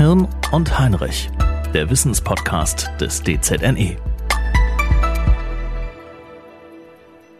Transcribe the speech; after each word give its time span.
Hirn 0.00 0.26
und 0.50 0.78
Heinrich, 0.78 1.28
der 1.74 1.90
Wissenspodcast 1.90 2.88
des 2.98 3.22
DZNE. 3.22 3.98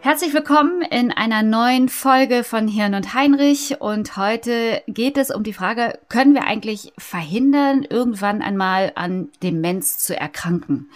Herzlich 0.01 0.31
willkommen 0.31 0.83
in 0.83 1.11
einer 1.11 1.41
neuen 1.41 1.89
Folge 1.89 2.43
von 2.43 2.67
Hirn 2.67 2.93
und 2.93 3.15
Heinrich 3.15 3.81
und 3.81 4.15
heute 4.15 4.83
geht 4.85 5.17
es 5.17 5.31
um 5.31 5.41
die 5.41 5.53
Frage, 5.53 5.97
können 6.07 6.35
wir 6.35 6.43
eigentlich 6.43 6.93
verhindern, 6.99 7.81
irgendwann 7.81 8.43
einmal 8.43 8.91
an 8.93 9.29
Demenz 9.41 9.97
zu 9.97 10.15
erkranken? 10.15 10.87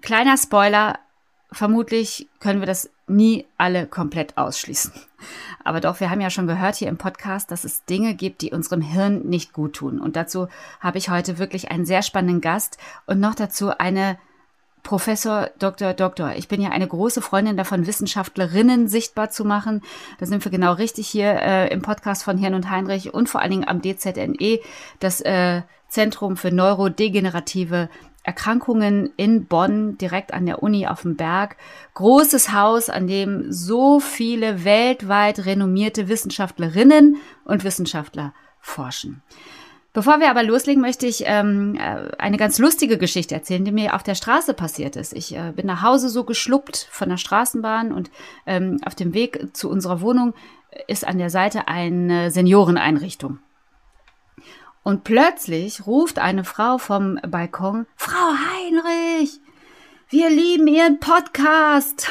Kleiner 0.00 0.38
Spoiler, 0.38 0.98
vermutlich 1.52 2.26
können 2.38 2.60
wir 2.60 2.66
das 2.66 2.88
nie 3.06 3.44
alle 3.58 3.86
komplett 3.86 4.38
ausschließen. 4.38 4.92
Aber 5.64 5.80
doch, 5.80 6.00
wir 6.00 6.10
haben 6.10 6.20
ja 6.20 6.30
schon 6.30 6.46
gehört 6.46 6.76
hier 6.76 6.88
im 6.88 6.96
Podcast, 6.96 7.50
dass 7.50 7.64
es 7.64 7.84
Dinge 7.84 8.14
gibt, 8.14 8.42
die 8.42 8.52
unserem 8.52 8.80
Hirn 8.80 9.22
nicht 9.28 9.52
gut 9.52 9.74
tun. 9.74 10.00
Und 10.00 10.16
dazu 10.16 10.48
habe 10.80 10.98
ich 10.98 11.10
heute 11.10 11.38
wirklich 11.38 11.70
einen 11.70 11.84
sehr 11.84 12.02
spannenden 12.02 12.40
Gast 12.40 12.78
und 13.06 13.20
noch 13.20 13.34
dazu 13.34 13.76
eine 13.78 14.18
Professor, 14.82 15.50
Doktor, 15.58 15.92
Doktor. 15.92 16.32
Ich 16.36 16.48
bin 16.48 16.60
ja 16.60 16.70
eine 16.70 16.88
große 16.88 17.20
Freundin 17.20 17.56
davon, 17.56 17.86
Wissenschaftlerinnen 17.86 18.88
sichtbar 18.88 19.30
zu 19.30 19.44
machen. 19.44 19.82
Da 20.18 20.26
sind 20.26 20.44
wir 20.44 20.50
genau 20.50 20.72
richtig 20.72 21.06
hier 21.06 21.32
äh, 21.32 21.68
im 21.72 21.82
Podcast 21.82 22.22
von 22.22 22.38
Hirn 22.38 22.54
und 22.54 22.70
Heinrich 22.70 23.12
und 23.12 23.28
vor 23.28 23.42
allen 23.42 23.50
Dingen 23.50 23.68
am 23.68 23.82
DZNE, 23.82 24.60
das 24.98 25.20
äh, 25.20 25.62
Zentrum 25.88 26.36
für 26.36 26.50
neurodegenerative 26.50 27.88
Erkrankungen 28.22 29.12
in 29.16 29.46
Bonn, 29.46 29.96
direkt 29.98 30.34
an 30.34 30.46
der 30.46 30.62
Uni 30.62 30.86
auf 30.86 31.02
dem 31.02 31.16
Berg. 31.16 31.56
Großes 31.94 32.52
Haus, 32.52 32.90
an 32.90 33.06
dem 33.06 33.50
so 33.50 33.98
viele 34.00 34.64
weltweit 34.64 35.46
renommierte 35.46 36.08
Wissenschaftlerinnen 36.08 37.16
und 37.44 37.64
Wissenschaftler 37.64 38.34
forschen. 38.60 39.22
Bevor 39.92 40.20
wir 40.20 40.30
aber 40.30 40.44
loslegen, 40.44 40.80
möchte 40.80 41.06
ich 41.06 41.24
ähm, 41.26 41.74
äh, 41.74 42.14
eine 42.18 42.36
ganz 42.36 42.60
lustige 42.60 42.96
Geschichte 42.96 43.34
erzählen, 43.34 43.64
die 43.64 43.72
mir 43.72 43.94
auf 43.94 44.04
der 44.04 44.14
Straße 44.14 44.54
passiert 44.54 44.94
ist. 44.94 45.12
Ich 45.12 45.34
äh, 45.34 45.52
bin 45.56 45.66
nach 45.66 45.82
Hause 45.82 46.08
so 46.08 46.22
geschluppt 46.22 46.86
von 46.92 47.08
der 47.08 47.16
Straßenbahn 47.16 47.92
und 47.92 48.10
ähm, 48.46 48.78
auf 48.84 48.94
dem 48.94 49.14
Weg 49.14 49.48
zu 49.52 49.68
unserer 49.68 50.00
Wohnung 50.00 50.34
ist 50.86 51.04
an 51.04 51.18
der 51.18 51.30
Seite 51.30 51.66
eine 51.66 52.30
Senioreneinrichtung. 52.30 53.40
Und 54.82 55.04
plötzlich 55.04 55.86
ruft 55.86 56.18
eine 56.18 56.44
Frau 56.44 56.78
vom 56.78 57.18
Balkon, 57.26 57.86
Frau 57.96 58.16
Heinrich, 58.16 59.40
wir 60.08 60.30
lieben 60.30 60.66
Ihren 60.66 60.98
Podcast. 60.98 62.10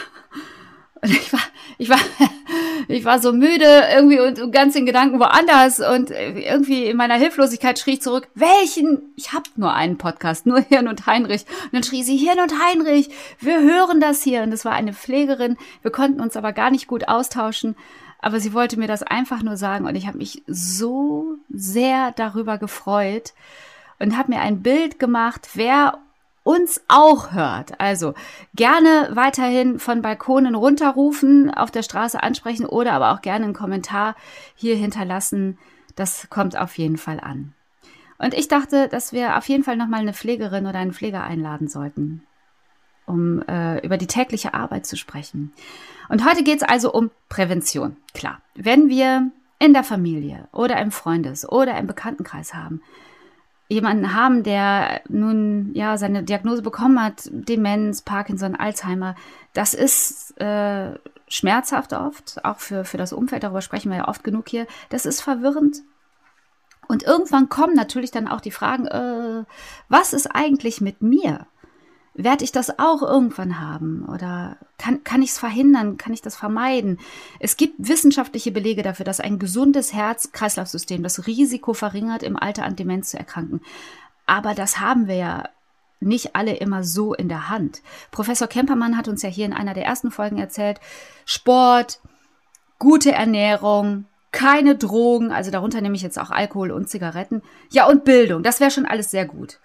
Und 1.02 1.12
ich 1.12 1.34
war, 1.34 1.42
ich 1.78 1.90
war, 1.90 2.00
ich 2.88 3.06
war 3.06 3.20
so 3.20 3.32
müde 3.32 3.84
irgendwie 3.94 4.20
und 4.20 4.52
ganz 4.52 4.76
in 4.76 4.86
Gedanken 4.86 5.20
woanders 5.20 5.80
und 5.80 6.12
irgendwie 6.12 6.86
in 6.86 6.98
meiner 6.98 7.16
Hilflosigkeit 7.16 7.80
schrie 7.80 7.94
ich 7.94 8.02
zurück, 8.02 8.28
welchen? 8.36 9.14
Ich 9.16 9.34
hab 9.34 9.44
nur 9.56 9.74
einen 9.74 9.98
Podcast, 9.98 10.46
nur 10.46 10.60
Hirn 10.60 10.88
und 10.88 11.06
Heinrich. 11.08 11.46
Und 11.66 11.74
dann 11.74 11.84
schrie 11.84 12.04
sie, 12.04 12.18
Hirn 12.18 12.40
und 12.40 12.54
Heinrich, 12.64 13.10
wir 13.40 13.62
hören 13.62 14.00
das 14.00 14.22
hier. 14.22 14.44
Und 14.44 14.52
das 14.52 14.66
war 14.66 14.74
eine 14.74 14.94
Pflegerin. 14.94 15.58
Wir 15.82 15.92
konnten 15.92 16.22
uns 16.22 16.36
aber 16.36 16.54
gar 16.54 16.70
nicht 16.70 16.88
gut 16.88 17.08
austauschen. 17.08 17.76
Aber 18.22 18.40
sie 18.40 18.54
wollte 18.54 18.78
mir 18.78 18.88
das 18.88 19.04
einfach 19.04 19.44
nur 19.44 19.58
sagen 19.58 19.86
und 19.86 19.96
ich 19.96 20.08
habe 20.08 20.18
mich 20.18 20.44
so 20.46 21.38
sehr 21.50 22.12
darüber 22.12 22.58
gefreut 22.58 23.34
und 23.98 24.18
habe 24.18 24.34
mir 24.34 24.42
ein 24.42 24.62
Bild 24.62 25.00
gemacht, 25.00 25.50
wer 25.54 26.00
uns 26.44 26.82
auch 26.88 27.32
hört. 27.32 27.80
Also 27.80 28.14
gerne 28.56 29.10
weiterhin 29.12 29.80
von 29.80 30.02
Balkonen 30.02 30.56
runterrufen, 30.56 31.54
auf 31.54 31.72
der 31.72 31.84
Straße 31.84 32.22
ansprechen 32.22 32.66
oder 32.66 32.94
aber 32.94 33.12
auch 33.12 33.22
gerne 33.22 33.46
einen 33.46 33.54
Kommentar 33.54 34.16
hier 34.56 34.76
hinterlassen. 34.76 35.58
Das 35.96 36.30
kommt 36.30 36.58
auf 36.58 36.78
jeden 36.78 36.98
Fall 36.98 37.20
an. 37.20 37.54
Und 38.18 38.34
ich 38.34 38.48
dachte, 38.48 38.88
dass 38.90 39.14
wir 39.14 39.38
auf 39.38 39.48
jeden 39.48 39.64
Fall 39.64 39.78
nochmal 39.78 40.02
eine 40.02 40.14
Pflegerin 40.14 40.66
oder 40.66 40.80
einen 40.80 40.94
Pfleger 40.94 41.24
einladen 41.24 41.68
sollten, 41.68 42.24
um 43.10 43.42
äh, 43.48 43.84
über 43.86 43.98
die 43.98 44.08
tägliche 44.08 44.54
Arbeit 44.54 44.86
zu 44.86 44.96
sprechen. 44.96 45.52
Und 46.08 46.26
heute 46.26 46.44
geht 46.44 46.62
es 46.62 46.64
also 46.64 46.94
um 46.94 47.12
Prävention. 47.28 47.98
Klar, 48.14 48.42
wenn 48.56 48.88
wir 48.88 49.32
in 49.60 49.74
der 49.74 49.84
Familie 49.84 50.48
oder 50.54 50.80
im 50.80 50.92
Freundes- 50.92 51.48
oder 51.48 51.78
im 51.78 51.88
Bekanntenkreis 51.88 52.54
haben, 52.54 52.82
jemanden 53.68 54.16
haben, 54.16 54.44
der 54.44 55.02
nun 55.10 55.72
ja 55.74 55.98
seine 55.98 56.24
Diagnose 56.24 56.62
bekommen 56.62 57.02
hat, 57.02 57.30
Demenz, 57.32 58.02
Parkinson, 58.02 58.56
Alzheimer, 58.56 59.16
das 59.54 59.74
ist 59.74 60.40
äh, 60.42 60.98
schmerzhaft 61.28 61.94
oft, 61.94 62.44
auch 62.44 62.60
für, 62.60 62.84
für 62.84 62.98
das 62.98 63.14
Umfeld, 63.14 63.44
darüber 63.44 63.62
sprechen 63.62 63.92
wir 63.92 64.00
ja 64.00 64.08
oft 64.08 64.24
genug 64.24 64.50
hier. 64.50 64.66
Das 64.90 65.06
ist 65.06 65.22
verwirrend. 65.22 65.84
Und 66.88 67.04
irgendwann 67.04 67.50
kommen 67.50 67.76
natürlich 67.76 68.10
dann 68.10 68.28
auch 68.28 68.42
die 68.42 68.50
Fragen, 68.50 68.88
äh, 68.88 69.44
was 69.90 70.14
ist 70.14 70.26
eigentlich 70.28 70.82
mit 70.82 71.04
mir? 71.04 71.46
Werde 72.24 72.44
ich 72.44 72.52
das 72.52 72.80
auch 72.80 73.02
irgendwann 73.02 73.60
haben? 73.60 74.06
Oder 74.06 74.58
kann, 74.78 75.04
kann 75.04 75.22
ich 75.22 75.32
es 75.32 75.40
verhindern? 75.40 75.98
Kann 75.98 76.14
ich 76.14 76.22
das 76.22 76.36
vermeiden? 76.36 77.00
Es 77.40 77.58
gibt 77.58 77.76
wissenschaftliche 77.78 78.52
Belege 78.52 78.84
dafür, 78.84 79.06
dass 79.06 79.20
ein 79.20 79.40
gesundes 79.40 79.94
Herz-Kreislauf-System 79.94 81.02
das 81.02 81.28
Risiko 81.28 81.74
verringert, 81.74 82.24
im 82.24 82.38
Alter 82.38 82.64
an 82.64 82.76
Demenz 82.76 83.12
zu 83.12 83.18
erkranken. 83.18 83.62
Aber 84.26 84.54
das 84.54 84.80
haben 84.80 85.08
wir 85.08 85.16
ja 85.16 85.50
nicht 86.02 86.36
alle 86.36 86.56
immer 86.56 86.84
so 86.84 87.14
in 87.14 87.30
der 87.30 87.50
Hand. 87.50 87.82
Professor 88.12 88.48
Kempermann 88.48 88.98
hat 88.98 89.08
uns 89.08 89.22
ja 89.22 89.30
hier 89.30 89.46
in 89.46 89.54
einer 89.54 89.74
der 89.74 89.86
ersten 89.86 90.12
Folgen 90.12 90.38
erzählt, 90.38 90.80
Sport, 91.26 92.00
gute 92.78 93.12
Ernährung, 93.12 94.06
keine 94.32 94.76
Drogen, 94.76 95.32
also 95.32 95.52
darunter 95.52 95.82
nehme 95.82 95.96
ich 95.96 96.02
jetzt 96.02 96.20
auch 96.20 96.30
Alkohol 96.30 96.72
und 96.72 96.90
Zigaretten. 96.90 97.42
Ja, 97.72 97.88
und 97.88 98.04
Bildung, 98.06 98.44
das 98.44 98.60
wäre 98.60 98.72
schon 98.72 98.86
alles 98.86 99.12
sehr 99.12 99.26
gut. 99.26 99.60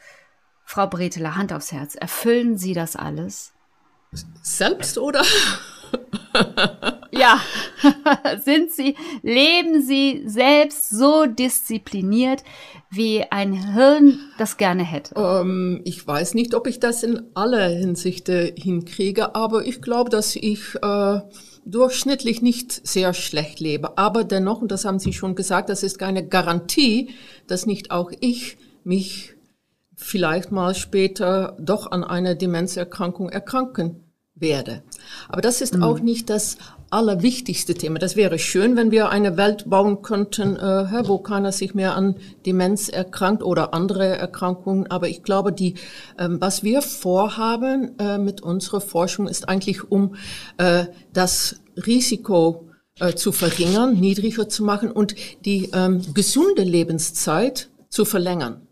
Frau 0.65 0.87
Breteler, 0.87 1.37
Hand 1.37 1.53
aufs 1.53 1.73
Herz, 1.73 1.95
erfüllen 1.95 2.59
Sie 2.59 2.73
das 2.73 2.97
alles? 2.97 3.53
Selbst 4.43 4.99
oder? 4.99 5.23
ja, 7.13 7.41
sind 8.45 8.73
Sie, 8.73 8.97
leben 9.23 9.83
Sie 9.83 10.23
selbst 10.27 10.91
so 10.91 11.27
diszipliniert, 11.27 12.43
wie 12.91 13.25
ein 13.31 13.75
Hirn 13.75 14.19
das 14.39 14.57
gerne 14.57 14.85
hätte? 14.85 15.15
Ähm, 15.17 15.83
ich 15.85 16.07
weiß 16.07 16.35
nicht, 16.35 16.55
ob 16.55 16.67
ich 16.67 16.81
das 16.81 17.03
in 17.03 17.23
aller 17.35 17.69
Hinsicht 17.69 18.29
hinkriege, 18.29 19.35
aber 19.35 19.67
ich 19.67 19.83
glaube, 19.83 20.11
dass 20.11 20.37
ich 20.37 20.75
äh, 20.83 21.21
durchschnittlich 21.65 22.43
nicht 22.43 22.87
sehr 22.87 23.15
schlecht 23.15 23.61
lebe. 23.61 23.97
Aber 23.99 24.25
dennoch, 24.25 24.61
und 24.61 24.71
das 24.71 24.85
haben 24.85 24.99
Sie 24.99 25.13
schon 25.13 25.35
gesagt, 25.35 25.69
das 25.69 25.83
ist 25.83 25.99
keine 25.99 26.27
Garantie, 26.27 27.11
dass 27.47 27.67
nicht 27.67 27.91
auch 27.91 28.13
ich 28.21 28.59
mich 28.85 29.34
vielleicht 30.05 30.53
mal 30.53 30.75
später 30.75 31.57
doch 31.59 31.91
an 31.91 32.05
einer 32.05 32.35
Demenzerkrankung 32.35 33.31
erkranken 33.31 34.05
werde. 34.35 34.83
Aber 35.29 35.41
das 35.41 35.63
ist 35.63 35.77
mhm. 35.77 35.83
auch 35.83 36.01
nicht 36.01 36.29
das 36.29 36.59
allerwichtigste 36.91 37.75
Thema. 37.75 37.99
Das 37.99 38.15
wäre 38.15 38.39
schön, 38.39 38.77
wenn 38.77 38.91
wir 38.91 39.09
eine 39.09 39.39
Welt 39.39 39.69
bauen 39.69 40.03
könnten, 40.03 40.57
äh, 40.57 41.09
wo 41.09 41.19
keiner 41.19 41.53
sich 41.53 41.75
mehr 41.75 41.97
an 41.97 42.17
Demenz 42.45 42.91
erkrankt 42.91 43.43
oder 43.43 43.73
andere 43.73 44.07
Erkrankungen. 44.07 44.91
Aber 44.91 45.09
ich 45.09 45.23
glaube, 45.23 45.53
die, 45.53 45.75
ähm, 46.19 46.39
was 46.39 46.63
wir 46.63 46.83
vorhaben 46.83 47.99
äh, 47.99 48.19
mit 48.19 48.43
unserer 48.43 48.83
Forschung 48.83 49.27
ist 49.27 49.49
eigentlich, 49.49 49.91
um 49.91 50.17
äh, 50.59 50.85
das 51.15 51.57
Risiko 51.87 52.69
äh, 53.01 53.15
zu 53.15 53.33
verringern, 53.33 53.95
niedriger 53.95 54.51
zu 54.51 54.65
machen 54.65 54.93
und 54.93 55.15
die 55.47 55.71
ähm, 55.73 56.03
gesunde 56.13 56.63
Lebenszeit 56.63 57.71
zu 57.89 58.05
verlängern. 58.05 58.64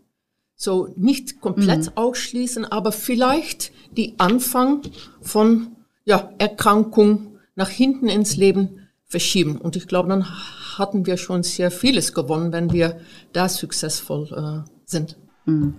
So 0.55 0.93
nicht 0.95 1.41
komplett 1.41 1.87
mhm. 1.87 1.91
ausschließen, 1.95 2.65
aber 2.65 2.91
vielleicht 2.91 3.71
die 3.97 4.15
Anfang 4.17 4.81
von 5.21 5.75
ja, 6.05 6.31
Erkrankung 6.37 7.39
nach 7.55 7.69
hinten 7.69 8.07
ins 8.07 8.35
Leben 8.35 8.87
verschieben. 9.05 9.57
Und 9.57 9.75
ich 9.75 9.87
glaube, 9.87 10.09
dann 10.09 10.25
hatten 10.77 11.05
wir 11.05 11.17
schon 11.17 11.43
sehr 11.43 11.71
vieles 11.71 12.13
gewonnen, 12.13 12.51
wenn 12.51 12.71
wir 12.71 12.99
da 13.31 13.47
successvoll 13.47 14.63
äh, 14.65 14.69
sind. 14.85 15.17
Mhm. 15.45 15.75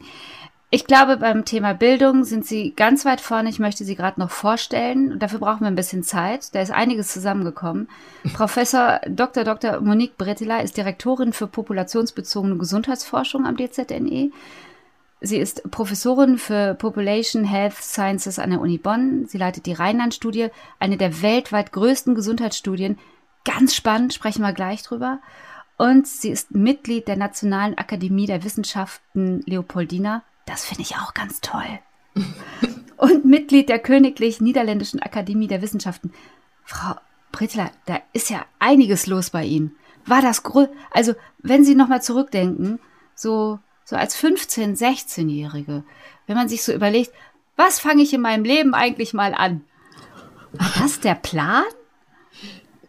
Ich 0.75 0.88
glaube, 0.88 1.19
beim 1.19 1.44
Thema 1.44 1.73
Bildung 1.73 2.25
sind 2.25 2.44
Sie 2.44 2.73
ganz 2.75 3.05
weit 3.05 3.21
vorne. 3.21 3.49
Ich 3.49 3.61
möchte 3.61 3.85
Sie 3.85 3.94
gerade 3.94 4.19
noch 4.19 4.32
vorstellen. 4.32 5.21
Dafür 5.21 5.38
brauchen 5.38 5.61
wir 5.61 5.69
ein 5.69 5.76
bisschen 5.76 6.03
Zeit. 6.03 6.53
Da 6.53 6.61
ist 6.61 6.73
einiges 6.73 7.12
zusammengekommen. 7.12 7.87
Professor 8.32 9.00
Dr. 9.06 9.44
Dr. 9.44 9.81
Monique 9.81 10.19
Brettela 10.19 10.62
ist 10.62 10.76
Direktorin 10.76 11.32
für 11.32 11.47
populationsbezogene 11.47 12.56
Gesundheitsforschung 12.56 13.47
am 13.47 13.56
DZNE. 13.56 14.32
Sie 15.21 15.37
ist 15.37 15.71
Professorin 15.71 16.38
für 16.38 16.75
Population 16.75 17.44
Health 17.44 17.77
Sciences 17.81 18.41
an 18.41 18.50
der 18.50 18.61
Uni 18.61 18.79
Bonn. 18.79 19.27
Sie 19.27 19.38
leitet 19.38 19.67
die 19.67 19.75
Rheinland-Studie, 19.75 20.49
eine 20.81 20.97
der 20.97 21.23
weltweit 21.23 21.70
größten 21.70 22.17
Gesundheitsstudien. 22.17 22.99
Ganz 23.44 23.77
spannend, 23.77 24.12
sprechen 24.12 24.43
wir 24.43 24.53
gleich 24.53 24.82
drüber. 24.82 25.20
Und 25.77 26.09
sie 26.09 26.31
ist 26.31 26.50
Mitglied 26.50 27.06
der 27.06 27.17
Nationalen 27.17 27.79
Akademie 27.79 28.27
der 28.27 28.43
Wissenschaften 28.43 29.44
Leopoldina. 29.47 30.25
Das 30.46 30.64
finde 30.64 30.82
ich 30.82 30.96
auch 30.96 31.14
ganz 31.14 31.41
toll. 31.41 31.79
Und 32.96 33.25
Mitglied 33.25 33.69
der 33.69 33.79
Königlich 33.79 34.41
Niederländischen 34.41 35.00
Akademie 35.00 35.49
der 35.49 35.62
Wissenschaften. 35.62 36.12
Frau 36.64 36.94
Brittler, 37.32 37.70
da 37.87 38.00
ist 38.12 38.31
ja 38.31 38.44
einiges 38.58 39.06
los 39.06 39.31
bei 39.31 39.44
Ihnen. 39.44 39.76
War 40.06 40.23
das 40.23 40.43
grö 40.43 40.67
also 40.91 41.14
wenn 41.38 41.64
Sie 41.64 41.75
nochmal 41.75 42.02
zurückdenken, 42.02 42.79
so 43.14 43.58
so 43.85 43.96
als 43.96 44.17
15-, 44.17 44.79
16-Jährige, 44.79 45.85
wenn 46.26 46.37
man 46.37 46.49
sich 46.49 46.62
so 46.62 46.73
überlegt, 46.73 47.12
was 47.56 47.79
fange 47.79 48.02
ich 48.02 48.12
in 48.12 48.23
meinem 48.23 48.44
Leben 48.44 48.75
eigentlich 48.75 49.12
mal 49.12 49.35
an? 49.35 49.62
War 50.52 50.70
das 50.81 51.00
der 51.00 51.14
Plan? 51.14 51.64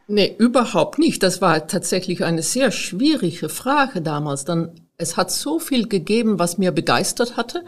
Nee, 0.07 0.35
überhaupt 0.37 0.99
nicht. 0.99 1.23
Das 1.23 1.41
war 1.41 1.67
tatsächlich 1.67 2.23
eine 2.23 2.43
sehr 2.43 2.71
schwierige 2.71 3.49
Frage 3.49 4.01
damals. 4.01 4.45
Dann, 4.45 4.84
es 4.97 5.18
hat 5.18 5.31
so 5.31 5.59
viel 5.59 5.88
gegeben, 5.88 6.39
was 6.39 6.57
mir 6.57 6.71
begeistert 6.71 7.38
hatte 7.38 7.63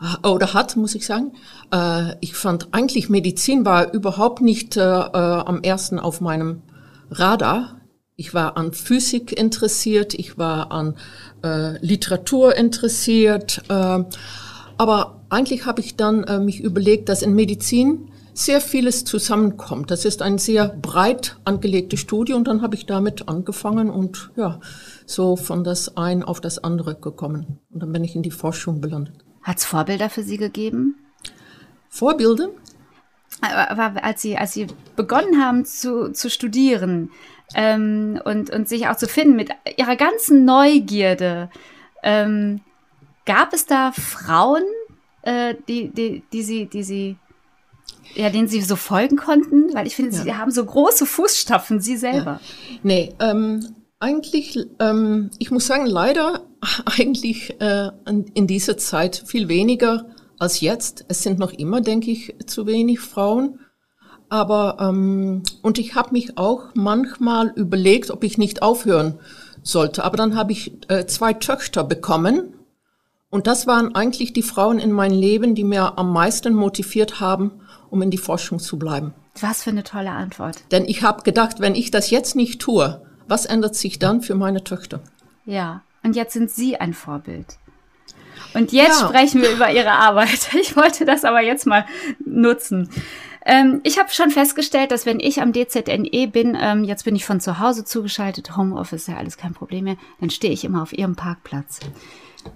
äh, 0.00 0.26
oder 0.26 0.54
hat, 0.54 0.76
muss 0.76 0.94
ich 0.94 1.06
sagen. 1.06 1.32
Äh, 1.72 2.16
ich 2.20 2.34
fand 2.34 2.68
eigentlich 2.72 3.08
Medizin 3.08 3.64
war 3.64 3.92
überhaupt 3.92 4.40
nicht 4.40 4.76
äh, 4.76 4.80
am 4.80 5.62
ersten 5.62 5.98
auf 5.98 6.20
meinem 6.20 6.62
Radar. 7.10 7.80
Ich 8.16 8.32
war 8.32 8.56
an 8.56 8.72
Physik 8.72 9.32
interessiert, 9.32 10.14
ich 10.14 10.38
war 10.38 10.70
an 10.70 10.94
Literatur 11.80 12.56
interessiert, 12.56 13.60
aber 13.68 15.20
eigentlich 15.28 15.66
habe 15.66 15.80
ich 15.82 15.96
dann 15.96 16.44
mich 16.44 16.60
überlegt, 16.60 17.10
dass 17.10 17.20
in 17.20 17.34
Medizin 17.34 18.08
sehr 18.34 18.60
vieles 18.60 19.04
zusammenkommt. 19.04 19.90
Das 19.90 20.04
ist 20.04 20.20
ein 20.20 20.38
sehr 20.38 20.68
breit 20.68 21.38
angelegte 21.44 21.96
Studie 21.96 22.32
und 22.32 22.48
dann 22.48 22.62
habe 22.62 22.74
ich 22.74 22.84
damit 22.84 23.28
angefangen 23.28 23.90
und 23.90 24.32
ja, 24.36 24.60
so 25.06 25.36
von 25.36 25.62
das 25.64 25.96
ein 25.96 26.24
auf 26.24 26.40
das 26.40 26.62
andere 26.62 26.96
gekommen. 26.96 27.60
Und 27.72 27.82
dann 27.82 27.92
bin 27.92 28.02
ich 28.04 28.16
in 28.16 28.22
die 28.22 28.32
Forschung 28.32 28.80
belandet. 28.80 29.24
Hat 29.42 29.58
es 29.58 29.64
Vorbilder 29.64 30.10
für 30.10 30.24
Sie 30.24 30.36
gegeben? 30.36 30.96
Vorbilder? 31.88 32.48
Aber 33.40 34.02
als 34.02 34.22
Sie, 34.22 34.36
als 34.36 34.52
Sie 34.52 34.66
begonnen 34.96 35.40
haben 35.40 35.64
zu, 35.64 36.12
zu 36.12 36.28
studieren 36.28 37.10
ähm, 37.54 38.20
und, 38.24 38.50
und 38.50 38.68
sich 38.68 38.88
auch 38.88 38.96
zu 38.96 39.06
finden 39.06 39.36
mit 39.36 39.50
Ihrer 39.76 39.96
ganzen 39.96 40.44
Neugierde, 40.44 41.50
ähm, 42.02 42.62
gab 43.26 43.52
es 43.52 43.66
da 43.66 43.92
Frauen, 43.92 44.64
äh, 45.22 45.54
die, 45.68 45.90
die, 45.90 46.22
die, 46.32 46.42
Sie, 46.42 46.66
die 46.66 46.82
Sie 46.82 47.16
ja, 48.14 48.30
denen 48.30 48.48
Sie 48.48 48.60
so 48.60 48.76
folgen 48.76 49.16
konnten? 49.16 49.74
Weil 49.74 49.86
ich 49.86 49.96
finde, 49.96 50.16
ja. 50.16 50.22
Sie 50.22 50.34
haben 50.34 50.50
so 50.50 50.64
große 50.64 51.06
Fußstapfen, 51.06 51.80
Sie 51.80 51.96
selber. 51.96 52.40
Ja. 52.40 52.78
Nee, 52.82 53.14
ähm, 53.20 53.74
eigentlich, 53.98 54.58
ähm, 54.80 55.30
ich 55.38 55.50
muss 55.50 55.66
sagen, 55.66 55.86
leider 55.86 56.42
eigentlich 56.84 57.60
äh, 57.60 57.90
in 58.06 58.46
dieser 58.46 58.76
Zeit 58.76 59.22
viel 59.26 59.48
weniger 59.48 60.06
als 60.38 60.60
jetzt. 60.60 61.04
Es 61.08 61.22
sind 61.22 61.38
noch 61.38 61.52
immer, 61.52 61.80
denke 61.80 62.10
ich, 62.10 62.34
zu 62.46 62.66
wenig 62.66 63.00
Frauen. 63.00 63.60
Aber, 64.28 64.78
ähm, 64.80 65.42
und 65.62 65.78
ich 65.78 65.94
habe 65.94 66.12
mich 66.12 66.38
auch 66.38 66.64
manchmal 66.74 67.52
überlegt, 67.56 68.10
ob 68.10 68.24
ich 68.24 68.38
nicht 68.38 68.62
aufhören 68.62 69.18
sollte. 69.62 70.04
Aber 70.04 70.16
dann 70.16 70.36
habe 70.36 70.52
ich 70.52 70.72
äh, 70.88 71.06
zwei 71.06 71.32
Töchter 71.34 71.84
bekommen. 71.84 72.54
Und 73.30 73.46
das 73.46 73.66
waren 73.66 73.94
eigentlich 73.94 74.32
die 74.32 74.42
Frauen 74.42 74.78
in 74.78 74.92
meinem 74.92 75.18
Leben, 75.18 75.54
die 75.54 75.64
mir 75.64 75.98
am 75.98 76.12
meisten 76.12 76.54
motiviert 76.54 77.20
haben, 77.20 77.52
um 77.94 78.02
in 78.02 78.10
die 78.10 78.18
Forschung 78.18 78.58
zu 78.58 78.76
bleiben. 78.76 79.14
Was 79.40 79.62
für 79.62 79.70
eine 79.70 79.84
tolle 79.84 80.10
Antwort. 80.10 80.64
Denn 80.72 80.84
ich 80.84 81.02
habe 81.02 81.22
gedacht, 81.22 81.60
wenn 81.60 81.76
ich 81.76 81.92
das 81.92 82.10
jetzt 82.10 82.34
nicht 82.34 82.60
tue, 82.60 83.00
was 83.28 83.46
ändert 83.46 83.76
sich 83.76 84.00
dann 84.00 84.20
für 84.20 84.34
meine 84.34 84.64
Töchter? 84.64 85.00
Ja, 85.46 85.82
und 86.02 86.16
jetzt 86.16 86.32
sind 86.32 86.50
Sie 86.50 86.76
ein 86.76 86.92
Vorbild. 86.92 87.56
Und 88.52 88.72
jetzt 88.72 89.00
ja. 89.00 89.06
sprechen 89.06 89.42
wir 89.42 89.52
über 89.52 89.70
Ihre 89.70 89.92
Arbeit. 89.92 90.48
Ich 90.60 90.76
wollte 90.76 91.04
das 91.04 91.24
aber 91.24 91.40
jetzt 91.40 91.66
mal 91.66 91.86
nutzen. 92.24 92.90
Ähm, 93.46 93.80
ich 93.84 94.00
habe 94.00 94.10
schon 94.10 94.32
festgestellt, 94.32 94.90
dass 94.90 95.06
wenn 95.06 95.20
ich 95.20 95.40
am 95.40 95.52
DZNE 95.52 96.26
bin, 96.26 96.58
ähm, 96.60 96.82
jetzt 96.82 97.04
bin 97.04 97.14
ich 97.14 97.24
von 97.24 97.38
zu 97.38 97.60
Hause 97.60 97.84
zugeschaltet, 97.84 98.56
Homeoffice 98.56 99.06
ja 99.06 99.18
alles 99.18 99.36
kein 99.36 99.54
Problem 99.54 99.84
mehr, 99.84 99.98
dann 100.18 100.30
stehe 100.30 100.52
ich 100.52 100.64
immer 100.64 100.82
auf 100.82 100.92
Ihrem 100.92 101.14
Parkplatz. 101.14 101.78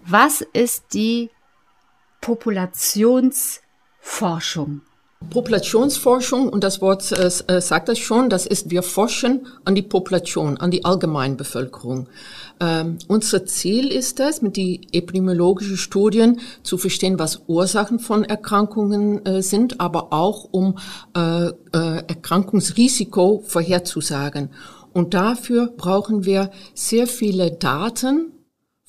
Was 0.05 0.40
ist 0.40 0.94
die 0.94 1.31
Populationsforschung? 2.20 4.82
Populationsforschung, 5.31 6.49
und 6.49 6.65
das 6.65 6.81
Wort 6.81 7.12
äh, 7.12 7.26
äh, 7.26 7.61
sagt 7.61 7.88
das 7.88 7.99
schon, 7.99 8.31
das 8.31 8.47
ist, 8.47 8.70
wir 8.70 8.82
forschen 8.82 9.47
an 9.65 9.75
die 9.75 9.82
Population, 9.82 10.56
an 10.56 10.70
die 10.70 10.85
Allgemeinbevölkerung. 10.85 12.09
Ähm, 12.61 12.99
unser 13.09 13.44
Ziel 13.44 13.88
ist 13.93 14.20
es, 14.20 14.43
mit 14.43 14.56
die 14.56 14.88
epidemiologischen 14.93 15.76
Studien 15.76 16.41
zu 16.62 16.79
verstehen, 16.79 17.19
was 17.19 17.43
Ursachen 17.47 17.99
von 17.99 18.25
Erkrankungen 18.25 19.25
äh, 19.26 19.43
sind, 19.43 19.81
aber 19.81 20.12
auch 20.12 20.49
um 20.50 20.79
äh, 21.15 21.49
äh, 21.49 21.53
Erkrankungsrisiko 21.73 23.43
vorherzusagen. 23.47 24.50
Und 24.93 25.14
dafür 25.14 25.69
brauchen 25.76 26.25
wir 26.25 26.50
sehr 26.75 27.06
viele 27.06 27.50
Daten, 27.50 28.32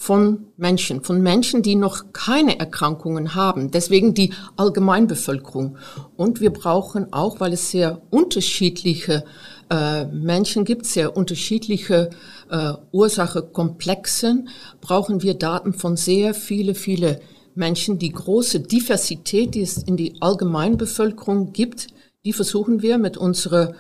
von 0.02 0.48
Menschen, 0.56 1.04
von 1.04 1.22
Menschen, 1.22 1.62
die 1.62 1.76
noch 1.76 2.14
keine 2.14 2.58
Erkrankungen 2.58 3.36
haben. 3.36 3.70
Deswegen 3.70 4.14
die 4.14 4.32
Allgemeinbevölkerung. 4.56 5.78
Und 6.16 6.40
wir 6.40 6.52
brauchen 6.52 7.12
auch, 7.12 7.42
weil 7.42 7.52
es 7.52 7.70
sehr 7.70 8.02
unterschiedliche 8.10 9.26
äh, 9.70 10.06
Menschen 10.06 10.64
gibt, 10.64 10.86
sehr 10.86 11.18
unterschiedliche 11.18 12.12
äh, 12.50 12.74
Ursachekomplexen, 12.94 14.48
brauchen 14.80 15.22
wir 15.22 15.34
Daten 15.34 15.74
von 15.74 15.98
sehr 15.98 16.34
viele, 16.34 16.76
viele 16.76 17.20
Menschen. 17.54 18.00
Die 18.00 18.14
große 18.14 18.62
Diversität, 18.62 19.54
die 19.54 19.62
es 19.62 19.84
in 19.84 19.98
die 19.98 20.22
Allgemeinbevölkerung 20.22 21.52
gibt, 21.52 21.88
die 22.24 22.32
versuchen 22.32 22.82
wir 22.82 22.98
mit 22.98 23.18
unserer 23.18 23.74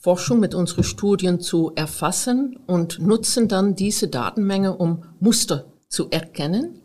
Forschung, 0.00 0.40
mit 0.40 0.54
unseren 0.54 0.84
Studien 0.84 1.40
zu 1.40 1.72
erfassen 1.74 2.58
und 2.66 3.00
nutzen 3.00 3.48
dann 3.48 3.74
diese 3.74 4.08
Datenmenge, 4.08 4.76
um 4.76 5.04
Muster 5.20 5.72
zu 5.88 6.10
erkennen. 6.10 6.80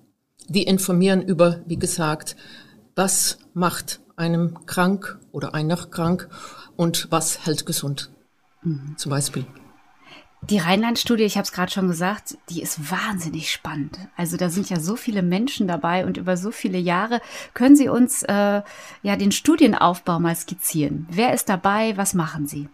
Die 0.47 0.63
informieren 0.63 1.21
über, 1.21 1.61
wie 1.65 1.77
gesagt, 1.77 2.35
was 2.95 3.37
macht 3.53 4.01
einem 4.15 4.65
krank 4.65 5.19
oder 5.31 5.53
einer 5.53 5.77
krank 5.77 6.29
und 6.75 7.07
was 7.11 7.45
hält 7.45 7.65
gesund. 7.65 8.11
Mhm. 8.63 8.95
Zum 8.97 9.09
Beispiel. 9.09 9.45
Die 10.49 10.57
Rheinland-Studie, 10.57 11.23
ich 11.23 11.37
habe 11.37 11.45
es 11.45 11.53
gerade 11.53 11.71
schon 11.71 11.87
gesagt, 11.87 12.37
die 12.49 12.61
ist 12.61 12.91
wahnsinnig 12.91 13.49
spannend. 13.49 13.97
Also 14.17 14.35
da 14.35 14.49
sind 14.49 14.69
ja 14.69 14.77
so 14.77 14.97
viele 14.97 15.21
Menschen 15.21 15.69
dabei 15.69 16.05
und 16.05 16.17
über 16.17 16.35
so 16.35 16.51
viele 16.51 16.77
Jahre. 16.77 17.21
Können 17.53 17.77
Sie 17.77 17.87
uns 17.87 18.23
äh, 18.23 18.61
ja 19.03 19.15
den 19.15 19.31
Studienaufbau 19.31 20.19
mal 20.19 20.35
skizzieren? 20.35 21.07
Wer 21.09 21.33
ist 21.33 21.47
dabei? 21.47 21.95
Was 21.95 22.13
machen 22.13 22.45
Sie? 22.45 22.67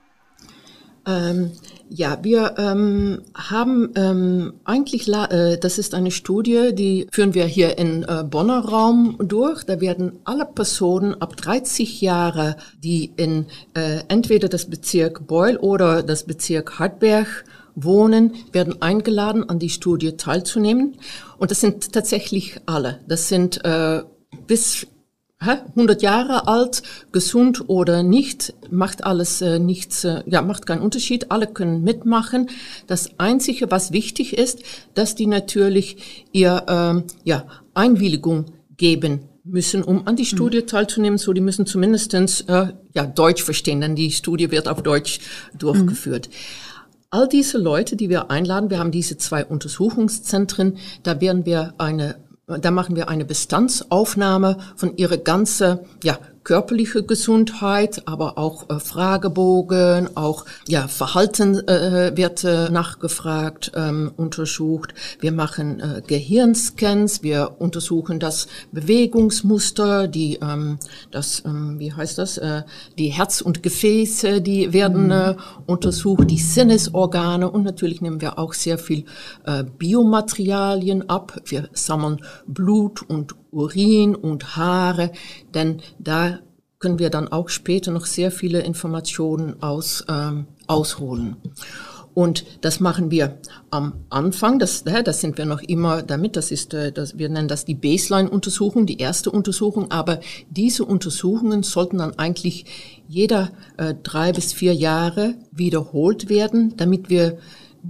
Ähm, 1.09 1.51
ja, 1.89 2.19
wir 2.21 2.53
ähm, 2.59 3.23
haben 3.33 3.91
ähm, 3.95 4.53
eigentlich, 4.63 5.07
äh, 5.07 5.57
das 5.57 5.79
ist 5.79 5.95
eine 5.95 6.11
Studie, 6.11 6.69
die 6.73 7.07
führen 7.11 7.33
wir 7.33 7.45
hier 7.45 7.79
in 7.79 8.03
äh, 8.03 8.23
Bonner 8.23 8.59
Raum 8.59 9.17
durch. 9.19 9.63
Da 9.63 9.81
werden 9.81 10.19
alle 10.23 10.45
Personen 10.45 11.19
ab 11.19 11.35
30 11.35 12.01
Jahre, 12.01 12.57
die 12.83 13.11
in 13.17 13.47
äh, 13.73 14.01
entweder 14.07 14.49
das 14.49 14.69
Bezirk 14.69 15.25
Beul 15.25 15.57
oder 15.57 16.03
das 16.03 16.25
Bezirk 16.25 16.77
Hartberg 16.77 17.43
wohnen, 17.73 18.35
werden 18.51 18.81
eingeladen, 18.83 19.49
an 19.49 19.57
die 19.57 19.69
Studie 19.69 20.15
teilzunehmen. 20.15 20.95
Und 21.39 21.49
das 21.49 21.59
sind 21.59 21.91
tatsächlich 21.91 22.59
alle. 22.67 22.99
Das 23.07 23.29
sind 23.29 23.65
äh, 23.65 24.03
bis 24.45 24.85
100 25.39 26.01
Jahre 26.01 26.47
alt, 26.47 26.83
gesund 27.13 27.69
oder 27.69 28.03
nicht, 28.03 28.53
macht 28.69 29.05
alles 29.05 29.41
äh, 29.41 29.57
nichts, 29.57 30.03
äh, 30.03 30.21
ja, 30.25 30.41
macht 30.41 30.65
keinen 30.65 30.81
Unterschied. 30.81 31.31
Alle 31.31 31.47
können 31.47 31.81
mitmachen. 31.81 32.49
Das 32.87 33.17
Einzige, 33.19 33.71
was 33.71 33.93
wichtig 33.93 34.37
ist, 34.37 34.59
dass 34.95 35.15
die 35.15 35.27
natürlich 35.27 36.25
ihr, 36.33 36.63
äh, 36.67 37.13
ja, 37.23 37.45
Einwilligung 37.73 38.45
geben 38.75 39.29
müssen, 39.45 39.81
um 39.81 40.07
an 40.07 40.17
die 40.17 40.23
mhm. 40.23 40.27
Studie 40.27 40.61
teilzunehmen. 40.63 41.17
So, 41.17 41.31
die 41.31 41.41
müssen 41.41 41.65
zumindestens 41.65 42.41
äh, 42.41 42.73
ja, 42.93 43.05
Deutsch 43.05 43.43
verstehen, 43.43 43.79
denn 43.79 43.95
die 43.95 44.11
Studie 44.11 44.51
wird 44.51 44.67
auf 44.67 44.83
Deutsch 44.83 45.21
durchgeführt. 45.57 46.27
Mhm. 46.27 46.33
All 47.11 47.27
diese 47.29 47.57
Leute, 47.57 47.95
die 47.95 48.09
wir 48.09 48.29
einladen, 48.29 48.69
wir 48.69 48.77
haben 48.77 48.91
diese 48.91 49.17
zwei 49.17 49.45
Untersuchungszentren, 49.45 50.77
da 51.01 51.21
werden 51.21 51.45
wir 51.45 51.73
eine 51.77 52.17
da 52.57 52.71
machen 52.71 52.95
wir 52.95 53.09
eine 53.09 53.25
Bestandsaufnahme 53.25 54.57
von 54.75 54.97
ihrer 54.97 55.17
ganze 55.17 55.85
ja, 56.03 56.17
körperliche 56.49 57.03
Gesundheit, 57.03 58.01
aber 58.07 58.39
auch 58.39 58.71
äh, 58.71 58.79
Fragebogen, 58.79 60.17
auch 60.17 60.45
ja, 60.67 60.87
Verhalten 60.87 61.59
äh, 61.67 62.17
wird 62.17 62.43
äh, 62.43 62.71
nachgefragt, 62.71 63.71
ähm, 63.75 64.11
untersucht. 64.17 64.95
Wir 65.19 65.31
machen 65.31 65.79
äh, 65.79 66.01
Gehirnscans, 66.07 67.21
wir 67.21 67.57
untersuchen 67.59 68.19
das 68.19 68.47
Bewegungsmuster, 68.71 70.07
die 70.07 70.39
ähm, 70.41 70.79
das 71.11 71.43
ähm, 71.45 71.77
wie 71.77 71.93
heißt 71.93 72.17
das, 72.17 72.39
äh, 72.39 72.63
die 72.97 73.09
Herz 73.09 73.41
und 73.41 73.61
Gefäße, 73.61 74.41
die 74.41 74.73
werden 74.73 75.05
mhm. 75.05 75.11
äh, 75.11 75.35
untersucht, 75.67 76.31
die 76.31 76.39
Sinnesorgane 76.39 77.47
und 77.47 77.61
natürlich 77.61 78.01
nehmen 78.01 78.21
wir 78.21 78.39
auch 78.39 78.55
sehr 78.55 78.79
viel 78.79 79.05
äh, 79.45 79.63
Biomaterialien 79.77 81.11
ab. 81.11 81.41
Wir 81.45 81.69
sammeln 81.73 82.21
Blut 82.47 83.03
und 83.07 83.35
Urin 83.51 84.15
und 84.15 84.55
Haare, 84.55 85.11
denn 85.53 85.81
da 85.99 86.39
können 86.79 86.99
wir 86.99 87.09
dann 87.09 87.27
auch 87.27 87.49
später 87.49 87.91
noch 87.91 88.05
sehr 88.05 88.31
viele 88.31 88.61
Informationen 88.61 89.61
aus, 89.61 90.05
ähm, 90.07 90.47
ausholen. 90.67 91.35
Und 92.13 92.43
das 92.61 92.79
machen 92.79 93.11
wir 93.11 93.37
am 93.69 93.93
Anfang, 94.09 94.59
das, 94.59 94.83
das 94.83 95.21
sind 95.21 95.37
wir 95.37 95.45
noch 95.45 95.61
immer 95.61 96.01
damit, 96.01 96.35
das 96.35 96.51
ist, 96.51 96.73
äh, 96.73 96.91
das, 96.91 97.17
wir 97.17 97.29
nennen 97.29 97.47
das 97.47 97.65
die 97.65 97.75
Baseline-Untersuchung, 97.75 98.85
die 98.85 98.97
erste 98.97 99.31
Untersuchung, 99.31 99.91
aber 99.91 100.19
diese 100.49 100.83
Untersuchungen 100.85 101.63
sollten 101.63 101.99
dann 101.99 102.17
eigentlich 102.17 102.65
jeder 103.07 103.51
äh, 103.77 103.93
drei 104.01 104.33
bis 104.33 104.53
vier 104.53 104.73
Jahre 104.73 105.35
wiederholt 105.51 106.29
werden, 106.29 106.75
damit 106.77 107.09
wir 107.09 107.37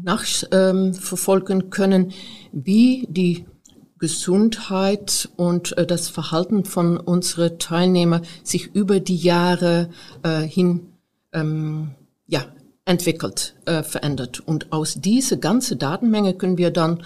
nachverfolgen 0.03 1.61
ähm, 1.61 1.69
können, 1.71 2.11
wie 2.51 3.07
die 3.09 3.45
Gesundheit 3.99 5.29
und 5.35 5.77
äh, 5.77 5.85
das 5.85 6.09
Verhalten 6.09 6.65
von 6.65 6.97
unseren 6.97 7.59
Teilnehmern 7.59 8.23
sich 8.43 8.73
über 8.73 8.99
die 8.99 9.17
Jahre 9.17 9.89
äh, 10.23 10.41
hin 10.41 10.93
ähm, 11.33 11.91
ja, 12.25 12.45
entwickelt, 12.85 13.55
äh, 13.65 13.83
verändert. 13.83 14.39
Und 14.39 14.71
aus 14.71 14.95
dieser 14.95 15.37
ganzen 15.37 15.77
Datenmenge 15.77 16.33
können 16.33 16.57
wir 16.57 16.71
dann, 16.71 17.03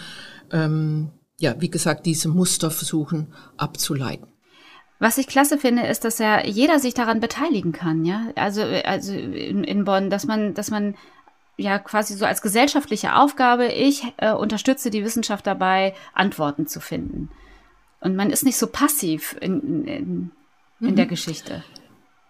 ähm, 0.52 1.10
ja, 1.40 1.56
wie 1.60 1.70
gesagt, 1.70 2.06
diese 2.06 2.30
Muster 2.30 2.72
versuchen 2.72 3.34
abzuleiten. 3.58 4.28
Was 5.00 5.18
ich 5.18 5.28
klasse 5.28 5.58
finde, 5.58 5.86
ist, 5.86 6.06
dass 6.06 6.20
ja 6.20 6.46
jeder 6.46 6.80
sich 6.80 6.94
daran 6.94 7.20
beteiligen 7.20 7.74
kann, 7.74 8.06
ja. 8.06 8.28
Also, 8.36 8.62
also 8.62 9.12
in, 9.12 9.66
in 9.66 9.84
Bonn, 9.84 10.10
dass 10.10 10.26
man, 10.26 10.54
dass 10.54 10.72
man 10.72 10.96
ja 11.58 11.80
quasi 11.80 12.16
so 12.16 12.26
als 12.26 12.42
gesellschaftliche 12.42 13.16
Aufgabe, 13.16 13.68
ich 13.68 14.04
äh, 14.18 14.34
unterstütze 14.34 14.90
die 14.90 15.04
Wissenschaft 15.04 15.46
dabei, 15.46 15.94
Antworten 16.14 16.68
zu 16.68 16.80
finden. 16.80 17.30
Und 18.02 18.16
man 18.16 18.32
ist 18.32 18.44
nicht 18.44 18.58
so 18.58 18.68
passiv 18.68 19.36
in, 19.40 19.86
in, 19.86 19.88
in 19.88 20.32
mhm. 20.80 20.96
der 20.96 21.06
Geschichte. 21.06 21.64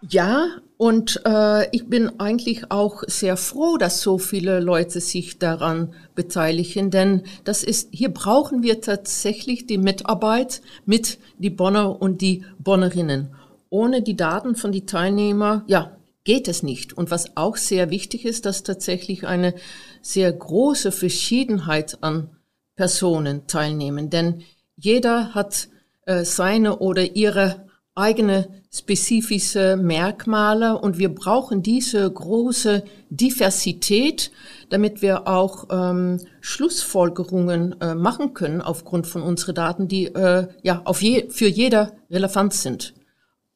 Ja, 0.08 0.48
und 0.76 1.22
äh, 1.24 1.68
ich 1.74 1.88
bin 1.88 2.20
eigentlich 2.20 2.70
auch 2.70 3.04
sehr 3.06 3.38
froh, 3.38 3.78
dass 3.78 4.02
so 4.02 4.18
viele 4.18 4.60
Leute 4.60 5.00
sich 5.00 5.38
daran 5.38 5.94
beteiligen, 6.14 6.90
denn 6.90 7.22
das 7.44 7.64
ist, 7.64 7.88
hier 7.90 8.10
brauchen 8.10 8.62
wir 8.62 8.82
tatsächlich 8.82 9.66
die 9.66 9.78
Mitarbeit 9.78 10.60
mit 10.84 11.18
die 11.38 11.48
Bonner 11.48 12.02
und 12.02 12.20
die 12.20 12.44
Bonnerinnen. 12.58 13.34
Ohne 13.70 14.02
die 14.02 14.16
Daten 14.16 14.56
von 14.56 14.72
die 14.72 14.84
Teilnehmer, 14.84 15.64
ja, 15.68 15.96
geht 16.24 16.48
es 16.48 16.62
nicht. 16.62 16.92
Und 16.92 17.10
was 17.10 17.36
auch 17.36 17.56
sehr 17.56 17.90
wichtig 17.90 18.24
ist, 18.24 18.46
dass 18.46 18.62
tatsächlich 18.62 19.26
eine 19.26 19.54
sehr 20.02 20.32
große 20.32 20.90
Verschiedenheit 20.90 21.98
an 22.02 22.30
Personen 22.76 23.46
teilnehmen, 23.46 24.10
denn 24.10 24.42
jeder 24.76 25.34
hat 25.34 25.68
äh, 26.06 26.24
seine 26.24 26.78
oder 26.78 27.14
ihre 27.14 27.64
eigene 27.94 28.48
spezifische 28.72 29.76
Merkmale 29.76 30.76
und 30.76 30.98
wir 30.98 31.14
brauchen 31.14 31.62
diese 31.62 32.10
große 32.10 32.82
Diversität, 33.08 34.32
damit 34.68 35.00
wir 35.00 35.28
auch 35.28 35.68
ähm, 35.70 36.18
Schlussfolgerungen 36.40 37.80
äh, 37.80 37.94
machen 37.94 38.34
können 38.34 38.60
aufgrund 38.60 39.06
von 39.06 39.22
unseren 39.22 39.54
Daten, 39.54 39.86
die 39.86 40.06
äh, 40.06 40.48
ja 40.62 40.82
auf 40.84 41.02
je, 41.02 41.30
für 41.30 41.46
jeder 41.46 41.92
relevant 42.10 42.52
sind. 42.52 42.94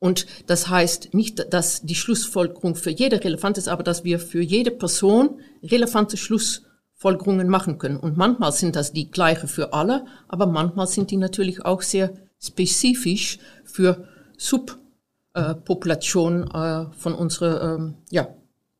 Und 0.00 0.26
das 0.46 0.68
heißt 0.68 1.12
nicht, 1.12 1.52
dass 1.52 1.82
die 1.82 1.96
Schlussfolgerung 1.96 2.76
für 2.76 2.90
jede 2.90 3.22
relevant 3.22 3.58
ist, 3.58 3.68
aber 3.68 3.82
dass 3.82 4.04
wir 4.04 4.20
für 4.20 4.40
jede 4.40 4.70
Person 4.70 5.40
relevante 5.62 6.16
Schlussfolgerungen 6.16 7.48
machen 7.48 7.78
können. 7.78 7.96
Und 7.96 8.16
manchmal 8.16 8.52
sind 8.52 8.76
das 8.76 8.92
die 8.92 9.10
gleiche 9.10 9.48
für 9.48 9.72
alle, 9.72 10.04
aber 10.28 10.46
manchmal 10.46 10.86
sind 10.86 11.10
die 11.10 11.16
natürlich 11.16 11.64
auch 11.64 11.82
sehr 11.82 12.12
spezifisch 12.40 13.40
für 13.64 14.06
Subpopulation 14.36 16.48
äh, 16.48 16.86
von 16.96 17.14
unsere, 17.14 17.74
ähm, 17.74 17.96
ja, 18.10 18.28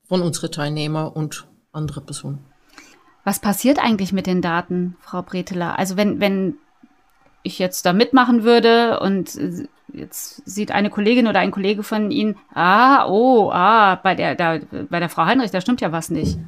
von 0.05 0.23
unsere 0.23 0.53
Teilnehmer 0.53 1.17
und 1.17 1.49
andere 1.73 2.01
Personen. 2.01 2.45
Was 3.25 3.41
passiert 3.41 3.79
eigentlich 3.79 4.13
mit 4.13 4.29
den 4.29 4.41
Daten, 4.41 4.97
Frau 5.01 5.23
Breteler? 5.23 5.77
Also 5.79 5.97
wenn, 5.97 6.21
wenn 6.21 6.55
ich 7.43 7.59
jetzt 7.59 7.85
da 7.85 7.93
mitmachen 7.93 8.45
würde 8.45 9.01
und 9.01 9.37
jetzt 9.93 10.43
sieht 10.49 10.71
eine 10.71 10.91
Kollegin 10.91 11.27
oder 11.27 11.41
ein 11.41 11.51
Kollege 11.51 11.83
von 11.83 12.11
Ihnen, 12.11 12.37
ah, 12.55 13.07
oh, 13.09 13.51
ah, 13.53 13.97
bei 13.97 14.15
der, 14.15 14.35
da, 14.35 14.59
bei 14.89 15.01
der 15.01 15.09
Frau 15.09 15.25
Heinrich, 15.25 15.51
da 15.51 15.61
stimmt 15.61 15.81
ja 15.81 15.93
was 15.93 16.11
nicht. 16.11 16.39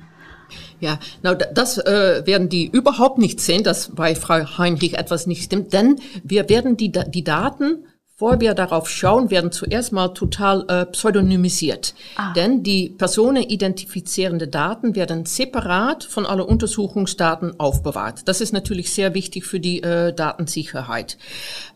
Ja, 0.81 0.99
na, 1.23 1.35
das 1.35 1.79
äh, 1.79 2.23
werden 2.27 2.49
die 2.49 2.67
überhaupt 2.67 3.19
nicht 3.19 3.41
sehen, 3.41 3.63
dass 3.63 3.95
bei 3.95 4.15
Frau 4.15 4.59
Heinrich 4.59 4.99
etwas 4.99 5.27
nicht 5.27 5.45
stimmt, 5.45 5.73
denn 5.73 5.97
wir 6.25 6.49
werden 6.49 6.77
die, 6.77 6.91
die 6.91 7.25
Daten 7.25 7.85
Bevor 8.21 8.39
wir 8.39 8.53
darauf 8.53 8.87
schauen, 8.91 9.31
werden 9.31 9.51
zuerst 9.51 9.93
mal 9.93 10.09
total 10.09 10.67
äh, 10.69 10.85
pseudonymisiert. 10.85 11.95
Ah. 12.17 12.35
Denn 12.35 12.63
die 12.63 12.91
personenidentifizierende 12.91 14.47
Daten 14.47 14.95
werden 14.95 15.25
separat 15.25 16.05
von 16.05 16.27
allen 16.27 16.43
Untersuchungsdaten 16.43 17.59
aufbewahrt. 17.59 18.29
Das 18.29 18.43
ist 18.43 18.53
natürlich 18.53 18.93
sehr 18.93 19.15
wichtig 19.15 19.47
für 19.47 19.59
die 19.59 19.83
äh, 19.83 20.13
Datensicherheit. 20.13 21.17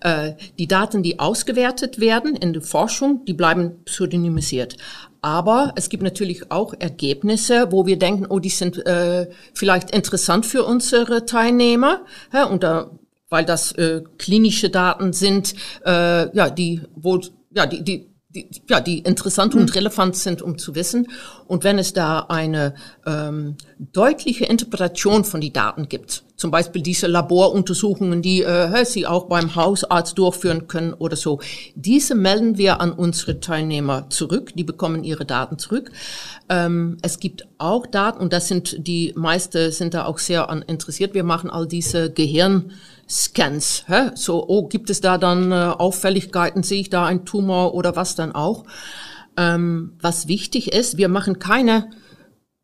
Äh, 0.00 0.32
die 0.58 0.68
Daten, 0.68 1.02
die 1.02 1.18
ausgewertet 1.18 1.98
werden 1.98 2.36
in 2.36 2.52
der 2.52 2.60
Forschung, 2.60 3.24
die 3.24 3.32
bleiben 3.32 3.82
pseudonymisiert. 3.86 4.76
Aber 5.22 5.72
es 5.76 5.88
gibt 5.88 6.02
natürlich 6.02 6.50
auch 6.50 6.74
Ergebnisse, 6.78 7.68
wo 7.72 7.86
wir 7.86 7.98
denken, 7.98 8.26
oh, 8.28 8.38
die 8.38 8.50
sind 8.50 8.84
äh, 8.84 9.30
vielleicht 9.54 9.92
interessant 9.92 10.44
für 10.44 10.64
unsere 10.64 11.24
Teilnehmer. 11.24 12.02
Ja, 12.34 12.44
und 12.44 12.62
da 12.62 12.90
weil 13.34 13.44
das 13.44 13.72
äh, 13.72 14.02
klinische 14.16 14.70
Daten 14.70 15.12
sind, 15.12 15.56
äh, 15.84 16.36
ja, 16.36 16.50
die, 16.50 16.82
wo, 16.94 17.18
ja, 17.50 17.66
die, 17.66 17.82
die, 17.82 18.06
die, 18.28 18.48
ja, 18.68 18.78
die 18.80 19.00
interessant 19.00 19.56
und 19.56 19.70
mhm. 19.70 19.74
relevant 19.74 20.14
sind, 20.14 20.40
um 20.40 20.56
zu 20.56 20.76
wissen. 20.76 21.08
Und 21.48 21.64
wenn 21.64 21.80
es 21.80 21.92
da 21.92 22.20
eine 22.28 22.74
ähm, 23.04 23.56
deutliche 23.78 24.44
Interpretation 24.44 25.24
von 25.24 25.40
die 25.40 25.52
Daten 25.52 25.88
gibt, 25.88 26.22
zum 26.36 26.50
Beispiel 26.50 26.82
diese 26.82 27.06
Laboruntersuchungen, 27.06 28.22
die 28.22 28.42
äh, 28.42 28.84
Sie 28.84 29.06
auch 29.06 29.26
beim 29.26 29.54
Hausarzt 29.54 30.18
durchführen 30.18 30.66
können 30.66 30.92
oder 30.92 31.16
so, 31.16 31.40
diese 31.74 32.14
melden 32.14 32.58
wir 32.58 32.80
an 32.80 32.92
unsere 32.92 33.40
Teilnehmer 33.40 34.10
zurück. 34.10 34.52
Die 34.54 34.64
bekommen 34.64 35.04
ihre 35.04 35.24
Daten 35.24 35.58
zurück. 35.58 35.90
Ähm, 36.48 36.98
es 37.02 37.18
gibt 37.18 37.46
auch 37.58 37.86
Daten, 37.86 38.20
und 38.20 38.32
das 38.32 38.48
sind 38.48 38.86
die 38.86 39.12
meiste 39.16 39.70
sind 39.70 39.94
da 39.94 40.06
auch 40.06 40.18
sehr 40.18 40.50
an 40.50 40.62
interessiert. 40.62 41.14
Wir 41.14 41.24
machen 41.24 41.50
all 41.50 41.66
diese 41.66 42.10
Gehirn 42.10 42.72
Scans. 43.08 43.84
Hä? 43.86 44.10
So, 44.14 44.46
oh, 44.46 44.68
gibt 44.68 44.90
es 44.90 45.00
da 45.00 45.18
dann 45.18 45.52
äh, 45.52 45.54
Auffälligkeiten? 45.54 46.62
Sehe 46.62 46.80
ich 46.80 46.90
da 46.90 47.06
ein 47.06 47.24
Tumor 47.24 47.74
oder 47.74 47.96
was 47.96 48.14
dann 48.14 48.32
auch? 48.32 48.64
Ähm, 49.36 49.96
was 50.00 50.28
wichtig 50.28 50.72
ist, 50.72 50.96
wir 50.96 51.08
machen 51.08 51.38
keine 51.38 51.90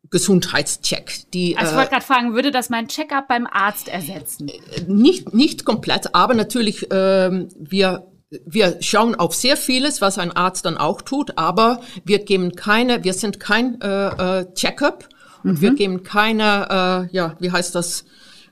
Gesundheitscheck. 0.09 1.31
Die, 1.33 1.57
also 1.57 1.71
ich 1.71 1.77
wollte 1.77 1.89
äh, 1.89 1.93
gerade 1.93 2.05
fragen, 2.05 2.33
würde 2.33 2.51
das 2.51 2.69
mein 2.69 2.87
Checkup 2.87 3.27
beim 3.27 3.47
Arzt 3.47 3.87
ersetzen? 3.87 4.49
Äh, 4.49 4.81
nicht, 4.87 5.33
nicht 5.33 5.65
komplett, 5.65 6.13
aber 6.13 6.33
natürlich, 6.33 6.87
ähm, 6.91 7.49
wir 7.57 8.07
wir 8.45 8.77
schauen 8.81 9.15
auf 9.15 9.35
sehr 9.35 9.57
vieles, 9.57 9.99
was 9.99 10.17
ein 10.17 10.31
Arzt 10.31 10.65
dann 10.65 10.77
auch 10.77 11.01
tut, 11.01 11.37
aber 11.37 11.81
wir 12.05 12.19
geben 12.19 12.55
keine, 12.55 13.03
wir 13.03 13.13
sind 13.13 13.39
kein 13.39 13.79
äh, 13.81 14.39
äh, 14.39 14.53
Checkup 14.53 15.09
und 15.43 15.53
mhm. 15.53 15.61
wir 15.61 15.73
geben 15.73 16.03
keine, 16.03 17.09
äh, 17.11 17.15
ja, 17.15 17.35
wie 17.39 17.51
heißt 17.51 17.75
das, 17.75 18.05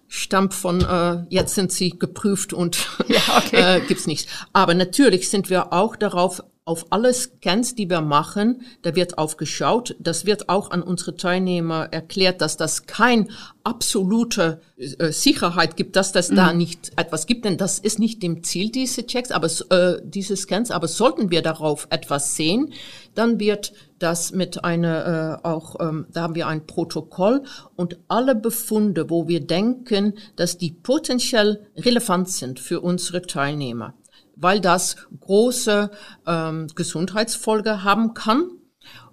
stammt 0.09 0.53
von 0.53 0.81
äh, 0.81 1.23
jetzt 1.29 1.55
sind 1.55 1.71
sie 1.71 1.91
geprüft 1.91 2.51
und 2.51 2.89
ja, 3.07 3.21
okay. 3.37 3.77
äh, 3.77 3.81
gibt's 3.87 4.07
nicht. 4.07 4.27
Aber 4.51 4.73
natürlich 4.73 5.29
sind 5.29 5.49
wir 5.49 5.71
auch 5.71 5.95
darauf 5.95 6.43
auf 6.65 6.85
alle 6.91 7.11
Scans, 7.15 7.73
die 7.73 7.89
wir 7.89 8.01
machen, 8.01 8.61
da 8.83 8.95
wird 8.95 9.17
aufgeschaut. 9.17 9.95
Das 9.99 10.27
wird 10.27 10.49
auch 10.49 10.69
an 10.69 10.83
unsere 10.83 11.15
Teilnehmer 11.15 11.87
erklärt, 11.91 12.41
dass 12.41 12.57
das 12.57 12.85
kein 12.85 13.31
absolute 13.63 14.61
äh, 14.77 15.11
Sicherheit 15.11 15.77
gibt, 15.77 15.95
dass 15.95 16.11
das 16.11 16.29
mhm. 16.29 16.35
da 16.35 16.53
nicht 16.53 16.91
etwas 16.95 17.25
gibt, 17.25 17.45
denn 17.45 17.57
das 17.57 17.79
ist 17.79 17.97
nicht 17.97 18.21
dem 18.21 18.43
Ziel 18.43 18.69
diese 18.69 19.07
Checks, 19.07 19.31
aber 19.31 19.47
äh, 19.71 19.99
diese 20.03 20.37
Scans. 20.37 20.69
Aber 20.69 20.87
sollten 20.87 21.31
wir 21.31 21.41
darauf 21.41 21.87
etwas 21.89 22.35
sehen, 22.35 22.71
dann 23.15 23.39
wird 23.39 23.73
das 23.99 24.31
mit 24.31 24.63
einer 24.63 25.41
äh, 25.43 25.47
auch 25.47 25.75
ähm, 25.79 26.07
da 26.11 26.23
haben 26.23 26.35
wir 26.35 26.47
ein 26.47 26.65
Protokoll 26.65 27.43
und 27.75 27.99
alle 28.07 28.35
Befunde, 28.35 29.09
wo 29.09 29.27
wir 29.27 29.45
denken, 29.45 30.13
dass 30.35 30.57
die 30.57 30.71
potenziell 30.71 31.67
relevant 31.75 32.29
sind 32.29 32.59
für 32.59 32.81
unsere 32.81 33.21
Teilnehmer 33.21 33.93
weil 34.41 34.61
das 34.61 34.95
große 35.19 35.91
ähm, 36.25 36.67
Gesundheitsfolge 36.73 37.83
haben 37.83 38.13
kann 38.13 38.49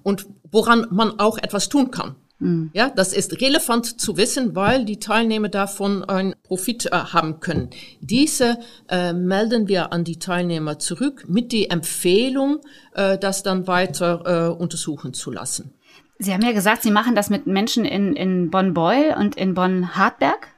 und 0.03 0.27
woran 0.51 0.87
man 0.91 1.19
auch 1.19 1.37
etwas 1.39 1.69
tun 1.69 1.91
kann. 1.91 2.15
Mhm. 2.39 2.71
Ja, 2.75 2.91
das 2.91 3.13
ist 3.13 3.41
relevant 3.41 4.01
zu 4.01 4.17
wissen, 4.17 4.55
weil 4.55 4.85
die 4.85 4.99
Teilnehmer 4.99 5.49
davon 5.49 6.05
einen 6.05 6.35
Profit 6.43 6.87
äh, 6.87 6.91
haben 6.91 7.41
können. 7.41 7.71
Diese 8.01 8.59
äh, 8.89 9.13
melden 9.13 9.69
wir 9.69 9.93
an 9.93 10.05
die 10.05 10.19
Teilnehmer 10.19 10.79
zurück 10.79 11.25
mit 11.29 11.53
der 11.53 11.71
Empfehlung, 11.71 12.61
äh, 12.95 13.19
das 13.19 13.43
dann 13.43 13.67
weiter 13.67 14.51
äh, 14.51 14.63
untersuchen 14.63 15.15
zu 15.15 15.31
lassen. 15.31 15.73
Sie 16.19 16.33
haben 16.33 16.43
ja 16.43 16.53
gesagt, 16.53 16.83
Sie 16.83 16.91
machen 16.91 17.15
das 17.15 17.31
mit 17.31 17.47
Menschen 17.47 17.85
in, 17.85 18.15
in 18.15 18.51
Bonn-Beul 18.51 19.15
und 19.19 19.37
in 19.37 19.55
Bonn-Hartberg. 19.55 20.49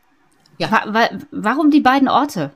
Ja. 0.59 0.71
Wa 0.71 0.83
wa 0.93 1.09
warum 1.31 1.71
die 1.71 1.81
beiden 1.81 2.09
Orte? 2.09 2.53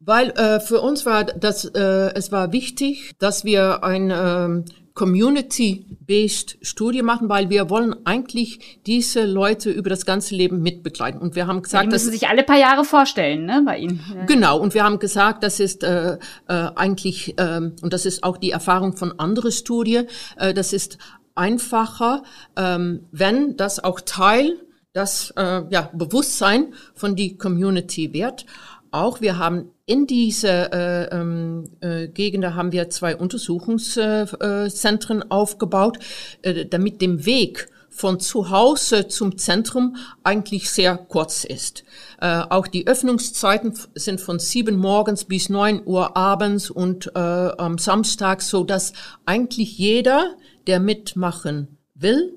Weil 0.00 0.30
äh, 0.30 0.60
für 0.60 0.80
uns 0.80 1.04
war 1.06 1.24
das, 1.24 1.64
äh, 1.64 2.12
es 2.14 2.32
war 2.32 2.52
wichtig, 2.52 3.16
dass 3.18 3.44
wir 3.44 3.82
ein 3.82 4.12
ähm, 4.14 4.64
Community-based 4.96 6.58
Studie 6.62 7.02
machen, 7.02 7.28
weil 7.28 7.50
wir 7.50 7.70
wollen 7.70 7.94
eigentlich 8.04 8.80
diese 8.86 9.24
Leute 9.24 9.70
über 9.70 9.90
das 9.90 10.06
ganze 10.06 10.34
Leben 10.34 10.62
mitbegleiten. 10.62 11.20
Und 11.20 11.36
wir 11.36 11.46
haben 11.46 11.62
gesagt, 11.62 11.84
ja, 11.84 11.88
die 11.88 11.94
müssen 11.94 12.10
sich 12.10 12.28
alle 12.28 12.42
paar 12.42 12.58
Jahre 12.58 12.82
vorstellen, 12.84 13.44
ne, 13.44 13.62
bei 13.64 13.78
Ihnen. 13.78 14.00
Ja. 14.12 14.24
Genau. 14.24 14.58
Und 14.58 14.74
wir 14.74 14.82
haben 14.82 14.98
gesagt, 14.98 15.44
das 15.44 15.60
ist 15.60 15.84
äh, 15.84 16.14
äh, 16.14 16.18
eigentlich 16.48 17.34
ähm, 17.36 17.76
und 17.82 17.92
das 17.92 18.06
ist 18.06 18.24
auch 18.24 18.38
die 18.38 18.50
Erfahrung 18.50 18.96
von 18.96 19.18
anderen 19.20 19.52
Studien, 19.52 20.06
äh, 20.38 20.54
das 20.54 20.72
ist 20.72 20.96
einfacher, 21.34 22.22
ähm, 22.56 23.04
wenn 23.12 23.56
das 23.58 23.84
auch 23.84 24.00
Teil 24.00 24.58
das 24.94 25.30
äh, 25.36 25.62
ja, 25.68 25.90
Bewusstsein 25.92 26.72
von 26.94 27.16
die 27.16 27.36
Community 27.36 28.14
wird. 28.14 28.46
Auch 28.90 29.20
wir 29.20 29.38
haben 29.38 29.70
in 29.86 30.06
diese 30.06 30.72
äh, 30.72 31.14
ähm, 31.14 31.64
äh, 31.80 32.08
Gegend 32.08 32.44
haben 32.44 32.72
wir 32.72 32.90
zwei 32.90 33.16
Untersuchungszentren 33.16 35.30
aufgebaut, 35.30 35.98
äh, 36.42 36.66
damit 36.66 37.00
dem 37.00 37.24
Weg 37.24 37.68
von 37.96 38.20
zu 38.20 38.50
Hause 38.50 39.08
zum 39.08 39.38
Zentrum 39.38 39.96
eigentlich 40.22 40.70
sehr 40.70 40.98
kurz 40.98 41.44
ist. 41.44 41.82
Äh, 42.20 42.42
auch 42.50 42.66
die 42.66 42.86
Öffnungszeiten 42.86 43.72
sind 43.94 44.20
von 44.20 44.38
sieben 44.38 44.76
morgens 44.76 45.24
bis 45.24 45.48
neun 45.48 45.82
Uhr 45.86 46.16
abends 46.16 46.70
und 46.70 47.10
äh, 47.14 47.18
am 47.18 47.78
Samstag, 47.78 48.42
so 48.42 48.64
dass 48.64 48.92
eigentlich 49.24 49.78
jeder, 49.78 50.34
der 50.66 50.78
mitmachen 50.78 51.78
will, 51.94 52.34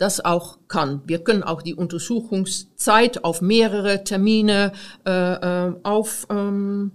das 0.00 0.24
auch 0.24 0.58
kann. 0.66 1.02
Wir 1.04 1.22
können 1.22 1.42
auch 1.42 1.60
die 1.60 1.74
Untersuchungszeit 1.74 3.22
auf 3.22 3.42
mehrere 3.42 4.02
Termine 4.02 4.72
äh, 5.06 5.10
äh, 5.10 5.74
aufteilen, 5.82 6.92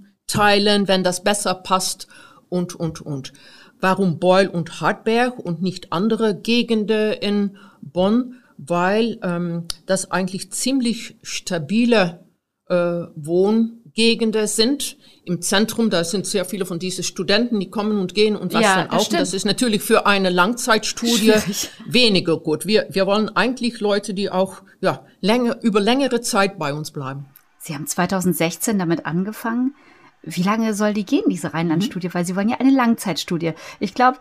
ähm, 0.81 0.87
wenn 0.87 1.03
das 1.03 1.23
besser 1.23 1.53
passt 1.53 2.07
und, 2.49 2.73
und, 2.73 3.01
und. 3.01 3.31
Warum 3.79 4.17
Beul 4.17 4.47
und 4.47 4.81
Hartberg 4.81 5.37
und 5.37 5.61
nicht 5.61 5.93
andere 5.93 6.35
Gegenden 6.35 7.13
in 7.13 7.57
Bonn? 7.81 8.41
Weil 8.57 9.19
ähm, 9.21 9.65
das 9.85 10.09
eigentlich 10.09 10.51
ziemlich 10.51 11.17
stabile 11.21 12.25
äh, 12.69 13.03
Wohngegenden 13.15 14.47
sind 14.47 14.97
im 15.25 15.41
Zentrum, 15.41 15.89
da 15.89 16.03
sind 16.03 16.25
sehr 16.25 16.45
viele 16.45 16.65
von 16.65 16.79
diesen 16.79 17.03
Studenten, 17.03 17.59
die 17.59 17.69
kommen 17.69 17.99
und 17.99 18.13
gehen 18.13 18.35
und 18.35 18.53
was 18.53 18.61
ja, 18.61 18.75
dann 18.75 18.89
auch. 18.91 19.07
Das, 19.07 19.09
das 19.09 19.33
ist 19.33 19.45
natürlich 19.45 19.81
für 19.81 20.05
eine 20.05 20.29
Langzeitstudie 20.29 21.31
Schwierig. 21.31 21.69
weniger 21.87 22.37
gut. 22.37 22.65
Wir, 22.65 22.87
wir 22.89 23.07
wollen 23.07 23.29
eigentlich 23.35 23.79
Leute, 23.79 24.13
die 24.13 24.29
auch 24.29 24.61
ja, 24.81 25.03
länger, 25.21 25.61
über 25.61 25.79
längere 25.79 26.21
Zeit 26.21 26.59
bei 26.59 26.73
uns 26.73 26.91
bleiben. 26.91 27.25
Sie 27.57 27.73
haben 27.73 27.87
2016 27.87 28.77
damit 28.77 29.05
angefangen. 29.05 29.75
Wie 30.21 30.43
lange 30.43 30.73
soll 30.73 30.93
die 30.93 31.05
gehen, 31.05 31.25
diese 31.29 31.53
Rheinland-Studie? 31.53 32.07
Mhm. 32.07 32.13
Weil 32.13 32.25
Sie 32.25 32.35
wollen 32.35 32.49
ja 32.49 32.57
eine 32.59 32.71
Langzeitstudie. 32.71 33.53
Ich 33.79 33.93
glaube, 33.93 34.19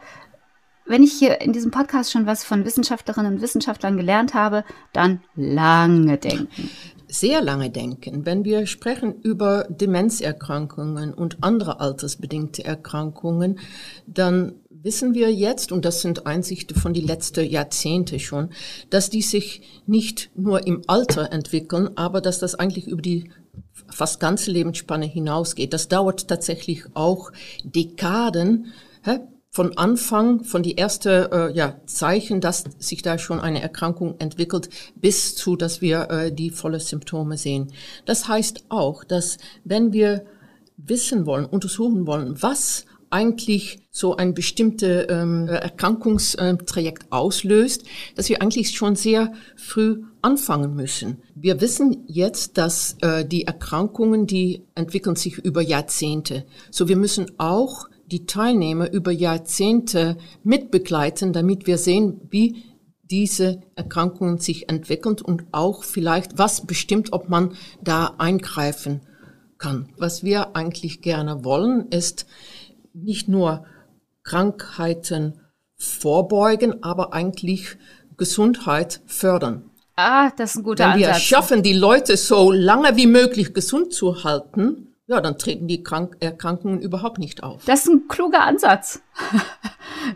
wenn 0.87 1.03
ich 1.03 1.13
hier 1.13 1.41
in 1.41 1.53
diesem 1.53 1.71
Podcast 1.71 2.13
schon 2.13 2.27
was 2.27 2.45
von 2.45 2.65
Wissenschaftlerinnen 2.65 3.35
und 3.35 3.43
Wissenschaftlern 3.43 3.97
gelernt 3.97 4.35
habe, 4.35 4.65
dann 4.93 5.23
lange 5.35 6.19
denken 6.19 6.71
sehr 7.14 7.40
lange 7.42 7.71
denken. 7.71 8.26
Wenn 8.26 8.44
wir 8.44 8.66
sprechen 8.66 9.21
über 9.23 9.66
Demenzerkrankungen 9.68 11.14
und 11.14 11.42
andere 11.42 11.80
altersbedingte 11.80 12.64
Erkrankungen, 12.64 13.61
dann 14.06 14.54
wissen 14.68 15.14
wir 15.14 15.33
jetzt, 15.33 15.73
und 15.73 15.85
das 15.85 16.02
sind 16.02 16.26
Einsichten 16.26 16.76
von 16.76 16.92
die 16.92 17.00
letzten 17.00 17.49
Jahrzehnte 17.49 18.18
schon, 18.18 18.50
dass 18.90 19.11
die 19.11 19.23
sich 19.23 19.62
nicht 19.87 20.30
nur 20.37 20.66
im 20.66 20.83
Alter 20.87 21.33
entwickeln, 21.33 21.90
aber 21.97 22.21
dass 22.21 22.38
das 22.38 22.54
eigentlich 22.54 22.87
über 22.87 23.02
die 23.02 23.30
fast 23.87 24.21
ganze 24.21 24.50
Lebensspanne 24.50 25.06
hinausgeht. 25.06 25.73
Das 25.73 25.88
dauert 25.88 26.28
tatsächlich 26.28 26.85
auch 26.94 27.33
Dekaden, 27.62 28.73
von 29.55 29.79
Anfang, 29.79 30.43
von 30.43 30.65
die 30.65 30.75
erste 30.75 31.31
äh, 31.33 31.57
ja, 31.57 31.77
Zeichen, 31.87 32.41
dass 32.41 32.65
sich 32.81 33.03
da 33.03 33.19
schon 33.19 33.39
eine 33.39 33.63
Erkrankung 33.63 34.17
entwickelt, 34.19 34.69
bis 34.97 35.37
zu, 35.37 35.55
dass 35.55 35.81
wir 35.81 36.11
äh, 36.11 36.33
die 36.33 36.51
volle 36.51 36.81
Symptome 36.81 37.39
sehen. 37.39 37.71
Das 38.05 38.27
heißt 38.27 38.65
auch, 38.69 39.05
dass 39.05 39.39
wenn 39.63 39.93
wir 39.93 40.27
wissen 40.77 41.25
wollen, 41.25 41.45
untersuchen 41.45 42.05
wollen, 42.05 42.43
was 42.43 42.85
eigentlich 43.11 43.79
so 43.93 44.17
ein 44.17 44.35
bestimmte 44.35 45.07
ähm, 45.09 45.47
Erkrankungstrajekt 45.47 47.12
auslöst, 47.12 47.85
dass 48.17 48.29
wir 48.29 48.43
eigentlich 48.43 48.73
schon 48.73 48.97
sehr 48.97 49.35
früh 49.55 50.03
anfangen 50.21 50.75
müssen. 50.75 51.23
Wir 51.37 51.61
wissen 51.61 52.03
jetzt, 52.09 52.59
dass 52.59 52.97
äh, 53.03 53.25
die 53.25 53.47
Erkrankungen, 53.47 54.27
die 54.27 54.64
entwickeln 54.75 55.14
sich 55.14 55.38
über 55.38 55.62
Jahrzehnte. 55.62 56.45
So 56.73 56.88
wir 56.88 56.97
müssen 56.97 57.31
auch 57.38 57.87
die 58.07 58.27
Teilnehmer 58.27 58.93
über 58.93 59.11
Jahrzehnte 59.11 60.17
mitbegleiten, 60.43 61.33
damit 61.33 61.67
wir 61.67 61.79
sehen, 61.79 62.21
wie 62.31 62.64
diese 63.11 63.61
Erkrankungen 63.77 64.38
sich 64.38 64.69
entwickeln 64.69 65.17
und 65.23 65.45
auch 65.53 65.85
vielleicht, 65.85 66.38
was 66.38 66.67
bestimmt, 66.67 67.12
ob 67.12 67.29
man 67.29 67.55
da 67.83 68.14
eingreifen 68.19 69.03
kann. 69.59 69.88
Was 69.99 70.25
wir 70.25 70.57
eigentlich 70.57 71.03
gerne 71.03 71.45
wollen, 71.45 71.88
ist 71.88 72.27
nicht 72.93 73.29
nur 73.29 73.64
Krankheiten 74.23 75.40
vorbeugen, 75.77 76.83
aber 76.83 77.12
eigentlich 77.12 77.77
Gesundheit 78.17 79.03
fördern. 79.07 79.71
Ah, 79.97 80.31
das 80.37 80.51
ist 80.51 80.57
ein 80.57 80.62
guter 80.64 80.93
Wenn 80.93 81.01
wir 81.01 81.09
Ansatz. 81.09 81.23
schaffen, 81.23 81.62
die 81.62 81.73
Leute 81.73 82.17
so 82.17 82.51
lange 82.51 82.97
wie 82.97 83.07
möglich 83.07 83.55
gesund 83.55 83.93
zu 83.93 84.25
halten, 84.25 84.93
ja, 85.07 85.21
dann 85.21 85.37
treten 85.37 85.69
die 85.69 85.83
Krank 85.83 86.17
Erkrankungen 86.21 86.81
überhaupt 86.81 87.19
nicht 87.19 87.43
auf. 87.43 87.64
Das 87.67 87.81
ist 87.81 87.88
ein 87.88 88.09
kluger 88.09 88.43
Ansatz. 88.43 89.03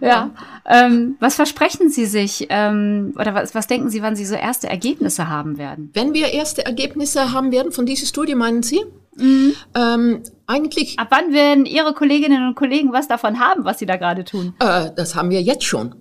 ja. 0.01 0.07
ja. 0.09 0.31
Ähm, 0.65 1.17
was 1.21 1.35
versprechen 1.35 1.91
Sie 1.91 2.07
sich 2.07 2.47
ähm, 2.49 3.15
oder 3.19 3.35
was, 3.35 3.55
was 3.55 3.67
denken 3.67 3.91
Sie, 3.91 4.03
wann 4.03 4.17
Sie 4.17 4.25
so 4.25 4.35
erste 4.35 4.69
Ergebnisse 4.69 5.29
haben 5.29 5.59
werden? 5.59 5.91
Wenn 5.93 6.15
wir 6.15 6.33
erste 6.33 6.65
Ergebnisse 6.65 7.33
haben 7.33 7.53
werden 7.53 7.71
von 7.71 7.85
dieser 7.85 8.07
Studie, 8.07 8.35
meinen 8.35 8.63
Sie? 8.63 8.81
Mhm. 9.17 9.55
Ähm, 9.75 10.23
eigentlich. 10.47 10.99
Ab 10.99 11.09
wann 11.11 11.33
werden 11.33 11.67
Ihre 11.67 11.93
Kolleginnen 11.93 12.49
und 12.49 12.55
Kollegen 12.55 12.93
was 12.93 13.09
davon 13.09 13.41
haben, 13.41 13.65
was 13.65 13.79
Sie 13.79 13.87
da 13.87 13.97
gerade 13.97 14.25
tun? 14.25 14.55
Äh, 14.61 14.91
das 14.97 15.15
haben 15.15 15.31
wir 15.31 15.43
jetzt 15.43 15.65
schon. 15.65 15.97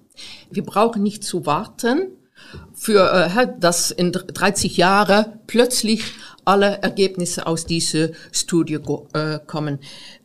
Wir 0.50 0.64
brauchen 0.64 1.04
nicht 1.04 1.24
zu 1.24 1.46
warten 1.46 2.17
für 2.74 3.12
äh, 3.12 3.48
dass 3.60 3.92
in 3.92 4.12
30 4.12 4.78
Jahre 4.78 5.40
plötzlich 5.48 6.04
alle 6.46 6.82
Ergebnisse 6.82 7.46
aus 7.46 7.66
dieser 7.66 8.10
Studie 8.32 8.80
äh, 9.14 9.40
kommen. 9.46 9.80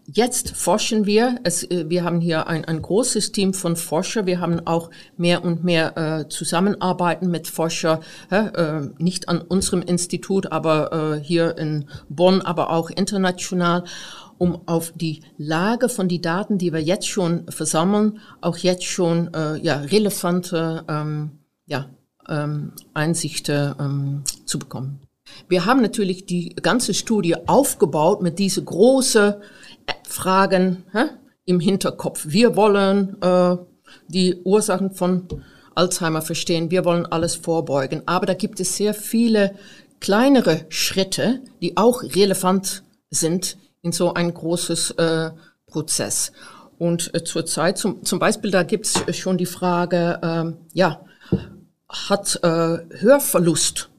Jetzt 0.06 0.56
forschen 0.56 1.06
wir. 1.06 1.36
Es, 1.42 1.64
äh, 1.64 1.88
wir 1.88 2.04
haben 2.04 2.20
hier 2.20 2.46
ein, 2.46 2.64
ein 2.64 2.80
großes 2.80 3.32
Team 3.32 3.54
von 3.54 3.76
Forscher. 3.76 4.24
Wir 4.26 4.40
haben 4.40 4.64
auch 4.66 4.90
mehr 5.16 5.44
und 5.44 5.64
mehr 5.64 5.96
äh, 5.96 6.28
Zusammenarbeiten 6.28 7.28
mit 7.30 7.48
Forscher, 7.48 8.00
äh, 8.30 8.80
nicht 8.98 9.28
an 9.28 9.40
unserem 9.40 9.82
Institut, 9.82 10.52
aber 10.52 10.92
äh, 11.16 11.24
hier 11.24 11.58
in 11.58 11.88
Bonn, 12.08 12.40
aber 12.40 12.70
auch 12.70 12.90
international 12.90 13.84
um 14.38 14.66
auf 14.66 14.92
die 14.96 15.22
Lage 15.36 15.88
von 15.88 16.08
die 16.08 16.20
Daten, 16.20 16.58
die 16.58 16.72
wir 16.72 16.82
jetzt 16.82 17.06
schon 17.06 17.46
versammeln, 17.48 18.18
auch 18.40 18.56
jetzt 18.56 18.84
schon 18.84 19.32
äh, 19.34 19.56
ja, 19.58 19.76
relevante 19.76 20.84
ähm, 20.88 21.38
ja, 21.66 21.90
ähm, 22.28 22.72
Einsichten 22.94 23.74
ähm, 23.78 24.24
zu 24.44 24.58
bekommen. 24.58 25.00
Wir 25.48 25.66
haben 25.66 25.82
natürlich 25.82 26.26
die 26.26 26.54
ganze 26.56 26.94
Studie 26.94 27.36
aufgebaut 27.46 28.22
mit 28.22 28.38
diese 28.38 28.62
großen 28.62 29.34
äh, 29.86 29.92
Fragen 30.06 30.84
hä, 30.92 31.04
im 31.44 31.60
Hinterkopf. 31.60 32.26
Wir 32.28 32.56
wollen 32.56 33.20
äh, 33.22 33.56
die 34.08 34.40
Ursachen 34.44 34.92
von 34.92 35.26
Alzheimer 35.74 36.22
verstehen. 36.22 36.70
Wir 36.70 36.84
wollen 36.84 37.06
alles 37.06 37.34
vorbeugen. 37.34 38.02
Aber 38.06 38.26
da 38.26 38.34
gibt 38.34 38.60
es 38.60 38.76
sehr 38.76 38.94
viele 38.94 39.54
kleinere 40.00 40.66
Schritte, 40.68 41.40
die 41.60 41.76
auch 41.76 42.02
relevant 42.02 42.82
sind 43.10 43.56
in 43.82 43.92
so 43.92 44.14
ein 44.14 44.32
großes 44.32 44.92
äh, 44.92 45.30
Prozess. 45.66 46.32
Und 46.78 47.14
äh, 47.14 47.24
zurzeit 47.24 47.78
zum, 47.78 48.04
zum 48.04 48.18
Beispiel, 48.18 48.50
da 48.50 48.62
gibt 48.62 48.86
es 48.86 49.16
schon 49.16 49.38
die 49.38 49.46
Frage, 49.46 50.18
äh, 50.22 50.78
ja, 50.78 51.04
hat 51.92 52.40
äh, 52.42 52.78
Hörverlust 52.98 53.90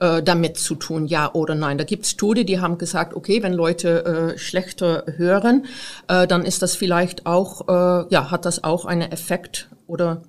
äh, 0.00 0.22
damit 0.22 0.58
zu 0.58 0.74
tun, 0.74 1.06
ja 1.06 1.32
oder 1.32 1.54
nein. 1.54 1.78
Da 1.78 1.84
gibt 1.84 2.04
es 2.04 2.10
Studien, 2.10 2.46
die 2.46 2.60
haben 2.60 2.78
gesagt, 2.78 3.14
okay, 3.14 3.42
wenn 3.42 3.52
Leute 3.52 4.04
äh, 4.04 4.38
schlechter 4.38 5.04
hören, 5.16 5.66
äh, 6.08 6.26
dann 6.26 6.44
ist 6.44 6.62
das 6.62 6.76
vielleicht 6.76 7.26
auch, 7.26 7.68
äh, 7.68 8.06
ja, 8.10 8.30
hat 8.30 8.44
das 8.44 8.64
auch 8.64 8.84
einen 8.84 9.10
Effekt 9.10 9.68
oder 9.86 10.22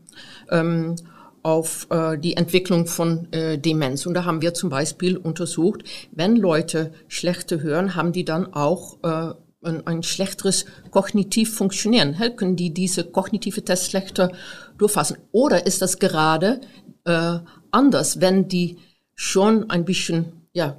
ähm, 0.50 0.96
auf 1.44 1.88
äh, 1.90 2.18
die 2.18 2.36
Entwicklung 2.36 2.88
von 2.88 3.32
äh, 3.32 3.58
Demenz. 3.58 4.06
Und 4.06 4.14
da 4.14 4.26
haben 4.26 4.42
wir 4.42 4.54
zum 4.54 4.70
Beispiel 4.70 5.18
untersucht, 5.18 5.84
wenn 6.12 6.36
Leute 6.36 6.92
schlechter 7.08 7.62
hören, 7.62 7.96
haben 7.96 8.12
die 8.12 8.26
dann 8.26 8.54
auch 8.54 8.98
äh, 9.04 9.34
ein, 9.64 9.86
ein 9.88 10.04
schlechteres 10.04 10.66
kognitiv 10.92 11.56
funktionieren. 11.56 12.18
Können 12.36 12.56
die 12.56 12.74
diese 12.74 13.04
kognitive 13.04 13.64
Tests 13.64 13.90
schlechter 13.90 14.32
durchfassen? 14.78 15.18
Oder 15.32 15.66
ist 15.66 15.82
das 15.82 16.00
gerade 16.00 16.62
äh, 17.08 17.40
anders, 17.72 18.22
wenn 18.22 18.48
die 18.48 18.78
schon 19.16 19.70
ein 19.70 19.86
bisschen, 19.86 20.48
ja, 20.54 20.78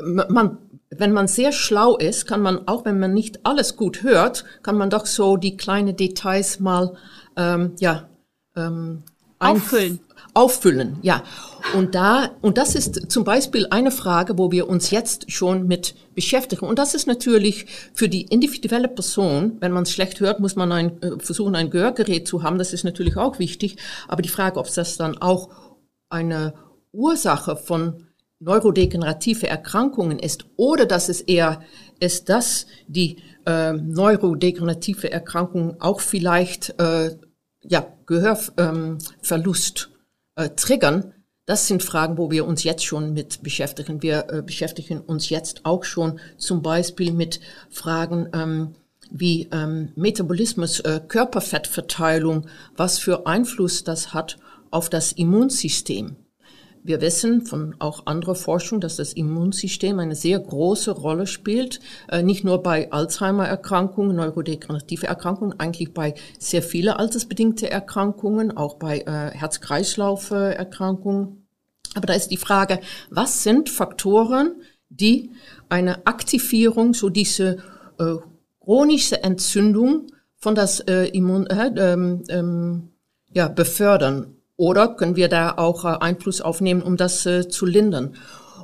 man, 0.00 0.58
wenn 0.90 1.12
man 1.12 1.28
sehr 1.28 1.52
schlau 1.52 1.96
ist, 1.96 2.26
kann 2.26 2.40
man, 2.40 2.66
auch 2.68 2.84
wenn 2.84 2.98
man 2.98 3.12
nicht 3.12 3.44
alles 3.44 3.76
gut 3.76 4.02
hört, 4.02 4.44
kann 4.62 4.76
man 4.76 4.90
doch 4.90 5.06
so 5.06 5.36
die 5.36 5.56
kleinen 5.56 5.96
Details 5.96 6.60
mal, 6.60 6.96
ähm, 7.36 7.72
ja, 7.80 8.08
ähm, 8.56 9.02
auffüllen. 9.38 10.00
Auffüllen, 10.34 10.98
ja. 11.02 11.22
Und 11.74 11.94
da, 11.94 12.30
und 12.40 12.58
das 12.58 12.74
ist 12.74 13.10
zum 13.10 13.24
Beispiel 13.24 13.68
eine 13.70 13.90
Frage, 13.90 14.36
wo 14.36 14.50
wir 14.50 14.68
uns 14.68 14.90
jetzt 14.90 15.30
schon 15.30 15.66
mit 15.66 15.94
beschäftigen. 16.14 16.66
Und 16.66 16.78
das 16.78 16.94
ist 16.94 17.06
natürlich 17.06 17.66
für 17.94 18.08
die 18.08 18.22
individuelle 18.22 18.88
Person, 18.88 19.56
wenn 19.60 19.72
man 19.72 19.84
es 19.84 19.92
schlecht 19.92 20.20
hört, 20.20 20.40
muss 20.40 20.56
man 20.56 20.72
ein, 20.72 21.02
äh, 21.02 21.18
versuchen, 21.18 21.54
ein 21.54 21.70
Gehörgerät 21.70 22.26
zu 22.26 22.42
haben. 22.42 22.58
Das 22.58 22.72
ist 22.72 22.84
natürlich 22.84 23.16
auch 23.16 23.38
wichtig. 23.38 23.76
Aber 24.08 24.22
die 24.22 24.28
Frage, 24.28 24.58
ob 24.58 24.72
das 24.72 24.96
dann 24.96 25.16
auch 25.18 25.48
eine 26.08 26.54
Ursache 26.92 27.56
von 27.56 28.08
neurodegenerative 28.40 29.46
Erkrankungen 29.46 30.18
ist 30.18 30.46
oder 30.56 30.84
dass 30.86 31.08
es 31.08 31.20
eher 31.20 31.62
ist, 32.00 32.28
dass 32.28 32.66
die 32.88 33.18
äh, 33.46 33.72
neurodegenerative 33.72 35.10
Erkrankung 35.10 35.80
auch 35.80 36.00
vielleicht 36.00 36.78
äh, 36.80 37.16
ja, 37.62 37.86
Gehörverlust 38.06 39.88
ähm, 39.88 39.93
äh, 40.36 40.50
triggern, 40.50 41.12
das 41.46 41.66
sind 41.66 41.82
Fragen, 41.82 42.16
wo 42.16 42.30
wir 42.30 42.46
uns 42.46 42.64
jetzt 42.64 42.84
schon 42.84 43.12
mit 43.12 43.42
beschäftigen. 43.42 44.02
Wir 44.02 44.26
äh, 44.30 44.42
beschäftigen 44.42 45.00
uns 45.00 45.28
jetzt 45.28 45.60
auch 45.64 45.84
schon 45.84 46.18
zum 46.38 46.62
Beispiel 46.62 47.12
mit 47.12 47.40
Fragen 47.68 48.28
ähm, 48.32 48.74
wie 49.10 49.48
ähm, 49.52 49.92
Metabolismus, 49.94 50.80
äh, 50.80 51.00
Körperfettverteilung, 51.06 52.46
was 52.76 52.98
für 52.98 53.26
Einfluss 53.26 53.84
das 53.84 54.14
hat 54.14 54.38
auf 54.70 54.88
das 54.88 55.12
Immunsystem. 55.12 56.16
Wir 56.86 57.00
wissen 57.00 57.46
von 57.46 57.74
auch 57.78 58.04
anderer 58.04 58.34
Forschung, 58.34 58.78
dass 58.78 58.96
das 58.96 59.14
Immunsystem 59.14 59.98
eine 59.98 60.14
sehr 60.14 60.38
große 60.38 60.90
Rolle 60.90 61.26
spielt, 61.26 61.80
äh, 62.10 62.22
nicht 62.22 62.44
nur 62.44 62.62
bei 62.62 62.92
Alzheimer-Erkrankungen, 62.92 64.14
neurodegenerative 64.14 65.06
Erkrankungen, 65.06 65.58
eigentlich 65.58 65.94
bei 65.94 66.12
sehr 66.38 66.62
vielen 66.62 66.92
altersbedingte 66.92 67.70
Erkrankungen, 67.70 68.54
auch 68.54 68.74
bei 68.74 68.98
äh, 68.98 69.30
Herz-Kreislauf-Erkrankungen. 69.30 71.46
Aber 71.94 72.06
da 72.06 72.12
ist 72.12 72.30
die 72.30 72.36
Frage, 72.36 72.80
was 73.08 73.42
sind 73.42 73.70
Faktoren, 73.70 74.52
die 74.90 75.30
eine 75.70 76.06
Aktivierung, 76.06 76.92
so 76.92 77.08
diese 77.08 77.60
äh, 77.98 78.16
chronische 78.60 79.22
Entzündung 79.22 80.08
von 80.36 80.54
das 80.54 80.80
Immun, 80.80 81.46
äh, 81.46 81.72
ähm, 81.78 82.24
ähm, 82.28 82.90
ja, 83.32 83.48
befördern? 83.48 84.36
Oder 84.56 84.88
können 84.88 85.16
wir 85.16 85.28
da 85.28 85.54
auch 85.56 85.84
äh, 85.84 85.96
Einfluss 86.00 86.40
aufnehmen, 86.40 86.82
um 86.82 86.96
das 86.96 87.26
äh, 87.26 87.48
zu 87.48 87.66
lindern? 87.66 88.14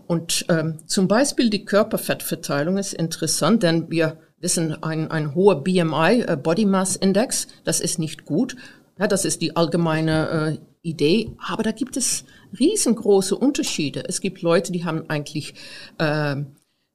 Und 0.07 0.46
ähm, 0.48 0.79
zum 0.87 1.09
Beispiel 1.09 1.50
die 1.50 1.64
Körperfettverteilung 1.64 2.79
ist 2.79 2.94
interessant, 2.94 3.62
denn 3.62 3.90
wir 3.90 4.18
wissen, 4.40 4.83
ein, 4.83 5.11
ein 5.11 5.35
hoher 5.35 5.62
BMI, 5.62 6.24
äh, 6.26 6.37
Body 6.37 6.64
Mass 6.64 6.96
Index, 6.96 7.46
das 7.64 7.81
ist 7.81 7.98
nicht 7.98 8.24
gut. 8.24 8.57
Ja, 8.98 9.07
das 9.07 9.24
ist 9.24 9.40
die 9.40 9.57
allgemeine 9.57 10.59
äh, 10.59 10.88
Idee. 10.88 11.33
Aber 11.38 11.62
da 11.62 11.72
gibt 11.72 11.96
es 11.96 12.24
riesengroße 12.59 13.37
Unterschiede. 13.37 14.05
Es 14.09 14.20
gibt 14.20 14.42
Leute, 14.42 14.72
die 14.72 14.85
haben 14.85 15.09
eigentlich 15.09 15.55
äh, 15.98 16.37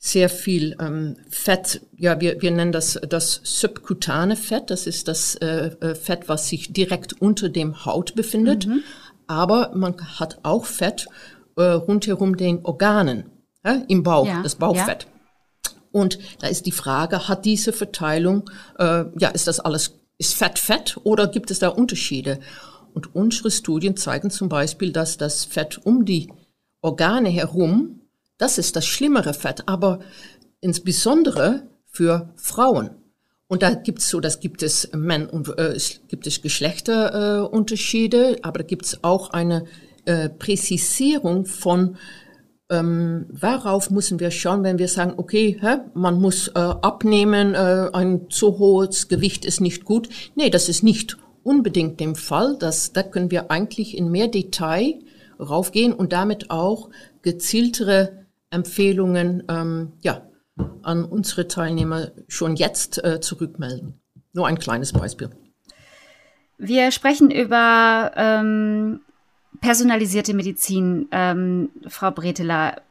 sehr 0.06 0.30
viel 0.30 0.76
ähm, 0.80 1.16
Fett, 1.30 1.82
ja, 1.98 2.22
wir, 2.22 2.40
wir 2.40 2.52
nennen 2.52 2.72
das 2.72 3.00
das 3.10 3.42
subkutane 3.44 4.36
Fett, 4.36 4.70
das 4.70 4.86
ist 4.86 5.08
das 5.08 5.34
äh, 5.38 5.72
äh, 5.82 5.96
Fett, 5.96 6.30
was 6.30 6.48
sich 6.48 6.72
direkt 6.72 7.20
unter 7.20 7.50
dem 7.50 7.86
Haut 7.86 8.14
befindet, 8.14 8.68
mhm. 8.68 8.84
aber 9.26 9.72
man 9.74 9.96
hat 10.20 10.38
auch 10.44 10.66
Fett 10.66 11.08
äh, 11.58 11.64
rundherum 11.64 12.38
den 12.38 12.64
Organen, 12.64 13.32
ja, 13.66 13.82
im 13.88 14.04
Bauch, 14.04 14.28
ja, 14.28 14.44
das 14.44 14.56
Bauchfett. 14.56 15.06
Ja. 15.06 15.72
Und 15.92 16.20
da 16.40 16.48
ist 16.48 16.68
die 16.68 16.72
Frage, 16.72 17.28
hat 17.28 17.44
diese 17.44 17.74
Verteilung, 17.74 18.48
äh, 18.78 19.06
ja, 19.18 19.30
ist 19.30 19.48
das 19.48 19.60
alles, 19.60 19.96
ist 20.20 20.36
Fett 20.36 20.60
Fett 20.60 20.98
oder 21.04 21.26
gibt 21.26 21.50
es 21.50 21.58
da 21.58 21.70
Unterschiede? 21.70 22.40
Und 22.94 23.16
unsere 23.16 23.50
Studien 23.50 23.98
zeigen 23.98 24.30
zum 24.30 24.50
Beispiel, 24.50 24.92
dass 24.92 25.18
das 25.18 25.46
Fett 25.46 25.80
um 25.84 26.06
die 26.06 26.32
Organe 26.82 27.30
herum 27.30 28.02
das 28.38 28.58
ist 28.58 28.76
das 28.76 28.86
schlimmere 28.86 29.34
Fett, 29.34 29.64
aber 29.68 30.00
insbesondere 30.62 31.68
für 31.86 32.34
Frauen. 32.36 32.92
Und 33.48 33.62
da 33.62 33.74
gibt 33.76 34.00
es 34.00 34.10
so, 34.10 34.20
das 34.20 34.40
gibt 34.40 34.64
es 34.64 34.90
Männer 34.94 35.32
und 35.32 35.58
äh, 35.58 35.78
gibt 36.08 36.26
es 36.28 36.42
Geschlechterunterschiede, 36.42 38.38
äh, 38.38 38.42
aber 38.42 38.60
da 38.60 38.66
gibt 38.66 38.86
es 38.86 39.04
auch 39.04 39.30
eine 39.30 39.66
äh, 40.06 40.30
Präzisierung 40.30 41.46
von 41.46 41.98
ähm, 42.70 43.28
worauf 43.30 43.92
müssen 43.92 44.20
wir 44.20 44.32
schauen, 44.32 44.64
wenn 44.64 44.80
wir 44.80 44.88
sagen, 44.88 45.14
okay, 45.18 45.58
hä, 45.62 45.78
man 45.94 46.20
muss 46.20 46.48
äh, 46.48 46.54
abnehmen, 46.54 47.54
äh, 47.54 47.90
ein 47.94 48.30
zu 48.30 48.58
hohes 48.58 49.08
Gewicht 49.08 49.46
ist 49.46 49.62
nicht 49.62 49.86
gut. 49.86 50.10
Nee, 50.34 50.50
das 50.50 50.68
ist 50.68 50.82
nicht 50.82 51.18
unbedingt 51.44 52.00
dem 52.00 52.16
Fall. 52.16 52.58
Das, 52.60 52.92
da 52.92 53.04
können 53.04 53.30
wir 53.30 53.52
eigentlich 53.52 53.96
in 53.96 54.10
mehr 54.10 54.28
Detail 54.28 54.96
raufgehen 55.40 55.94
und 55.94 56.12
damit 56.12 56.50
auch 56.50 56.90
gezieltere 57.22 58.25
Empfehlungen 58.50 59.44
ähm, 59.50 59.94
ja, 60.02 60.30
an 60.84 61.06
unsere 61.06 61.48
Teilnehmer 61.48 62.12
schon 62.28 62.56
jetzt 62.56 63.04
äh, 63.04 63.20
zurückmelden. 63.20 64.00
Nur 64.34 64.48
ein 64.48 64.60
kleines 64.60 64.94
Beispiel. 64.94 65.30
Wir 66.58 66.92
sprechen 66.92 67.32
über 67.32 68.12
ähm, 68.16 69.02
personalisierte 69.62 70.34
Medizin, 70.34 71.08
ähm, 71.12 71.70
Frau 71.88 72.12
Breteler. 72.12 72.82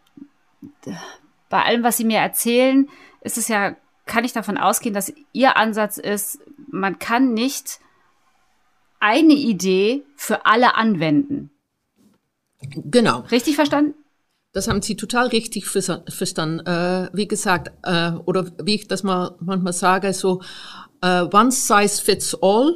Bei 1.49 1.63
allem, 1.63 1.83
was 1.83 1.97
Sie 1.97 2.05
mir 2.05 2.19
erzählen, 2.19 2.89
ist 3.23 3.39
es 3.39 3.49
ja, 3.49 3.77
kann 4.07 4.25
ich 4.25 4.33
davon 4.33 4.59
ausgehen, 4.59 4.95
dass 4.95 5.13
Ihr 5.33 5.57
Ansatz 5.57 5.99
ist, 5.99 6.41
man 6.71 6.99
kann 6.99 7.33
nicht 7.33 7.81
eine 9.01 9.35
Idee 9.35 10.03
für 10.17 10.47
alle 10.47 10.77
anwenden. 10.77 11.51
Genau. 12.61 13.21
Richtig 13.31 13.57
verstanden? 13.57 13.95
Das 14.55 14.69
haben 14.69 14.83
Sie 14.83 14.95
total 14.97 15.27
richtig 15.27 15.67
verstanden. 15.67 16.61
Äh, 16.65 17.11
wie 17.13 17.27
gesagt, 17.27 17.73
äh, 17.83 18.13
oder 18.25 18.47
wie 18.63 18.77
ich 18.77 18.89
das 18.89 19.03
mal 19.03 19.35
manchmal 19.41 19.73
sage, 19.73 20.13
so 20.13 20.43
äh, 21.03 21.23
one 21.23 21.51
size 21.51 22.01
fits 22.01 22.37
all 22.41 22.73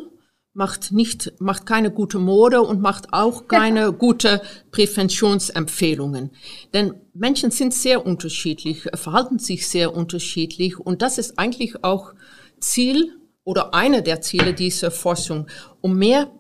macht 0.55 0.91
nicht, 0.91 1.35
macht 1.39 1.67
keine 1.67 1.93
gute 1.93 2.19
Mode 2.19 2.63
und 2.63 2.81
macht 2.81 3.13
auch 3.13 3.47
keine 3.47 3.81
ja. 3.81 3.89
gute 3.91 4.43
Präventionsempfehlungen. 4.73 6.31
Denn 6.75 6.95
Menschen 7.15 7.53
sind 7.53 7.73
sehr 7.73 8.05
unterschiedlich, 8.05 8.89
verhalten 8.95 9.39
sich 9.39 9.69
sehr 9.69 9.95
unterschiedlich 9.95 10.81
und 10.81 11.01
das 11.01 11.17
ist 11.17 11.39
eigentlich 11.39 11.85
auch 11.85 12.13
Ziel 12.59 13.13
oder 13.45 13.73
eine 13.73 14.03
der 14.03 14.21
Ziele 14.21 14.53
dieser 14.53 14.91
Forschung, 14.91 15.47
um 15.81 15.97
mehr 15.97 16.33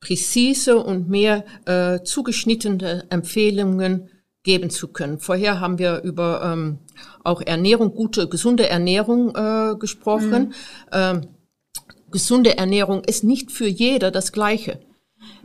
präzise 0.00 0.76
und 0.76 1.08
mehr 1.08 1.44
äh, 1.64 2.02
zugeschnittene 2.02 3.06
Empfehlungen 3.08 4.10
geben 4.44 4.70
zu 4.70 4.88
können. 4.88 5.18
Vorher 5.18 5.60
haben 5.60 5.78
wir 5.78 6.02
über 6.02 6.42
ähm, 6.44 6.78
auch 7.24 7.40
Ernährung, 7.40 7.94
gute, 7.94 8.28
gesunde 8.28 8.68
Ernährung 8.68 9.34
äh, 9.34 9.74
gesprochen. 9.76 10.48
Mhm. 10.48 10.54
Ähm, 10.92 11.20
gesunde 12.12 12.56
Ernährung 12.56 13.02
ist 13.02 13.24
nicht 13.24 13.50
für 13.50 13.66
jeder 13.66 14.10
das 14.12 14.30
Gleiche. 14.30 14.80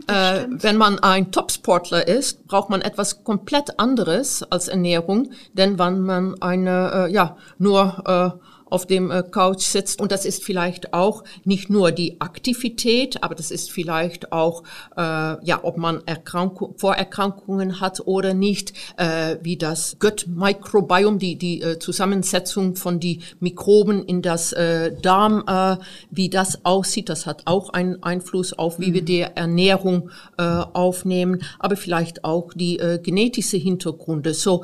Äh, 0.07 0.45
wenn 0.49 0.77
man 0.77 0.99
ein 0.99 1.31
Topsportler 1.31 2.07
ist, 2.07 2.45
braucht 2.47 2.69
man 2.69 2.81
etwas 2.81 3.23
komplett 3.23 3.79
anderes 3.79 4.43
als 4.43 4.67
Ernährung, 4.67 5.31
denn 5.53 5.79
wenn 5.79 6.01
man 6.01 6.41
eine, 6.41 7.07
äh, 7.07 7.11
ja, 7.11 7.37
nur 7.57 8.03
äh, 8.05 8.39
auf 8.69 8.85
dem 8.85 9.11
äh, 9.11 9.23
Couch 9.23 9.61
sitzt. 9.61 10.01
Und 10.01 10.11
das 10.11 10.25
ist 10.25 10.43
vielleicht 10.43 10.93
auch 10.93 11.23
nicht 11.43 11.69
nur 11.69 11.91
die 11.91 12.19
Aktivität, 12.21 13.23
aber 13.23 13.35
das 13.35 13.51
ist 13.51 13.71
vielleicht 13.71 14.31
auch, 14.31 14.63
äh, 14.95 15.01
ja, 15.01 15.59
ob 15.63 15.77
man 15.77 16.01
Erkrankung, 16.05 16.75
Vorerkrankungen 16.77 17.81
hat 17.81 18.01
oder 18.05 18.33
nicht, 18.33 18.73
äh, 18.97 19.37
wie 19.41 19.57
das 19.57 19.97
Gut-Microbiom, 19.99 21.19
die, 21.19 21.35
die 21.35 21.61
äh, 21.61 21.79
Zusammensetzung 21.79 22.75
von 22.75 22.99
die 22.99 23.21
Mikroben 23.39 24.03
in 24.03 24.21
das 24.21 24.53
äh, 24.53 24.93
Darm, 25.01 25.43
äh, 25.47 25.77
wie 26.11 26.29
das 26.29 26.65
aussieht. 26.65 27.09
Das 27.09 27.25
hat 27.25 27.43
auch 27.45 27.69
einen 27.71 28.01
Einfluss 28.03 28.53
auf, 28.53 28.79
wie 28.79 28.89
mhm. 28.89 28.93
wir 28.93 29.01
die 29.03 29.21
Ernährung 29.21 30.09
äh, 30.37 30.43
aufnehmen, 30.43 31.41
aber 31.59 31.75
vielleicht 31.75 32.23
auch 32.23 32.53
die 32.53 32.79
äh, 32.79 32.99
genetische 32.99 33.57
Hintergründe. 33.57 34.33
So, 34.33 34.63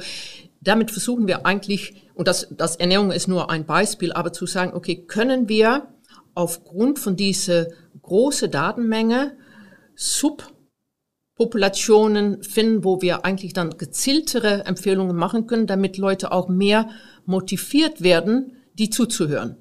damit 0.62 0.92
versuchen 0.92 1.28
wir 1.28 1.46
eigentlich 1.46 1.94
und 2.16 2.28
das, 2.28 2.48
das 2.50 2.78
Ernährung 2.78 3.12
ist 3.12 3.28
nur 3.28 3.50
ein 3.50 3.66
Beispiel, 3.66 4.14
aber 4.14 4.32
zu 4.34 4.48
sagen, 4.48 4.74
okay, 4.74 5.06
können 5.06 5.50
wir 5.50 5.88
aufgrund 6.34 6.98
von 6.98 7.16
dieser 7.16 7.68
großen 8.02 8.50
Datenmenge 8.50 9.38
Subpopulationen 9.96 12.42
finden, 12.44 12.84
wo 12.84 13.02
wir 13.02 13.26
eigentlich 13.26 13.54
dann 13.54 13.78
gezieltere 13.78 14.66
Empfehlungen 14.66 15.16
machen 15.16 15.48
können, 15.48 15.66
damit 15.68 15.98
Leute 15.98 16.32
auch 16.32 16.48
mehr 16.48 16.90
motiviert 17.26 18.02
werden, 18.02 18.54
die 18.74 18.90
zuzuhören. 18.90 19.58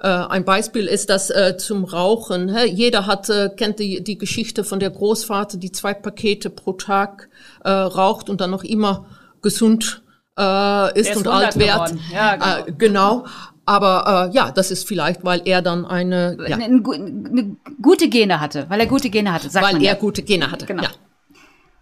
Äh, 0.00 0.08
ein 0.08 0.44
Beispiel 0.44 0.86
ist 0.86 1.10
das 1.10 1.30
äh, 1.30 1.56
zum 1.56 1.84
Rauchen. 1.84 2.54
Jeder 2.66 3.06
hat, 3.06 3.30
äh, 3.30 3.50
kennt 3.56 3.78
die, 3.78 4.02
die 4.02 4.18
Geschichte 4.18 4.64
von 4.64 4.80
der 4.80 4.90
Großvater, 4.90 5.58
die 5.58 5.70
zwei 5.72 5.94
Pakete 5.94 6.50
pro 6.50 6.72
Tag 6.72 7.30
äh, 7.64 7.70
raucht 7.70 8.28
und 8.28 8.42
dann 8.42 8.50
noch 8.50 8.64
immer 8.64 9.06
gesund 9.40 10.02
äh, 10.38 11.00
ist 11.00 11.16
und 11.16 11.26
alt 11.28 11.58
wird. 11.58 11.94
Ja, 12.12 12.36
genau. 12.36 12.66
Äh, 12.66 12.72
genau. 12.72 13.26
Aber 13.64 14.28
äh, 14.30 14.34
ja, 14.34 14.50
das 14.50 14.70
ist 14.70 14.88
vielleicht, 14.88 15.24
weil 15.24 15.42
er 15.44 15.62
dann 15.62 15.86
eine, 15.86 16.36
ja. 16.48 16.56
eine, 16.56 16.64
eine, 16.64 17.56
gute 17.80 18.08
Gene 18.08 18.40
hatte, 18.40 18.66
weil 18.68 18.80
er 18.80 18.86
gute 18.86 19.08
Gene 19.08 19.32
hatte, 19.32 19.50
sagt 19.50 19.64
weil 19.64 19.74
man. 19.74 19.82
Weil 19.82 19.86
er 19.86 19.94
ja. 19.94 20.00
gute 20.00 20.22
Gene 20.22 20.50
hatte, 20.50 20.66
genau. 20.66 20.82
Ja. 20.82 20.90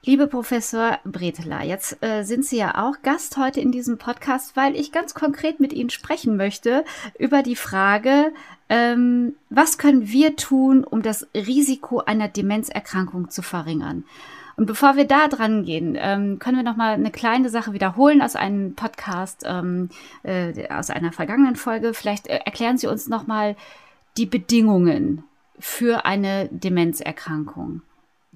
Liebe 0.03 0.27
Professor 0.29 0.99
Bretela, 1.05 1.63
jetzt 1.63 2.03
äh, 2.03 2.23
sind 2.23 2.47
Sie 2.47 2.57
ja 2.57 2.83
auch 2.83 3.03
Gast 3.03 3.37
heute 3.37 3.61
in 3.61 3.71
diesem 3.71 3.99
Podcast, 3.99 4.57
weil 4.57 4.75
ich 4.75 4.93
ganz 4.93 5.13
konkret 5.13 5.61
mit 5.61 5.75
Ihnen 5.75 5.91
sprechen 5.91 6.39
möchte 6.39 6.85
über 7.19 7.43
die 7.43 7.57
Frage, 7.57 8.33
ähm, 8.71 9.35
was 9.51 9.77
können 9.77 10.09
wir 10.09 10.37
tun, 10.37 10.85
um 10.85 11.03
das 11.03 11.27
Risiko 11.35 11.99
einer 11.99 12.29
Demenzerkrankung 12.29 13.29
zu 13.29 13.43
verringern? 13.43 14.05
Und 14.61 14.67
bevor 14.67 14.95
wir 14.97 15.07
da 15.07 15.27
dran 15.27 15.65
gehen, 15.65 15.97
ähm, 15.99 16.39
können 16.39 16.59
wir 16.59 16.63
noch 16.63 16.77
mal 16.77 16.93
eine 16.93 17.11
kleine 17.11 17.49
Sache 17.49 17.73
wiederholen 17.73 18.21
aus 18.21 18.37
einem 18.37 18.75
Podcast 18.75 19.43
ähm, 19.47 19.89
äh, 20.23 20.69
aus 20.69 20.91
einer 20.91 21.13
vergangenen 21.13 21.57
Folge. 21.57 21.95
Vielleicht 21.95 22.27
äh, 22.27 22.41
erklären 22.45 22.77
Sie 22.77 22.87
uns 22.87 23.09
noch 23.09 23.27
mal 23.27 23.57
die 24.19 24.27
Bedingungen 24.27 25.25
für 25.59 26.05
eine 26.05 26.51
Demenzerkrankung 26.53 27.81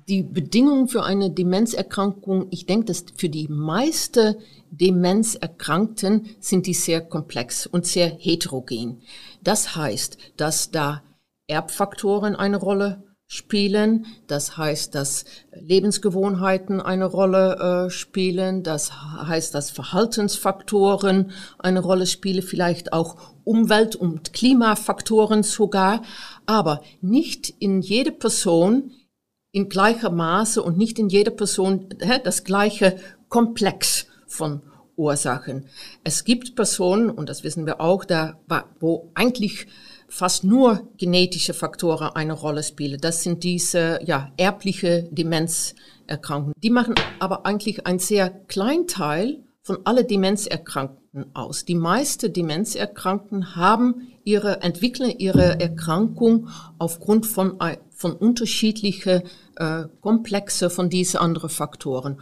die 0.08 0.22
Bedingungen 0.22 0.88
für 0.88 1.04
eine 1.04 1.30
Demenzerkrankung, 1.30 2.48
ich 2.50 2.66
denke, 2.66 2.86
dass 2.86 3.06
für 3.16 3.30
die 3.30 3.48
meisten 3.48 4.34
Demenzerkrankten 4.70 6.28
sind 6.40 6.66
die 6.66 6.74
sehr 6.74 7.00
komplex 7.00 7.66
und 7.66 7.86
sehr 7.86 8.08
heterogen. 8.08 9.00
Das 9.42 9.76
heißt, 9.76 10.18
dass 10.36 10.70
da 10.70 11.02
Erbfaktoren 11.46 12.36
eine 12.36 12.58
Rolle 12.58 13.03
spielen. 13.26 14.06
Das 14.26 14.56
heißt, 14.56 14.94
dass 14.94 15.24
Lebensgewohnheiten 15.52 16.80
eine 16.80 17.06
Rolle 17.06 17.86
äh, 17.86 17.90
spielen. 17.90 18.62
Das 18.62 18.92
heißt, 18.92 19.54
dass 19.54 19.70
Verhaltensfaktoren 19.70 21.32
eine 21.58 21.80
Rolle 21.80 22.06
spielen, 22.06 22.42
vielleicht 22.42 22.92
auch 22.92 23.16
Umwelt- 23.44 23.96
und 23.96 24.32
Klimafaktoren 24.32 25.42
sogar. 25.42 26.02
Aber 26.46 26.82
nicht 27.00 27.50
in 27.58 27.80
jede 27.80 28.12
Person 28.12 28.92
in 29.52 29.68
gleicher 29.68 30.10
Maße 30.10 30.60
und 30.60 30.76
nicht 30.76 30.98
in 30.98 31.08
jeder 31.08 31.30
Person 31.30 31.88
das 32.24 32.42
gleiche 32.42 32.96
Komplex 33.28 34.06
von 34.26 34.62
Ursachen. 34.96 35.66
Es 36.02 36.24
gibt 36.24 36.56
Personen, 36.56 37.08
und 37.08 37.28
das 37.28 37.44
wissen 37.44 37.64
wir 37.64 37.80
auch, 37.80 38.04
da, 38.04 38.40
wo 38.80 39.12
eigentlich 39.14 39.68
fast 40.14 40.44
nur 40.44 40.88
genetische 40.96 41.54
Faktoren 41.54 42.10
eine 42.14 42.34
Rolle 42.34 42.62
spielen. 42.62 43.00
Das 43.00 43.24
sind 43.24 43.42
diese 43.42 43.98
ja, 44.04 44.30
erbliche 44.36 45.08
Demenzerkrankungen. 45.10 46.54
Die 46.62 46.70
machen 46.70 46.94
aber 47.18 47.44
eigentlich 47.46 47.84
einen 47.84 47.98
sehr 47.98 48.30
kleinen 48.30 48.86
Teil 48.86 49.42
von 49.62 49.78
alle 49.82 50.04
Demenzerkrankten 50.04 51.34
aus. 51.34 51.64
Die 51.64 51.74
meisten 51.74 52.32
Demenzerkrankten 52.32 53.56
haben 53.56 54.06
ihre, 54.22 54.62
entwickeln 54.62 55.10
ihre 55.18 55.58
Erkrankung 55.58 56.48
aufgrund 56.78 57.26
von, 57.26 57.58
von 57.90 58.12
unterschiedlichen 58.12 59.22
äh, 59.56 59.84
Komplexe 60.00 60.70
von 60.70 60.90
diesen 60.90 61.18
anderen 61.18 61.50
Faktoren. 61.50 62.20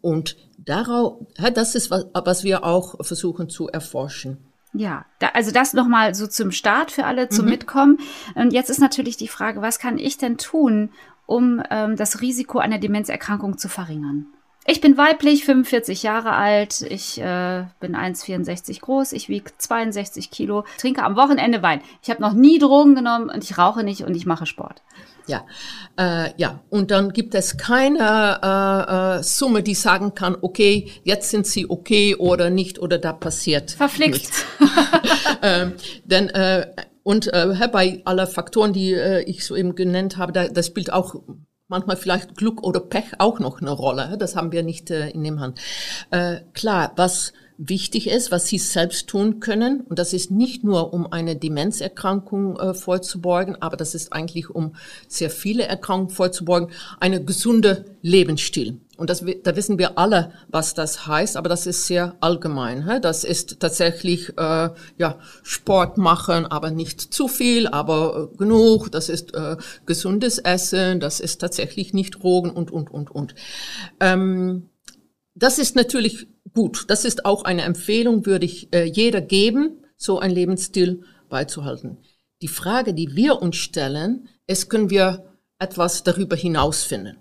Und 0.00 0.36
darauf, 0.58 1.24
das 1.54 1.76
ist 1.76 1.92
was, 1.92 2.06
was 2.12 2.42
wir 2.42 2.64
auch 2.64 2.96
versuchen 3.04 3.48
zu 3.48 3.68
erforschen. 3.68 4.47
Ja, 4.78 5.06
da, 5.18 5.30
also 5.34 5.50
das 5.50 5.72
nochmal 5.72 6.14
so 6.14 6.28
zum 6.28 6.52
Start 6.52 6.92
für 6.92 7.04
alle 7.04 7.28
zum 7.28 7.46
mhm. 7.46 7.50
Mitkommen. 7.50 7.98
Und 8.36 8.52
jetzt 8.52 8.70
ist 8.70 8.78
natürlich 8.78 9.16
die 9.16 9.26
Frage, 9.26 9.60
was 9.60 9.80
kann 9.80 9.98
ich 9.98 10.18
denn 10.18 10.38
tun, 10.38 10.90
um 11.26 11.60
ähm, 11.68 11.96
das 11.96 12.20
Risiko 12.20 12.60
einer 12.60 12.78
Demenzerkrankung 12.78 13.58
zu 13.58 13.68
verringern? 13.68 14.26
Ich 14.70 14.82
bin 14.82 14.98
weiblich, 14.98 15.46
45 15.46 16.02
Jahre 16.02 16.32
alt, 16.32 16.82
ich 16.82 17.18
äh, 17.18 17.64
bin 17.80 17.96
1,64 17.96 18.82
groß, 18.82 19.12
ich 19.12 19.30
wiege 19.30 19.50
62 19.56 20.30
Kilo, 20.30 20.64
trinke 20.78 21.02
am 21.04 21.16
Wochenende 21.16 21.62
Wein. 21.62 21.80
Ich 22.02 22.10
habe 22.10 22.20
noch 22.20 22.34
nie 22.34 22.58
Drogen 22.58 22.94
genommen 22.94 23.30
und 23.30 23.42
ich 23.42 23.56
rauche 23.56 23.82
nicht 23.82 24.02
und 24.02 24.14
ich 24.14 24.26
mache 24.26 24.44
Sport. 24.44 24.82
Ja, 25.26 25.46
äh, 25.98 26.32
ja. 26.36 26.60
Und 26.68 26.90
dann 26.90 27.14
gibt 27.14 27.34
es 27.34 27.56
keine 27.56 28.40
äh, 28.42 29.20
äh, 29.20 29.22
Summe, 29.22 29.62
die 29.62 29.74
sagen 29.74 30.14
kann, 30.14 30.36
okay, 30.42 30.92
jetzt 31.02 31.30
sind 31.30 31.46
sie 31.46 31.70
okay 31.70 32.14
oder 32.16 32.50
nicht 32.50 32.78
oder 32.78 32.98
da 32.98 33.14
passiert 33.14 33.70
Verflixt. 33.70 34.44
ähm, 35.42 35.72
denn 36.04 36.28
äh, 36.28 36.66
und 37.02 37.32
äh, 37.32 37.68
bei 37.72 38.02
aller 38.04 38.26
Faktoren, 38.26 38.74
die 38.74 38.92
äh, 38.92 39.22
ich 39.22 39.46
soeben 39.46 39.74
genannt 39.74 40.18
habe, 40.18 40.32
da, 40.32 40.48
das 40.48 40.66
spielt 40.66 40.92
auch 40.92 41.14
manchmal 41.68 41.96
vielleicht 41.96 42.34
Glück 42.36 42.62
oder 42.62 42.80
Pech 42.80 43.12
auch 43.18 43.38
noch 43.38 43.60
eine 43.60 43.70
Rolle. 43.70 44.16
Das 44.18 44.34
haben 44.34 44.52
wir 44.52 44.62
nicht 44.62 44.90
äh, 44.90 45.10
in 45.10 45.22
dem 45.22 45.40
Hand. 45.40 45.60
Äh, 46.10 46.40
klar, 46.54 46.92
was 46.96 47.32
wichtig 47.58 48.08
ist, 48.08 48.30
was 48.30 48.46
sie 48.46 48.58
selbst 48.58 49.08
tun 49.08 49.40
können. 49.40 49.82
Und 49.82 49.98
das 49.98 50.12
ist 50.12 50.30
nicht 50.30 50.64
nur, 50.64 50.94
um 50.94 51.12
eine 51.12 51.36
Demenzerkrankung 51.36 52.58
äh, 52.58 52.72
vorzubeugen, 52.72 53.60
aber 53.60 53.76
das 53.76 53.94
ist 53.94 54.12
eigentlich, 54.12 54.48
um 54.48 54.74
sehr 55.08 55.30
viele 55.30 55.64
Erkrankungen 55.64 56.10
vorzubeugen, 56.10 56.70
eine 57.00 57.22
gesunde 57.22 57.96
Lebensstil. 58.00 58.80
Und 58.98 59.10
das, 59.10 59.24
da 59.44 59.54
wissen 59.54 59.78
wir 59.78 59.96
alle, 59.96 60.32
was 60.48 60.74
das 60.74 61.06
heißt, 61.06 61.36
aber 61.36 61.48
das 61.48 61.68
ist 61.68 61.86
sehr 61.86 62.16
allgemein. 62.18 62.90
He? 62.90 63.00
Das 63.00 63.22
ist 63.22 63.60
tatsächlich 63.60 64.30
äh, 64.36 64.70
ja 64.98 65.20
Sport 65.44 65.98
machen, 65.98 66.46
aber 66.46 66.72
nicht 66.72 67.00
zu 67.00 67.28
viel, 67.28 67.68
aber 67.68 68.30
äh, 68.32 68.36
genug. 68.36 68.90
Das 68.90 69.08
ist 69.08 69.36
äh, 69.36 69.56
gesundes 69.86 70.38
Essen, 70.38 70.98
das 70.98 71.20
ist 71.20 71.38
tatsächlich 71.38 71.94
nicht 71.94 72.16
Drogen 72.16 72.50
und 72.50 72.72
und 72.72 72.90
und 72.90 73.08
und. 73.12 73.36
Ähm, 74.00 74.68
das 75.36 75.60
ist 75.60 75.76
natürlich 75.76 76.26
gut. 76.52 76.86
Das 76.88 77.04
ist 77.04 77.24
auch 77.24 77.44
eine 77.44 77.62
Empfehlung, 77.62 78.26
würde 78.26 78.46
ich 78.46 78.74
äh, 78.74 78.82
jeder 78.82 79.20
geben, 79.20 79.84
so 79.96 80.18
ein 80.18 80.32
Lebensstil 80.32 81.04
beizuhalten. 81.28 81.98
Die 82.42 82.48
Frage, 82.48 82.94
die 82.94 83.14
wir 83.14 83.40
uns 83.40 83.54
stellen, 83.58 84.28
ist, 84.48 84.68
können 84.68 84.90
wir 84.90 85.36
etwas 85.60 86.02
darüber 86.02 86.34
hinaus 86.34 86.82
finden? 86.82 87.16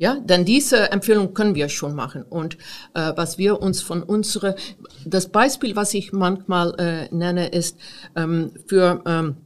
Ja, 0.00 0.14
denn 0.20 0.44
diese 0.44 0.92
Empfehlung 0.92 1.34
können 1.34 1.56
wir 1.56 1.68
schon 1.68 1.96
machen. 1.96 2.22
Und 2.22 2.56
äh, 2.94 3.12
was 3.16 3.36
wir 3.36 3.60
uns 3.60 3.82
von 3.82 4.04
unsere, 4.04 4.54
das 5.04 5.28
Beispiel, 5.28 5.74
was 5.74 5.92
ich 5.92 6.12
manchmal 6.12 6.72
äh, 6.78 7.14
nenne, 7.14 7.48
ist 7.48 7.76
ähm, 8.14 8.52
für 8.66 9.02
ähm, 9.06 9.36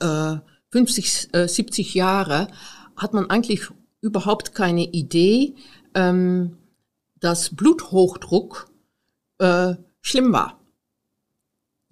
äh, 0.00 0.38
50, 0.72 1.34
äh, 1.34 1.46
70 1.46 1.94
Jahre 1.94 2.48
hat 2.96 3.12
man 3.12 3.28
eigentlich 3.28 3.68
überhaupt 4.00 4.54
keine 4.54 4.84
Idee, 4.84 5.54
ähm, 5.94 6.56
dass 7.20 7.54
Bluthochdruck 7.54 8.70
äh, 9.38 9.74
schlimm 10.00 10.32
war. 10.32 10.63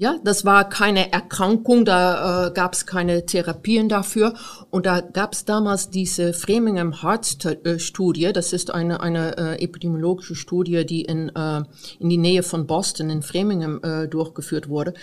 Ja, 0.03 0.19
das 0.25 0.45
war 0.45 0.69
keine 0.69 1.13
Erkrankung, 1.13 1.85
da 1.85 2.49
äh, 2.49 2.51
gab 2.51 2.73
es 2.73 2.87
keine 2.87 3.25
Therapien 3.25 3.89
dafür. 3.89 4.35
Und 4.69 4.85
da 4.85 5.01
gab 5.01 5.33
es 5.33 5.45
damals 5.45 5.91
diese 5.91 6.33
Framingham 6.33 7.05
Heart 7.05 7.47
Studie. 7.77 8.33
Das 8.33 8.53
ist 8.53 8.75
eine, 8.75 9.01
eine 9.01 9.39
äh, 9.39 9.63
epidemiologische 9.63 10.35
Studie, 10.35 10.85
die 10.85 11.03
in, 11.03 11.29
äh, 11.29 11.63
in 12.01 12.09
die 12.09 12.17
Nähe 12.17 12.43
von 12.43 12.67
Boston 12.67 13.11
in 13.11 13.23
Framingham 13.23 13.81
äh, 13.85 14.09
durchgeführt 14.09 14.69
wurde. 14.69 14.95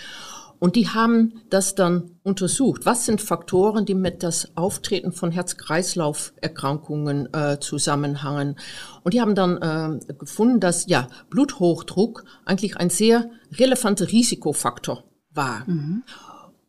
Und 0.60 0.76
die 0.76 0.88
haben 0.88 1.40
das 1.48 1.74
dann 1.74 2.18
untersucht. 2.22 2.84
Was 2.84 3.06
sind 3.06 3.20
Faktoren, 3.20 3.86
die 3.86 3.94
mit 3.94 4.22
das 4.22 4.56
Auftreten 4.56 5.10
von 5.10 5.32
Herz-Kreislauf-Erkrankungen 5.32 7.32
äh, 7.32 7.58
zusammenhängen? 7.58 8.56
Und 9.02 9.14
die 9.14 9.22
haben 9.22 9.34
dann 9.34 9.56
äh, 9.56 10.14
gefunden, 10.14 10.60
dass 10.60 10.86
ja 10.86 11.08
Bluthochdruck 11.30 12.24
eigentlich 12.44 12.76
ein 12.76 12.90
sehr 12.90 13.30
relevanter 13.58 14.12
Risikofaktor 14.12 15.04
war. 15.32 15.64
Mhm. 15.66 16.04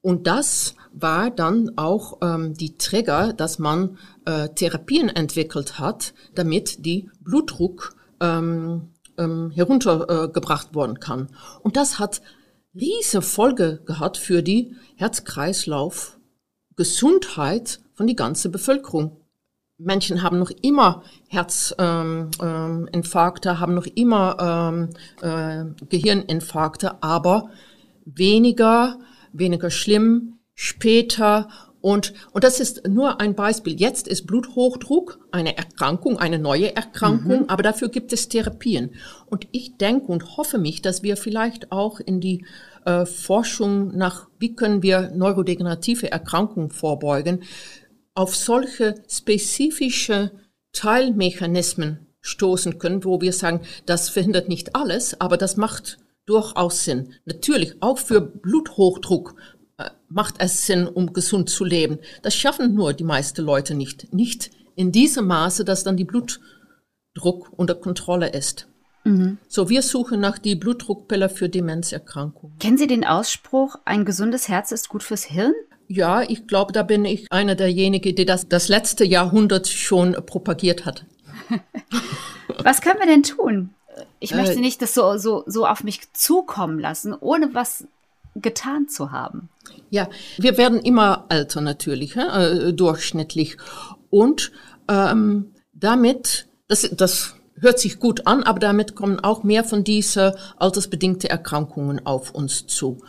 Und 0.02 0.26
das 0.26 0.76
war 0.94 1.30
dann 1.30 1.78
auch 1.78 2.18
ähm, 2.22 2.54
die 2.54 2.78
Trigger, 2.78 3.34
dass 3.34 3.60
man 3.60 3.98
äh, 4.26 4.50
Therapien 4.50 5.10
entwickelt 5.10 5.80
hat, 5.80 6.14
damit 6.34 6.86
die 6.86 7.10
Blutdruck 7.20 7.94
ähm, 8.22 8.94
ähm, 9.18 9.52
heruntergebracht 9.52 10.74
worden 10.74 11.00
kann. 11.00 11.28
Und 11.62 11.76
das 11.76 12.00
hat 12.00 12.22
riese 12.74 13.22
Folge 13.22 13.82
gehabt 13.86 14.18
für 14.18 14.42
die 14.42 14.76
Herz-Kreislauf 14.96 16.18
Gesundheit 16.76 17.82
von 17.94 18.08
die 18.08 18.16
ganze 18.16 18.50
Bevölkerung. 18.50 19.18
Menschen 19.78 20.22
haben 20.22 20.40
noch 20.40 20.52
immer 20.62 21.04
Herzinfarkte, 21.28 21.90
ähm, 22.40 22.40
ähm, 22.42 22.88
haben 23.60 23.74
noch 23.74 23.88
immer 23.88 24.72
ähm, 24.72 24.90
äh, 25.22 25.66
Gehirninfarkte, 25.90 27.04
aber 27.04 27.50
weniger, 28.06 29.00
weniger 29.34 29.70
schlimm, 29.70 30.40
später 30.54 31.50
und, 31.82 32.14
und 32.32 32.44
das 32.44 32.60
ist 32.60 32.88
nur 32.88 33.20
ein 33.20 33.36
Beispiel. 33.36 33.80
Jetzt 33.80 34.08
ist 34.08 34.28
Bluthochdruck 34.28 35.20
eine 35.32 35.58
Erkrankung, 35.58 36.18
eine 36.18 36.38
neue 36.38 36.76
Erkrankung, 36.76 37.42
mhm. 37.42 37.50
aber 37.50 37.64
dafür 37.64 37.90
gibt 37.90 38.14
es 38.14 38.30
Therapien. 38.30 38.92
Und 39.26 39.48
ich 39.52 39.78
denke 39.78 40.12
und 40.12 40.38
hoffe 40.38 40.60
mich, 40.60 40.82
dass 40.82 41.02
wir 41.02 41.18
vielleicht 41.18 41.72
auch 41.72 42.00
in 42.00 42.22
die 42.22 42.46
äh, 42.86 43.06
Forschung 43.06 43.98
nach, 43.98 44.28
wie 44.38 44.56
können 44.56 44.84
wir 44.84 45.12
neurodegenerative 45.16 46.12
Erkrankungen 46.12 46.70
vorbeugen, 46.70 47.44
auf 48.14 48.36
solche 48.36 48.96
spezifische 49.08 50.32
Teilmechanismen 50.74 52.08
stoßen 52.22 52.78
können, 52.78 53.04
wo 53.04 53.22
wir 53.22 53.34
sagen, 53.34 53.62
das 53.88 54.10
verhindert 54.10 54.48
nicht 54.48 54.76
alles, 54.76 55.20
aber 55.20 55.38
das 55.38 55.58
macht 55.58 55.98
durchaus 56.26 56.86
Sinn. 56.86 57.14
Natürlich 57.26 57.76
auch 57.82 57.98
für 57.98 58.22
Bluthochdruck 58.22 59.36
macht 60.10 60.36
es 60.40 60.66
Sinn, 60.66 60.88
um 60.88 61.14
gesund 61.14 61.50
zu 61.50 61.64
leben. 61.64 62.00
Das 62.22 62.36
schaffen 62.36 62.74
nur 62.76 62.94
die 62.94 63.04
meisten 63.04 63.42
Leute 63.44 63.76
nicht. 63.76 64.14
Nicht 64.14 64.52
in 64.76 64.92
diesem 64.92 65.28
Maße, 65.28 65.66
dass 65.66 65.84
dann 65.84 65.98
die 65.98 66.06
Blutdruck 66.06 67.52
unter 67.56 67.76
Kontrolle 67.76 68.30
ist. 68.30 68.68
Mhm. 69.04 69.38
So, 69.48 69.70
wir 69.70 69.82
suchen 69.82 70.20
nach 70.20 70.38
die 70.38 70.56
Blutdruckpille 70.56 71.30
für 71.30 71.50
Demenzerkrankungen. 71.50 72.58
Kennen 72.60 72.78
Sie 72.78 72.88
den 72.88 73.06
Ausspruch, 73.06 73.76
ein 73.86 74.06
gesundes 74.06 74.48
Herz 74.48 74.72
ist 74.72 74.90
gut 74.90 75.04
fürs 75.04 75.24
Hirn? 75.24 75.54
Ja, 75.88 76.22
ich 76.22 76.48
glaube, 76.48 76.72
da 76.72 76.84
bin 76.84 77.04
ich 77.04 77.32
einer 77.32 77.56
derjenigen, 77.56 78.16
die 78.16 78.26
das 78.26 78.48
das 78.48 78.70
letzte 78.70 79.04
Jahrhundert 79.04 79.68
schon 79.68 80.14
propagiert 80.26 80.86
hat. 80.86 81.06
was 82.64 82.82
können 82.82 83.00
wir 83.00 83.08
denn 83.08 83.24
tun? 83.24 83.72
Ich 84.20 84.34
möchte 84.34 84.56
äh, 84.56 84.62
nicht 84.62 84.82
das 84.82 84.94
so, 84.94 85.18
so, 85.18 85.44
so 85.48 85.66
auf 85.66 85.84
mich 85.84 86.14
zukommen 86.14 86.80
lassen, 86.80 87.14
ohne 87.14 87.54
was 87.54 87.88
getan 88.36 88.88
zu 88.88 89.12
haben. 89.12 89.50
Ja, 89.90 90.10
wir 90.38 90.58
werden 90.58 90.80
immer 90.80 91.26
älter 91.30 91.62
natürlich, 91.62 92.16
äh, 92.16 92.74
durchschnittlich. 92.74 93.58
Und 94.10 94.52
ähm, 94.88 95.54
damit, 95.74 96.48
das, 96.68 96.90
das 96.92 97.36
hört 97.60 97.80
sich 97.80 98.00
gut 98.00 98.28
an, 98.28 98.44
aber 98.44 98.60
damit 98.60 98.96
kommen 98.96 99.20
auch 99.20 99.44
mehr 99.44 99.64
von 99.64 99.84
diesen 99.84 100.34
altersbedingten 100.58 101.30
Erkrankungen 101.30 102.06
auf 102.06 102.32
uns 102.32 102.68
zu. 102.68 103.00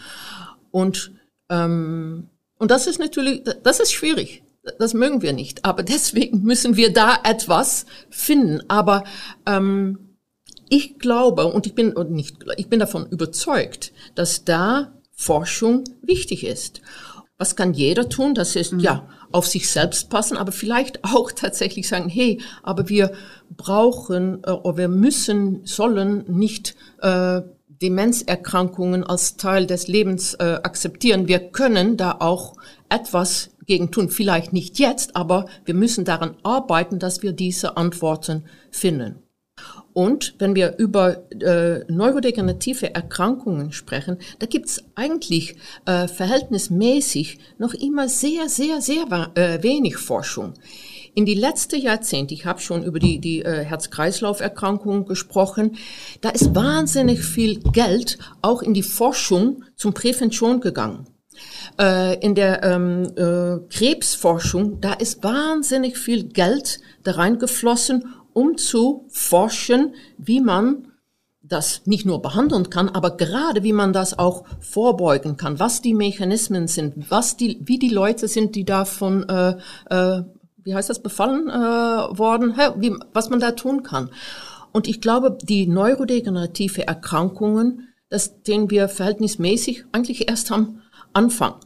Und, 0.71 1.13
ähm, 1.49 2.29
und 2.59 2.71
das 2.71 2.87
ist 2.87 2.99
natürlich, 2.99 3.43
das 3.63 3.81
ist 3.81 3.93
schwierig. 3.93 4.43
Das 4.79 4.95
mögen 4.95 5.23
wir 5.23 5.33
nicht. 5.33 5.65
Aber 5.65 5.83
deswegen 5.83 6.43
müssen 6.43 6.77
wir 6.77 6.93
da 6.93 7.19
etwas 7.25 7.87
finden. 8.11 8.61
Aber 8.69 9.05
ähm, 9.47 10.17
ich 10.69 10.99
glaube 10.99 11.47
und 11.47 11.67
ich 11.67 11.75
bin 11.75 11.93
und 11.93 12.11
nicht, 12.11 12.39
ich 12.57 12.69
bin 12.69 12.81
davon 12.81 13.07
überzeugt, 13.07 13.93
dass 14.15 14.45
da 14.45 14.93
Forschung 15.23 15.85
wichtig 16.03 16.45
ist. 16.45 16.83
Was 17.39 17.57
kann 17.57 17.75
jeder 17.75 18.09
tun? 18.09 18.35
Das 18.35 18.57
ist 18.57 18.73
mhm. 18.73 18.81
ja 18.81 19.09
auf 19.31 19.47
sich 19.47 19.71
selbst 19.71 20.11
passen, 20.11 20.37
aber 20.37 20.53
vielleicht 20.53 21.05
auch 21.15 21.33
tatsächlich 21.33 21.89
sagen, 21.89 22.09
hey, 22.09 22.41
aber 22.63 22.89
wir 22.89 23.13
brauchen 23.51 24.43
äh, 24.45 24.51
oder 24.51 24.77
wir 24.77 24.89
müssen, 24.89 25.65
sollen 25.65 26.25
nicht 26.29 26.75
äh, 27.01 27.43
Demenzerkrankungen 27.69 29.03
als 29.05 29.37
Teil 29.37 29.67
des 29.67 29.89
Lebens 29.89 30.35
äh, 30.35 30.61
akzeptieren. 30.63 31.27
Wir 31.27 31.41
können 31.51 31.97
da 31.97 32.17
auch 32.21 32.55
etwas 32.89 33.51
gegen 33.67 33.91
tun. 33.91 34.09
Vielleicht 34.09 34.53
nicht 34.53 34.79
jetzt, 34.79 35.17
aber 35.17 35.47
wir 35.65 35.75
müssen 35.75 36.05
daran 36.05 36.37
arbeiten, 36.43 36.99
dass 36.99 37.23
wir 37.23 37.33
diese 37.33 37.77
Antworten 37.77 38.45
finden. 38.71 39.22
Und 39.93 40.35
wenn 40.39 40.55
wir 40.55 40.79
über 40.79 41.23
äh, 41.31 41.85
neurodegenerative 41.93 42.95
Erkrankungen 42.95 43.73
sprechen, 43.73 44.19
da 44.39 44.47
gibt's 44.47 44.83
eigentlich 44.95 45.57
äh, 45.85 46.09
verhältnismäßig 46.09 47.39
noch 47.59 47.75
immer 47.75 48.09
sehr, 48.09 48.49
sehr, 48.49 48.81
sehr 48.81 49.05
äh, 49.35 49.63
wenig 49.63 49.99
Forschung. 49.99 50.55
In 51.15 51.27
die 51.27 51.35
letzten 51.35 51.79
Jahrzehnte, 51.79 52.33
ich 52.33 52.47
habe 52.47 52.61
schon 52.61 52.85
über 52.85 52.99
die, 52.99 53.19
die 53.19 53.43
äh, 53.43 53.65
Herz-Kreislauf-Erkrankungen 53.65 55.05
gesprochen, 55.05 55.77
da 56.23 56.31
ist 56.31 56.55
wahnsinnig 56.55 57.23
viel 57.23 57.61
Geld 57.61 58.19
auch 58.41 58.63
in 58.63 58.73
die 58.73 58.83
Forschung 58.83 59.65
zum 59.77 59.93
Prävention 59.93 60.61
gegangen. 60.61 61.07
Äh, 61.79 62.19
in 62.21 62.35
der 62.35 62.63
ähm, 62.63 63.13
äh, 63.17 63.59
Krebsforschung, 63.69 64.81
da 64.81 64.95
ist 64.95 65.23
wahnsinnig 65.23 65.99
viel 65.99 66.25
Geld 66.25 66.81
da 67.03 67.13
reingeflossen, 67.13 68.05
um 68.33 68.57
zu 68.57 69.07
forschen, 69.09 69.95
wie 70.19 70.41
man 70.41 70.93
das 71.43 71.83
nicht 71.87 72.07
nur 72.07 72.23
behandeln 72.23 72.71
kann, 72.71 72.89
aber 72.89 73.17
gerade 73.17 73.63
wie 73.63 73.73
man 73.73 73.93
das 73.93 74.19
auch 74.19 74.45
vorbeugen 74.61 75.37
kann, 75.37 75.59
was 75.59 75.83
die 75.83 75.95
Mechanismen 75.95 76.69
sind, 76.69 77.11
was 77.11 77.37
die, 77.37 77.61
wie 77.65 77.79
die 77.79 77.89
Leute 77.89 78.29
sind, 78.29 78.55
die 78.55 78.65
davon, 78.65 79.29
äh, 79.29 79.57
äh, 79.91 80.23
wie 80.65 80.75
heißt 80.75 80.89
das, 80.89 81.03
befallen 81.03 81.49
äh, 81.49 81.53
worden, 81.53 82.55
wie, 82.77 82.95
was 83.13 83.29
man 83.29 83.41
da 83.41 83.53
tun 83.53 83.83
kann. 83.83 84.11
Und 84.73 84.89
ich 84.89 85.01
glaube, 85.01 85.37
die 85.43 85.67
neurodegenerative 85.67 86.87
Erkrankungen, 86.87 87.89
das 88.09 88.43
denen 88.43 88.71
wir 88.71 88.89
verhältnismäßig 88.89 89.85
eigentlich 89.93 90.29
erst 90.29 90.53
am 90.53 90.81
Anfang. 91.13 91.57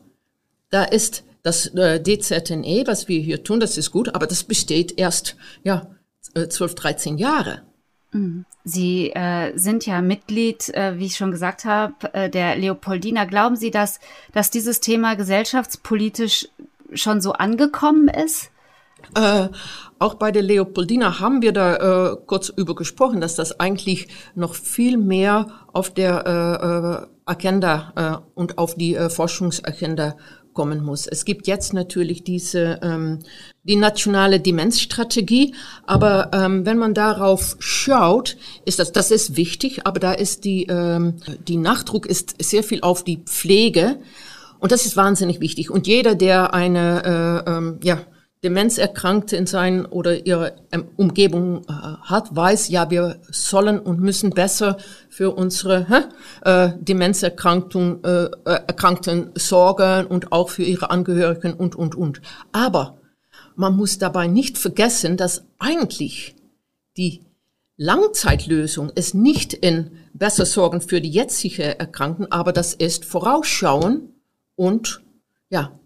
Da 0.70 0.84
ist 0.84 1.22
das 1.42 1.66
äh, 1.74 2.02
DZNE, 2.02 2.84
was 2.86 3.06
wir 3.06 3.20
hier 3.20 3.44
tun, 3.44 3.60
das 3.60 3.78
ist 3.78 3.92
gut, 3.92 4.14
aber 4.14 4.26
das 4.26 4.42
besteht 4.42 4.98
erst 4.98 5.36
ja 5.62 5.86
12, 6.34 6.72
äh, 6.72 6.74
13 6.74 7.18
Jahre. 7.18 7.62
Mhm. 8.12 8.44
Sie 8.64 9.10
äh, 9.10 9.56
sind 9.56 9.86
ja 9.86 10.00
Mitglied, 10.00 10.74
äh, 10.74 10.98
wie 10.98 11.06
ich 11.06 11.16
schon 11.16 11.30
gesagt 11.30 11.64
habe, 11.64 12.12
äh, 12.14 12.28
der 12.28 12.56
Leopoldina. 12.56 13.24
Glauben 13.24 13.56
Sie, 13.56 13.70
dass, 13.70 14.00
dass 14.32 14.50
dieses 14.50 14.80
Thema 14.80 15.14
gesellschaftspolitisch 15.14 16.48
schon 16.92 17.20
so 17.20 17.32
angekommen 17.32 18.08
ist? 18.08 18.50
Äh, 19.14 19.48
auch 19.98 20.14
bei 20.14 20.32
der 20.32 20.42
Leopoldina 20.42 21.20
haben 21.20 21.42
wir 21.42 21.52
da 21.52 22.12
äh, 22.12 22.16
kurz 22.26 22.48
über 22.48 22.74
gesprochen, 22.74 23.20
dass 23.20 23.36
das 23.36 23.60
eigentlich 23.60 24.08
noch 24.34 24.54
viel 24.54 24.96
mehr 24.96 25.48
auf 25.72 25.92
der 25.92 26.26
äh, 26.26 27.04
äh 27.04 27.06
Agenda 27.28 27.92
äh, 27.96 28.38
und 28.38 28.56
auf 28.56 28.76
die 28.76 28.94
Forschungsagenda 29.08 30.16
kommen 30.56 30.82
muss. 30.82 31.06
Es 31.06 31.24
gibt 31.24 31.46
jetzt 31.46 31.72
natürlich 31.72 32.24
diese 32.24 32.80
ähm, 32.82 33.20
die 33.62 33.76
nationale 33.76 34.40
Demenzstrategie, 34.40 35.54
aber 35.86 36.30
ähm, 36.32 36.66
wenn 36.66 36.78
man 36.78 36.94
darauf 36.94 37.56
schaut, 37.60 38.36
ist 38.64 38.80
das 38.80 38.90
das 38.90 39.12
ist 39.12 39.36
wichtig, 39.36 39.86
aber 39.86 40.00
da 40.00 40.12
ist 40.12 40.44
die 40.44 40.64
ähm, 40.64 41.18
die 41.46 41.58
Nachdruck 41.58 42.06
ist 42.06 42.42
sehr 42.42 42.64
viel 42.64 42.80
auf 42.80 43.04
die 43.04 43.18
Pflege 43.18 44.00
und 44.58 44.72
das 44.72 44.86
ist 44.86 44.96
wahnsinnig 44.96 45.40
wichtig. 45.40 45.70
Und 45.70 45.86
jeder, 45.86 46.14
der 46.14 46.54
eine 46.54 47.44
äh, 47.46 47.50
ähm, 47.50 47.78
ja 47.84 48.00
Demenzerkrankte 48.44 49.36
in 49.36 49.46
seinen 49.46 49.86
oder 49.86 50.26
ihrer 50.26 50.52
ähm, 50.70 50.88
Umgebung 50.96 51.64
äh, 51.64 51.72
hat, 51.72 52.36
weiß, 52.36 52.68
ja, 52.68 52.90
wir 52.90 53.18
sollen 53.30 53.78
und 53.78 54.00
müssen 54.00 54.30
besser 54.30 54.76
für 55.08 55.34
unsere 55.34 55.86
äh, 56.44 56.70
Demenzerkrankten 56.78 58.04
äh, 58.04 58.24
äh, 58.24 58.30
Erkrankten 58.44 59.30
sorgen 59.34 60.06
und 60.06 60.32
auch 60.32 60.50
für 60.50 60.64
ihre 60.64 60.90
Angehörigen 60.90 61.54
und, 61.54 61.76
und, 61.76 61.94
und. 61.94 62.20
Aber 62.52 62.98
man 63.54 63.74
muss 63.74 63.98
dabei 63.98 64.26
nicht 64.26 64.58
vergessen, 64.58 65.16
dass 65.16 65.44
eigentlich 65.58 66.36
die 66.98 67.22
Langzeitlösung 67.78 68.90
ist 68.90 69.14
nicht 69.14 69.54
in 69.54 69.92
besser 70.12 70.44
sorgen 70.44 70.82
für 70.82 71.00
die 71.00 71.10
jetzige 71.10 71.78
Erkrankten, 71.78 72.30
aber 72.30 72.52
das 72.52 72.74
ist 72.74 73.04
vorausschauen 73.04 74.14
und 74.56 75.02
ja, 75.48 75.78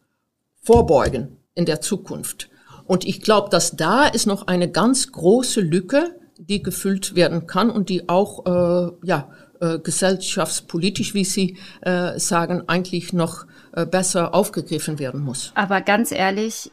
vorbeugen 0.63 1.39
in 1.55 1.67
der 1.67 1.81
Zukunft. 1.81 2.51
Und 2.85 3.05
ich 3.05 3.21
glaube, 3.21 3.51
dass 3.51 3.77
da 3.77 4.07
ist 4.07 4.27
noch 4.27 4.47
eine 4.47 4.71
ganz 4.71 5.13
große 5.13 5.61
Lücke, 5.61 6.17
die 6.39 6.63
gefüllt 6.63 7.15
werden 7.15 7.47
kann 7.47 7.71
und 7.71 7.89
die 7.89 8.09
auch 8.09 8.47
äh, 8.47 8.93
ja, 9.07 9.31
äh, 9.61 9.79
gesellschaftspolitisch, 9.79 11.15
wie 11.15 11.25
Sie 11.25 11.59
äh, 11.83 12.19
sagen, 12.19 12.65
eigentlich 12.69 13.13
noch 13.13 13.45
äh, 13.73 13.87
besser 13.87 14.35
aufgegriffen 14.35 14.99
werden 14.99 15.21
muss. 15.21 15.53
Aber 15.55 15.83
ganz 15.83 16.13
ehrlich, 16.13 16.73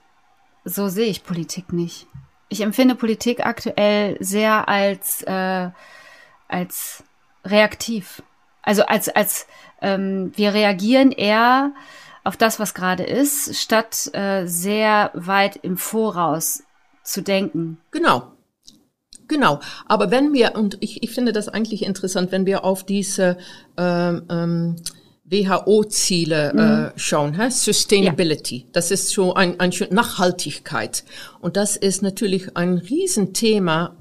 so 0.64 0.88
sehe 0.88 1.08
ich 1.08 1.24
Politik 1.24 1.74
nicht. 1.74 2.08
Ich 2.50 2.62
empfinde 2.62 2.96
Politik 2.96 3.46
aktuell 3.46 4.18
sehr 4.20 4.70
als, 4.70 5.22
äh, 5.24 5.70
als 6.48 7.04
reaktiv. 7.46 8.24
Also 8.62 8.84
als, 8.86 9.10
als 9.10 9.48
ähm, 9.82 10.32
wir 10.36 10.54
reagieren 10.54 11.12
eher 11.12 11.74
auf 12.28 12.36
das, 12.36 12.60
was 12.60 12.74
gerade 12.74 13.04
ist, 13.04 13.56
statt 13.56 14.10
äh, 14.14 14.46
sehr 14.46 15.12
weit 15.14 15.58
im 15.62 15.78
Voraus 15.78 16.64
zu 17.04 17.22
denken. 17.22 17.78
Genau. 17.92 18.34
Genau, 19.30 19.60
aber 19.86 20.10
wenn 20.10 20.32
wir, 20.32 20.56
und 20.56 20.78
ich, 20.80 21.04
ich 21.04 21.12
finde 21.12 21.34
das 21.34 21.50
eigentlich 21.50 21.84
interessant, 21.84 22.32
wenn 22.32 22.46
wir 22.46 22.64
auf 22.64 22.86
diese 22.86 23.38
ähm, 23.78 24.24
ähm, 24.30 24.76
WHO-Ziele 25.26 26.54
mhm. 26.54 26.60
äh, 26.60 27.00
schauen, 27.00 27.34
hä? 27.34 27.50
Sustainability, 27.50 28.58
ja. 28.60 28.66
das 28.72 28.92
ist 28.92 29.10
so 29.10 29.34
ein, 29.34 29.60
ein 29.60 29.74
Nachhaltigkeit. 29.90 31.04
Und 31.42 31.58
das 31.58 31.76
ist 31.76 32.02
natürlich 32.02 32.56
ein 32.56 32.78
Riesenthema, 32.78 33.98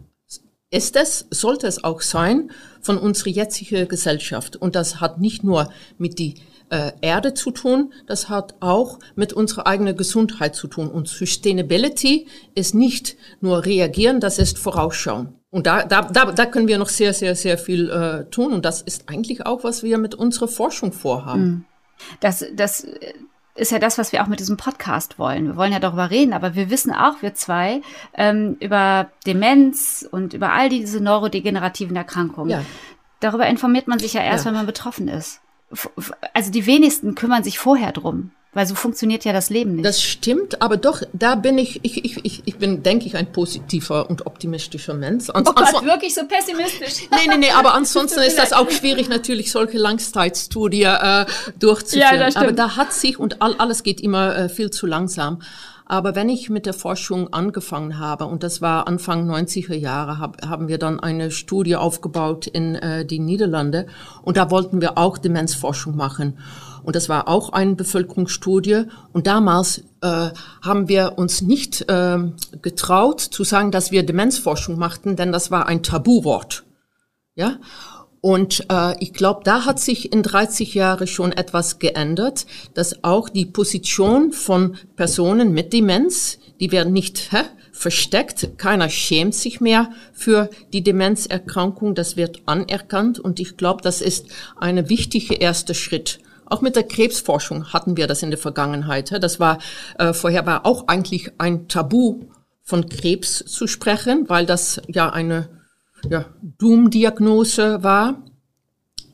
ist 0.70 0.94
es, 0.94 1.26
sollte 1.30 1.66
es 1.66 1.82
auch 1.82 2.02
sein, 2.02 2.52
von 2.80 2.98
unserer 2.98 3.30
jetzigen 3.30 3.88
Gesellschaft. 3.88 4.54
Und 4.54 4.76
das 4.76 5.00
hat 5.00 5.20
nicht 5.20 5.42
nur 5.42 5.72
mit 5.98 6.20
die 6.20 6.36
äh, 6.70 6.92
Erde 7.00 7.34
zu 7.34 7.50
tun, 7.50 7.92
das 8.06 8.28
hat 8.28 8.54
auch 8.60 8.98
mit 9.14 9.32
unserer 9.32 9.66
eigenen 9.66 9.96
Gesundheit 9.96 10.54
zu 10.54 10.68
tun. 10.68 10.88
Und 10.88 11.08
Sustainability 11.08 12.26
ist 12.54 12.74
nicht 12.74 13.16
nur 13.40 13.64
reagieren, 13.64 14.20
das 14.20 14.38
ist 14.38 14.58
vorausschauen. 14.58 15.34
Und 15.50 15.66
da, 15.66 15.84
da, 15.84 16.02
da, 16.02 16.32
da 16.32 16.46
können 16.46 16.68
wir 16.68 16.78
noch 16.78 16.88
sehr, 16.88 17.14
sehr, 17.14 17.34
sehr 17.34 17.56
viel 17.56 17.88
äh, 17.88 18.30
tun. 18.30 18.52
Und 18.52 18.64
das 18.64 18.82
ist 18.82 19.08
eigentlich 19.08 19.46
auch, 19.46 19.64
was 19.64 19.82
wir 19.82 19.98
mit 19.98 20.14
unserer 20.14 20.48
Forschung 20.48 20.92
vorhaben. 20.92 21.40
Hm. 21.40 21.64
Das, 22.20 22.44
das 22.54 22.86
ist 23.54 23.72
ja 23.72 23.78
das, 23.78 23.96
was 23.96 24.12
wir 24.12 24.22
auch 24.22 24.26
mit 24.26 24.40
diesem 24.40 24.56
Podcast 24.56 25.18
wollen. 25.18 25.46
Wir 25.46 25.56
wollen 25.56 25.72
ja 25.72 25.80
darüber 25.80 26.10
reden, 26.10 26.32
aber 26.32 26.54
wir 26.54 26.70
wissen 26.70 26.92
auch, 26.92 27.22
wir 27.22 27.34
zwei, 27.34 27.80
ähm, 28.14 28.56
über 28.60 29.10
Demenz 29.26 30.06
und 30.10 30.34
über 30.34 30.52
all 30.52 30.68
diese 30.68 31.00
neurodegenerativen 31.00 31.96
Erkrankungen. 31.96 32.50
Ja. 32.50 32.62
Darüber 33.20 33.46
informiert 33.46 33.88
man 33.88 33.98
sich 33.98 34.12
ja 34.12 34.22
erst, 34.22 34.44
ja. 34.44 34.50
wenn 34.50 34.56
man 34.58 34.66
betroffen 34.66 35.08
ist. 35.08 35.40
Also 36.32 36.50
die 36.50 36.66
wenigsten 36.66 37.14
kümmern 37.14 37.44
sich 37.44 37.58
vorher 37.58 37.92
drum. 37.92 38.30
Weil 38.56 38.66
so 38.66 38.74
funktioniert 38.74 39.22
ja 39.26 39.34
das 39.34 39.50
Leben 39.50 39.74
nicht. 39.74 39.84
Das 39.84 40.02
stimmt, 40.02 40.62
aber 40.62 40.78
doch, 40.78 41.02
da 41.12 41.34
bin 41.34 41.58
ich, 41.58 41.80
ich, 41.84 42.02
ich, 42.06 42.24
ich, 42.24 42.42
ich 42.46 42.56
bin, 42.56 42.82
denke 42.82 43.04
ich, 43.04 43.14
ein 43.14 43.30
positiver 43.30 44.08
und 44.08 44.24
optimistischer 44.24 44.94
Mensch. 44.94 45.28
Ans 45.28 45.50
oh 45.50 45.52
Gott, 45.52 45.84
wirklich 45.84 46.14
so 46.14 46.22
pessimistisch. 46.24 47.06
nee, 47.10 47.28
nee, 47.28 47.36
nee, 47.36 47.50
aber 47.50 47.74
ansonsten 47.74 48.20
ist 48.20 48.38
das 48.38 48.54
auch 48.54 48.70
schwierig, 48.70 49.10
natürlich 49.10 49.52
solche 49.52 49.76
Langzeitstudie 49.76 50.84
äh, 50.84 51.26
durchzuführen. 51.58 52.14
Ja, 52.14 52.18
das 52.18 52.32
stimmt. 52.32 52.46
Aber 52.46 52.52
da 52.54 52.76
hat 52.76 52.94
sich, 52.94 53.18
und 53.18 53.42
all, 53.42 53.56
alles 53.56 53.82
geht 53.82 54.00
immer 54.00 54.34
äh, 54.34 54.48
viel 54.48 54.70
zu 54.70 54.86
langsam. 54.86 55.42
Aber 55.88 56.16
wenn 56.16 56.28
ich 56.28 56.50
mit 56.50 56.66
der 56.66 56.74
Forschung 56.74 57.32
angefangen 57.32 57.98
habe, 57.98 58.26
und 58.26 58.42
das 58.42 58.60
war 58.60 58.88
Anfang 58.88 59.30
90er 59.30 59.74
Jahre, 59.74 60.18
hab, 60.18 60.44
haben 60.44 60.66
wir 60.66 60.78
dann 60.78 60.98
eine 60.98 61.30
Studie 61.30 61.76
aufgebaut 61.76 62.48
in 62.48 62.74
äh, 62.74 63.06
die 63.06 63.20
Niederlande 63.20 63.86
und 64.22 64.36
da 64.36 64.50
wollten 64.50 64.80
wir 64.80 64.98
auch 64.98 65.16
Demenzforschung 65.16 65.96
machen. 65.96 66.38
Und 66.82 66.96
das 66.96 67.08
war 67.08 67.28
auch 67.28 67.52
eine 67.52 67.74
Bevölkerungsstudie. 67.74 68.84
Und 69.12 69.26
damals 69.26 69.82
äh, 70.02 70.30
haben 70.62 70.88
wir 70.88 71.18
uns 71.18 71.42
nicht 71.42 71.88
äh, 71.88 72.18
getraut 72.62 73.20
zu 73.20 73.42
sagen, 73.44 73.70
dass 73.70 73.90
wir 73.90 74.06
Demenzforschung 74.06 74.78
machten, 74.78 75.16
denn 75.16 75.32
das 75.32 75.50
war 75.50 75.66
ein 75.66 75.82
Tabuwort. 75.82 76.64
Ja. 77.34 77.56
Und 78.26 78.66
äh, 78.72 78.96
ich 78.98 79.12
glaube, 79.12 79.42
da 79.44 79.66
hat 79.66 79.78
sich 79.78 80.12
in 80.12 80.24
30 80.24 80.74
Jahren 80.74 81.06
schon 81.06 81.30
etwas 81.30 81.78
geändert, 81.78 82.44
dass 82.74 83.04
auch 83.04 83.28
die 83.28 83.46
Position 83.46 84.32
von 84.32 84.76
Personen 84.96 85.52
mit 85.52 85.72
Demenz, 85.72 86.40
die 86.58 86.72
werden 86.72 86.92
nicht 86.92 87.30
hä, 87.30 87.44
versteckt, 87.70 88.58
keiner 88.58 88.90
schämt 88.90 89.36
sich 89.36 89.60
mehr 89.60 89.90
für 90.12 90.50
die 90.72 90.82
Demenzerkrankung, 90.82 91.94
das 91.94 92.16
wird 92.16 92.42
anerkannt 92.46 93.20
und 93.20 93.38
ich 93.38 93.56
glaube, 93.56 93.82
das 93.82 94.00
ist 94.00 94.26
ein 94.56 94.88
wichtiger 94.88 95.40
erster 95.40 95.74
Schritt. 95.74 96.18
Auch 96.46 96.62
mit 96.62 96.74
der 96.74 96.82
Krebsforschung 96.82 97.72
hatten 97.72 97.96
wir 97.96 98.08
das 98.08 98.24
in 98.24 98.30
der 98.30 98.40
Vergangenheit. 98.40 99.22
Das 99.22 99.38
war 99.38 99.58
äh, 100.00 100.12
vorher 100.12 100.44
war 100.46 100.66
auch 100.66 100.88
eigentlich 100.88 101.30
ein 101.38 101.68
Tabu 101.68 102.24
von 102.64 102.88
Krebs 102.88 103.44
zu 103.46 103.68
sprechen, 103.68 104.24
weil 104.26 104.46
das 104.46 104.82
ja 104.88 105.10
eine 105.10 105.48
ja, 106.08 106.26
Doom-Diagnose 106.58 107.82
war. 107.82 108.22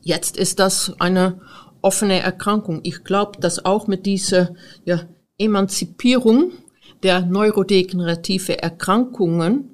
Jetzt 0.01 0.37
ist 0.37 0.59
das 0.59 0.93
eine 0.99 1.41
offene 1.81 2.19
Erkrankung. 2.19 2.81
Ich 2.83 3.03
glaube, 3.03 3.39
dass 3.39 3.65
auch 3.65 3.87
mit 3.87 4.05
dieser 4.05 4.53
ja, 4.85 5.01
Emanzipierung 5.37 6.51
der 7.03 7.25
neurodegenerative 7.25 8.61
Erkrankungen 8.61 9.73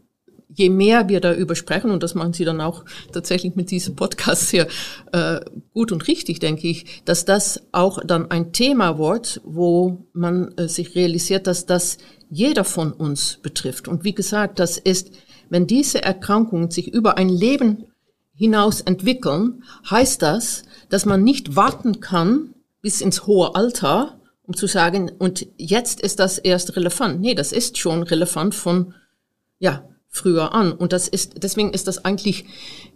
je 0.60 0.70
mehr 0.70 1.08
wir 1.08 1.22
darüber 1.22 1.56
sprechen, 1.56 1.92
und 1.92 2.04
das 2.04 2.16
machen 2.16 2.34
Sie 2.34 2.44
dann 2.44 2.60
auch 2.60 2.84
tatsächlich 3.14 3.56
mit 3.56 3.72
diesem 3.72 3.96
Podcast 3.96 4.50
sehr 4.50 4.68
äh, 5.12 5.40
gut 5.74 5.92
und 5.92 6.08
richtig, 6.08 6.40
denke 6.40 6.68
ich, 6.68 7.02
dass 7.06 7.24
das 7.26 7.62
auch 7.72 8.00
dann 8.04 8.30
ein 8.32 8.52
Thema 8.52 8.98
wird, 8.98 9.42
wo 9.46 10.06
man 10.14 10.52
äh, 10.58 10.68
sich 10.68 10.96
realisiert, 10.96 11.48
dass 11.48 11.66
das 11.66 11.98
jeder 12.30 12.64
von 12.64 12.92
uns 12.92 13.40
betrifft. 13.42 13.88
Und 13.88 14.04
wie 14.04 14.14
gesagt, 14.14 14.60
das 14.60 14.78
ist, 14.78 15.12
wenn 15.50 15.68
diese 15.68 16.04
Erkrankungen 16.04 16.72
sich 16.72 16.94
über 16.94 17.18
ein 17.18 17.30
Leben 17.30 17.86
hinaus 18.34 18.82
entwickeln, 18.82 19.64
heißt 19.90 20.22
das, 20.22 20.64
dass 20.90 21.06
man 21.06 21.24
nicht 21.24 21.56
warten 21.56 22.00
kann 22.00 22.54
bis 22.82 23.02
ins 23.02 23.28
hohe 23.28 23.56
Alter, 23.56 24.20
um 24.44 24.56
zu 24.56 24.66
sagen, 24.68 25.12
und 25.20 25.48
jetzt 25.58 26.00
ist 26.02 26.20
das 26.20 26.38
erst 26.38 26.76
relevant. 26.76 27.20
Nee, 27.20 27.36
das 27.36 27.52
ist 27.52 27.78
schon 27.78 28.04
relevant 28.04 28.56
von, 28.56 28.94
ja, 29.60 29.84
früher 30.08 30.54
an. 30.54 30.72
Und 30.72 30.94
das 30.94 31.08
ist, 31.08 31.44
deswegen 31.44 31.72
ist 31.72 31.88
das 31.88 32.04
eigentlich, 32.04 32.46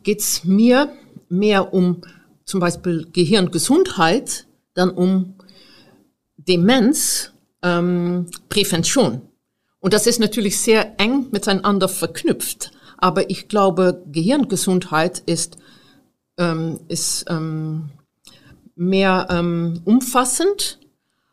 geht's 0.04 0.44
mir 0.46 0.92
mehr 1.30 1.74
um 1.74 2.02
zum 2.46 2.60
Beispiel 2.60 3.08
Gehirngesundheit, 3.12 4.48
dann 4.74 4.90
um 4.90 5.36
Demenz, 6.38 7.32
ähm, 7.62 8.28
Prävention. 8.50 9.22
Und 9.84 9.94
das 9.94 10.08
ist 10.08 10.22
natürlich 10.22 10.62
sehr 10.62 10.98
eng 10.98 11.28
miteinander 11.32 11.90
verknüpft. 11.90 12.72
Aber 13.00 13.30
ich 13.30 13.50
glaube, 13.50 14.02
Gehirngesundheit 14.10 15.20
ist, 15.26 15.58
ähm, 16.38 16.80
ist 16.88 17.26
ähm, 17.28 17.90
mehr 18.76 19.28
ähm, 19.30 19.82
umfassend, 19.84 20.80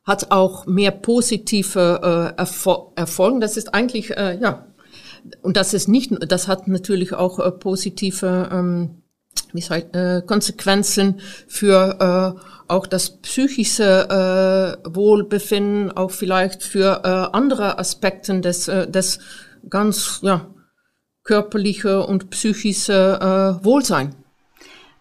hat 0.03 0.33
auch 0.33 0.67
mehr 0.67 0.91
positive 0.91 2.35
äh, 2.35 2.41
Erfol 2.41 2.89
Erfolge. 2.97 3.39
Das 3.39 3.57
ist 3.57 3.73
eigentlich, 3.73 4.11
äh, 4.17 4.37
ja, 4.41 4.67
und 5.43 5.57
das 5.57 5.73
ist 5.73 5.87
nicht, 5.87 6.11
das 6.27 6.49
hat 6.49 6.67
natürlich 6.67 7.15
auch 7.15 7.39
äh, 7.39 7.53
positive 7.53 8.49
ähm, 8.51 9.01
wie 9.53 9.61
sagt, 9.61 9.95
äh, 9.95 10.23
Konsequenzen 10.27 11.21
für 11.47 12.37
äh, 12.37 12.60
auch 12.71 12.87
das 12.87 13.21
psychische 13.21 14.79
äh, 14.85 14.95
Wohlbefinden, 14.95 15.93
auch 15.93 16.11
vielleicht 16.11 16.63
für 16.63 17.03
äh, 17.05 17.37
andere 17.37 17.79
Aspekte 17.79 18.41
des, 18.41 18.69
äh, 18.69 18.89
des 18.91 19.19
ganz 19.69 20.21
ja, 20.23 20.47
körperliche 21.25 22.05
und 22.07 22.31
psychische 22.31 23.59
äh, 23.61 23.65
Wohlsein. 23.65 24.15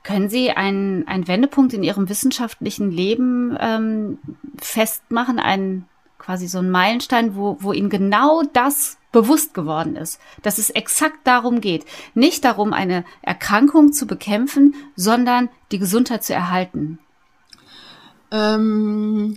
Können 0.04 0.30
Sie 0.30 0.52
einen, 0.52 1.08
einen 1.08 1.28
Wendepunkt 1.28 1.74
in 1.74 1.84
Ihrem 1.84 2.10
wissenschaftlichen 2.10 2.90
Leben 2.90 3.56
ähm, 3.60 4.18
festmachen, 4.60 5.40
einen 5.40 5.86
quasi 6.18 6.48
so 6.48 6.60
einen 6.60 6.72
Meilenstein, 6.72 7.36
wo, 7.36 7.58
wo 7.60 7.74
Ihnen 7.74 7.90
genau 7.90 8.44
das 8.54 8.98
bewusst 9.12 9.54
geworden 9.54 9.96
ist, 9.96 10.20
dass 10.44 10.58
es 10.58 10.70
exakt 10.70 11.20
darum 11.26 11.62
geht, 11.62 11.86
nicht 12.14 12.46
darum, 12.46 12.74
eine 12.74 13.04
Erkrankung 13.22 13.92
zu 13.92 14.06
bekämpfen, 14.06 14.76
sondern 14.96 15.50
die 15.72 15.80
Gesundheit 15.80 16.24
zu 16.24 16.34
erhalten? 16.34 17.00
Ähm, 18.32 19.36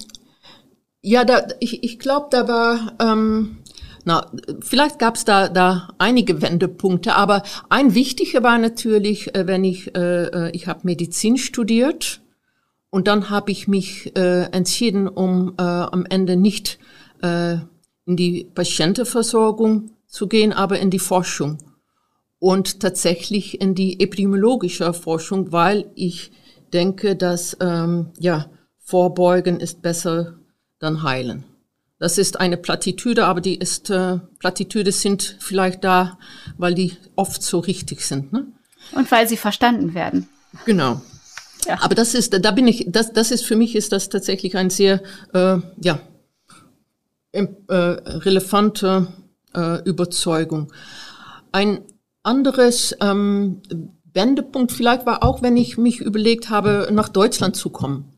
ja, 1.00 1.24
da, 1.24 1.48
ich, 1.60 1.82
ich 1.82 1.98
glaube, 1.98 2.28
da 2.30 2.46
war, 2.48 2.94
ähm, 3.00 3.58
na, 4.04 4.30
vielleicht 4.60 4.98
gab 4.98 5.16
es 5.16 5.24
da, 5.24 5.48
da 5.48 5.88
einige 5.98 6.42
Wendepunkte, 6.42 7.14
aber 7.14 7.42
ein 7.68 7.94
wichtiger 7.94 8.42
war 8.42 8.58
natürlich, 8.58 9.34
äh, 9.34 9.46
wenn 9.46 9.64
ich, 9.64 9.94
äh, 9.96 10.24
äh 10.26 10.50
ich 10.52 10.66
habe 10.66 10.80
Medizin 10.84 11.38
studiert 11.38 12.20
und 12.90 13.08
dann 13.08 13.30
habe 13.30 13.50
ich 13.50 13.68
mich 13.68 14.14
äh, 14.16 14.42
entschieden, 14.52 15.08
um 15.08 15.54
äh, 15.58 15.62
am 15.62 16.04
Ende 16.08 16.36
nicht 16.36 16.78
äh, 17.22 17.56
in 18.04 18.16
die 18.16 18.44
Patientenversorgung 18.54 19.92
zu 20.06 20.28
gehen, 20.28 20.52
aber 20.52 20.78
in 20.78 20.90
die 20.90 20.98
Forschung. 20.98 21.58
Und 22.38 22.80
tatsächlich 22.80 23.60
in 23.60 23.74
die 23.74 24.00
epidemiologische 24.00 24.92
Forschung, 24.92 25.52
weil 25.52 25.90
ich 25.94 26.32
denke, 26.72 27.16
dass 27.16 27.56
ähm, 27.60 28.10
ja 28.18 28.50
vorbeugen 28.92 29.58
ist 29.58 29.80
besser 29.80 30.34
dann 30.78 31.02
heilen. 31.02 31.44
Das 31.98 32.18
ist 32.18 32.38
eine 32.38 32.58
Plattitüde, 32.58 33.24
aber 33.24 33.40
die 33.40 33.54
ist 33.54 33.88
äh, 33.88 34.18
Plattitüde 34.38 34.92
sind 34.92 35.38
vielleicht 35.40 35.82
da, 35.82 36.18
weil 36.58 36.74
die 36.74 36.98
oft 37.16 37.42
so 37.42 37.60
richtig 37.60 38.02
sind, 38.02 38.34
ne? 38.34 38.48
Und 38.94 39.10
weil 39.10 39.26
sie 39.26 39.38
verstanden 39.38 39.94
werden. 39.94 40.28
Genau. 40.66 41.00
Ja. 41.66 41.78
Aber 41.80 41.94
das 41.94 42.12
ist, 42.12 42.36
da 42.38 42.50
bin 42.50 42.68
ich, 42.68 42.84
das, 42.86 43.14
das 43.14 43.30
ist 43.30 43.46
für 43.46 43.56
mich 43.56 43.74
ist 43.76 43.92
das 43.92 44.10
tatsächlich 44.10 44.58
ein 44.58 44.68
sehr, 44.68 45.00
äh, 45.32 45.56
ja, 45.80 45.98
äh, 47.32 47.46
relevante 47.70 49.06
äh, 49.54 49.82
Überzeugung. 49.84 50.70
Ein 51.50 51.80
anderes 52.22 52.94
ähm, 53.00 53.62
Wendepunkt 54.12 54.70
vielleicht 54.70 55.06
war 55.06 55.22
auch, 55.24 55.40
wenn 55.40 55.56
ich 55.56 55.78
mich 55.78 56.00
überlegt 56.00 56.50
habe, 56.50 56.90
nach 56.92 57.08
Deutschland 57.08 57.56
zu 57.56 57.70
kommen. 57.70 58.11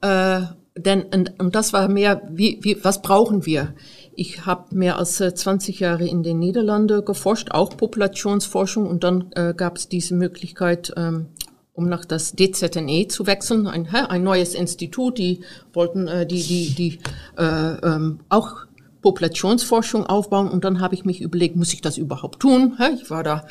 Äh, 0.00 0.42
denn 0.76 1.04
und, 1.04 1.40
und 1.40 1.54
das 1.54 1.72
war 1.72 1.88
mehr, 1.88 2.22
wie, 2.30 2.58
wie, 2.62 2.84
was 2.84 3.00
brauchen 3.00 3.46
wir? 3.46 3.74
Ich 4.14 4.44
habe 4.44 4.74
mehr 4.74 4.98
als 4.98 5.16
20 5.16 5.80
äh, 5.80 5.84
Jahre 5.84 6.06
in 6.06 6.22
den 6.22 6.38
Niederlanden 6.38 7.04
geforscht, 7.04 7.50
auch 7.50 7.76
Populationsforschung, 7.76 8.86
und 8.86 9.02
dann 9.02 9.32
äh, 9.32 9.54
gab 9.54 9.76
es 9.76 9.88
diese 9.88 10.14
Möglichkeit, 10.14 10.92
ähm, 10.96 11.26
um 11.72 11.88
nach 11.88 12.04
das 12.04 12.34
DZNE 12.34 13.08
zu 13.08 13.26
wechseln, 13.26 13.66
ein, 13.66 13.86
ein 13.88 14.22
neues 14.22 14.54
Institut, 14.54 15.18
die 15.18 15.40
wollten 15.72 16.08
äh, 16.08 16.26
die, 16.26 16.42
die, 16.42 16.74
die 16.74 16.98
äh, 17.38 17.42
ähm, 17.42 18.20
auch 18.28 18.66
Populationsforschung 19.02 20.04
aufbauen 20.04 20.48
und 20.48 20.64
dann 20.64 20.80
habe 20.80 20.94
ich 20.94 21.04
mich 21.04 21.20
überlegt, 21.20 21.56
muss 21.56 21.72
ich 21.72 21.80
das 21.80 21.96
überhaupt 21.96 22.40
tun? 22.40 22.76
Ich 22.94 23.08
war 23.08 23.22
da 23.22 23.46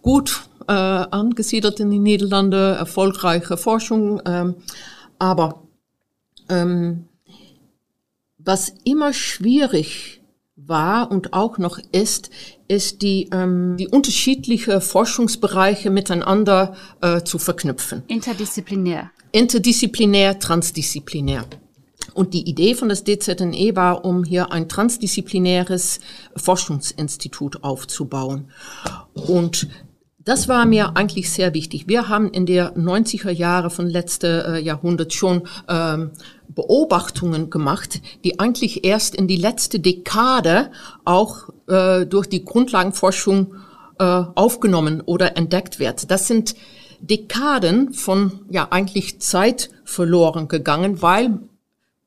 gut 0.00 0.42
äh, 0.68 0.72
angesiedelt 0.72 1.80
in 1.80 1.90
den 1.90 2.02
Niederlanden, 2.02 2.76
erfolgreiche 2.76 3.56
Forschung, 3.56 4.20
ähm, 4.26 4.54
aber 5.18 5.62
ähm, 6.52 7.08
was 8.38 8.72
immer 8.84 9.12
schwierig 9.12 10.20
war 10.56 11.10
und 11.10 11.32
auch 11.32 11.58
noch 11.58 11.78
ist, 11.92 12.30
ist 12.68 13.02
die, 13.02 13.28
ähm, 13.32 13.76
die 13.78 13.88
unterschiedliche 13.88 14.80
Forschungsbereiche 14.80 15.90
miteinander 15.90 16.76
äh, 17.00 17.22
zu 17.22 17.38
verknüpfen. 17.38 18.02
Interdisziplinär. 18.08 19.10
Interdisziplinär, 19.32 20.38
transdisziplinär. 20.38 21.46
Und 22.14 22.34
die 22.34 22.48
Idee 22.48 22.74
von 22.74 22.88
das 22.90 23.04
DZNE 23.04 23.74
war, 23.74 24.04
um 24.04 24.24
hier 24.24 24.52
ein 24.52 24.68
transdisziplinäres 24.68 26.00
Forschungsinstitut 26.36 27.64
aufzubauen. 27.64 28.50
Und 29.14 29.68
das 30.24 30.48
war 30.48 30.66
mir 30.66 30.96
eigentlich 30.96 31.30
sehr 31.30 31.54
wichtig. 31.54 31.88
Wir 31.88 32.08
haben 32.08 32.30
in 32.30 32.46
der 32.46 32.76
90er 32.76 33.30
Jahre 33.30 33.70
von 33.70 33.88
letzter 33.88 34.54
äh, 34.54 34.62
Jahrhundert 34.62 35.12
schon 35.12 35.42
ähm, 35.68 36.10
Beobachtungen 36.48 37.50
gemacht, 37.50 38.00
die 38.24 38.38
eigentlich 38.38 38.84
erst 38.84 39.14
in 39.14 39.26
die 39.26 39.36
letzte 39.36 39.80
Dekade 39.80 40.70
auch 41.04 41.48
äh, 41.66 42.06
durch 42.06 42.28
die 42.28 42.44
Grundlagenforschung 42.44 43.54
äh, 43.98 44.04
aufgenommen 44.04 45.00
oder 45.00 45.36
entdeckt 45.36 45.78
wird. 45.78 46.10
Das 46.10 46.28
sind 46.28 46.54
Dekaden 47.00 47.92
von 47.92 48.40
ja 48.48 48.68
eigentlich 48.70 49.20
Zeit 49.20 49.70
verloren 49.84 50.46
gegangen, 50.46 51.02
weil 51.02 51.40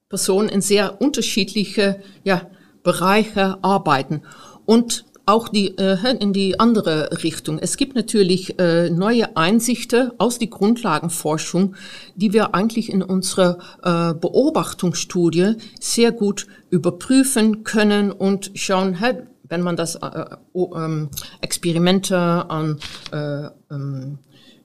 Personen 0.07 0.47
in 0.47 0.61
sehr 0.61 1.01
unterschiedliche 1.01 2.01
ja, 2.23 2.49
Bereiche 2.83 3.57
arbeiten. 3.61 4.21
Und 4.65 5.05
auch 5.25 5.49
die, 5.49 5.77
äh, 5.77 5.97
in 6.19 6.33
die 6.33 6.59
andere 6.59 7.23
Richtung. 7.23 7.59
Es 7.59 7.77
gibt 7.77 7.95
natürlich 7.95 8.59
äh, 8.59 8.89
neue 8.89 9.35
Einsichten 9.35 10.11
aus 10.19 10.39
der 10.39 10.47
Grundlagenforschung, 10.47 11.75
die 12.15 12.33
wir 12.33 12.53
eigentlich 12.53 12.91
in 12.91 13.01
unserer 13.01 13.57
äh, 13.83 14.13
Beobachtungsstudie 14.13 15.55
sehr 15.79 16.11
gut 16.11 16.47
überprüfen 16.69 17.63
können 17.63 18.11
und 18.11 18.51
schauen, 18.55 18.95
hey, 18.95 19.23
wenn 19.47 19.61
man 19.61 19.75
das 19.75 19.95
äh, 19.95 20.25
äh, 20.53 21.07
Experimente 21.41 22.17
an 22.17 22.79
äh, 23.11 23.47
ähm, 23.71 24.19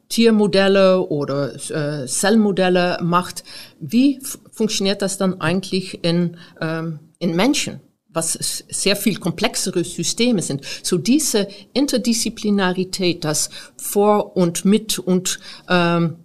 Tiermodelle 0.09 1.01
oder 1.01 1.55
äh, 1.55 2.07
Zellmodelle 2.07 2.99
macht, 3.03 3.45
wie 3.79 4.19
funktioniert 4.51 5.03
das 5.03 5.19
dann 5.19 5.41
eigentlich 5.41 6.03
in, 6.03 6.37
ähm, 6.61 6.99
in 7.19 7.37
Menschen? 7.37 7.81
Was 8.13 8.65
sehr 8.69 8.97
viel 8.97 9.17
komplexere 9.17 9.85
Systeme 9.85 10.43
sind. 10.43 10.65
So 10.83 10.99
diese 10.99 11.49
Interdisziplinarität, 11.73 13.25
das 13.25 13.51
vor 13.77 14.37
und 14.37 14.65
mit 14.65 14.99
und 14.99 15.39
ähm, 15.69 16.17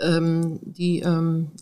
ähm, 0.00 0.58
die 0.62 1.00
ähm, 1.00 1.52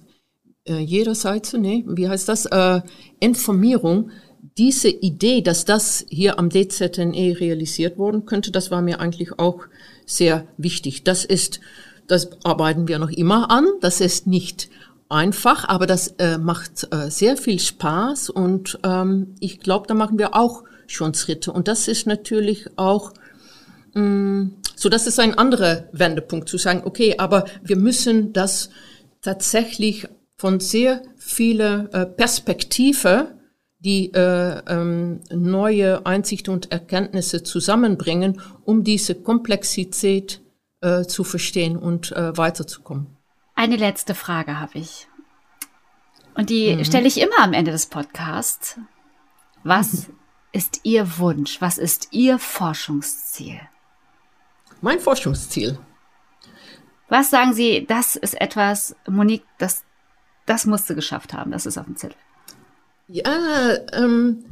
äh, 0.67 0.79
jederseits, 0.79 1.53
nee, 1.53 1.85
wie 1.87 2.09
heißt 2.09 2.29
das, 2.29 2.47
äh, 2.47 2.81
Informierung, 3.19 4.11
diese 4.57 4.89
Idee, 4.89 5.43
dass 5.43 5.65
das 5.65 6.05
hier 6.09 6.39
am 6.39 6.51
DZNE 6.51 7.39
realisiert 7.39 7.99
worden 7.99 8.25
könnte, 8.27 8.51
das 8.51 8.71
war 8.71 8.83
mir 8.83 9.01
eigentlich 9.01 9.39
auch 9.39 9.67
sehr 10.07 10.47
wichtig. 10.57 11.05
Das 11.05 11.25
ist, 11.25 11.61
das 12.07 12.31
arbeiten 12.45 12.89
wir 12.89 12.99
noch 12.99 13.11
immer 13.11 13.51
an. 13.51 13.67
Das 13.81 14.01
ist 14.01 14.27
nicht 14.27 14.69
einfach, 15.11 15.69
aber 15.69 15.87
das 15.87 16.09
äh, 16.19 16.39
macht 16.39 16.89
äh, 16.93 17.11
sehr 17.11 17.37
viel 17.37 17.59
Spaß 17.59 18.31
und 18.31 18.79
ähm, 18.85 19.35
ich 19.41 19.61
glaube, 19.61 19.87
da 19.87 19.95
machen 19.95 20.19
wir 20.19 20.35
auch 20.35 20.65
schon 20.87 21.15
Schritte. 21.15 21.53
Und 21.53 21.69
das 21.69 21.89
ist 21.89 22.07
natürlich 22.07 22.67
auch, 22.77 23.13
mh, 23.95 24.03
mm, 24.03 24.57
so 24.77 24.89
das 24.89 25.07
ist 25.07 25.21
ein 25.21 25.37
anderer 25.37 25.85
Wendepunkt 25.93 26.49
zu 26.49 26.57
sagen, 26.57 26.83
okay, 26.85 27.17
aber 27.19 27.45
wir 27.63 27.77
müssen 27.77 28.33
das 28.33 28.71
tatsächlich 29.21 30.09
von 30.39 30.59
sehr 30.59 31.03
viele 31.19 31.91
äh, 31.93 32.07
Perspektive 32.07 33.35
die 33.81 34.13
äh, 34.13 34.61
ähm, 34.69 35.21
neue 35.33 36.05
Einsichten 36.05 36.53
und 36.53 36.71
Erkenntnisse 36.71 37.43
zusammenbringen, 37.43 38.41
um 38.65 38.85
diese 38.85 39.15
Komplexität 39.15 40.43
äh, 40.83 41.05
zu 41.05 41.25
verstehen 41.25 41.77
und 41.77 42.13
äh, 42.13 42.37
weiterzukommen. 42.37 43.20
Eine 43.61 43.77
letzte 43.77 44.15
Frage 44.15 44.59
habe 44.59 44.79
ich. 44.79 45.07
Und 46.33 46.49
die 46.49 46.77
mhm. 46.77 46.83
stelle 46.83 47.07
ich 47.07 47.21
immer 47.21 47.41
am 47.41 47.53
Ende 47.53 47.73
des 47.73 47.85
Podcasts. 47.85 48.79
Was 49.65 50.07
ist 50.53 50.81
Ihr 50.85 51.19
Wunsch? 51.19 51.61
Was 51.61 51.77
ist 51.77 52.09
Ihr 52.11 52.39
Forschungsziel? 52.39 53.61
Mein 54.81 54.99
Forschungsziel. 54.99 55.79
Was 57.11 57.29
sagen 57.29 57.53
Sie, 57.53 57.85
das 57.87 58.17
ist 58.17 58.41
etwas, 58.41 58.97
Monique, 59.07 59.45
das, 59.59 59.85
das 60.47 60.65
musst 60.65 60.89
du 60.89 60.95
geschafft 60.95 61.35
haben, 61.35 61.51
das 61.51 61.67
ist 61.67 61.77
auf 61.77 61.85
dem 61.85 61.97
Zettel. 61.97 62.17
Ja, 63.09 63.75
ähm, 63.93 64.43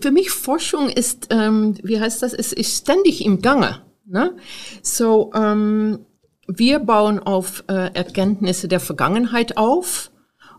für 0.00 0.12
mich 0.12 0.30
Forschung 0.30 0.90
ist, 0.90 1.26
ähm, 1.30 1.76
wie 1.82 1.98
heißt 1.98 2.22
das, 2.22 2.34
es 2.34 2.52
ist 2.52 2.82
ständig 2.82 3.24
im 3.24 3.42
Gange. 3.42 3.84
Ne? 4.06 4.36
So, 4.80 5.32
ähm, 5.34 6.06
wir 6.46 6.78
bauen 6.78 7.18
auf 7.18 7.64
äh, 7.68 7.94
Erkenntnisse 7.94 8.68
der 8.68 8.80
Vergangenheit 8.80 9.56
auf 9.56 10.10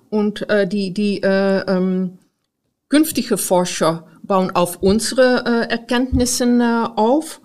und 0.10 0.50
äh, 0.50 0.68
die, 0.68 0.94
die 0.94 1.22
äh, 1.22 1.60
ähm, 1.68 2.18
künftige 2.90 3.38
Forscher 3.38 4.08
bauen 4.24 4.52
auf 4.52 4.82
unsere 4.82 5.46
äh, 5.46 5.72
Erkenntnissen 5.72 6.62
äh, 6.62 6.88
auf. 6.96 7.42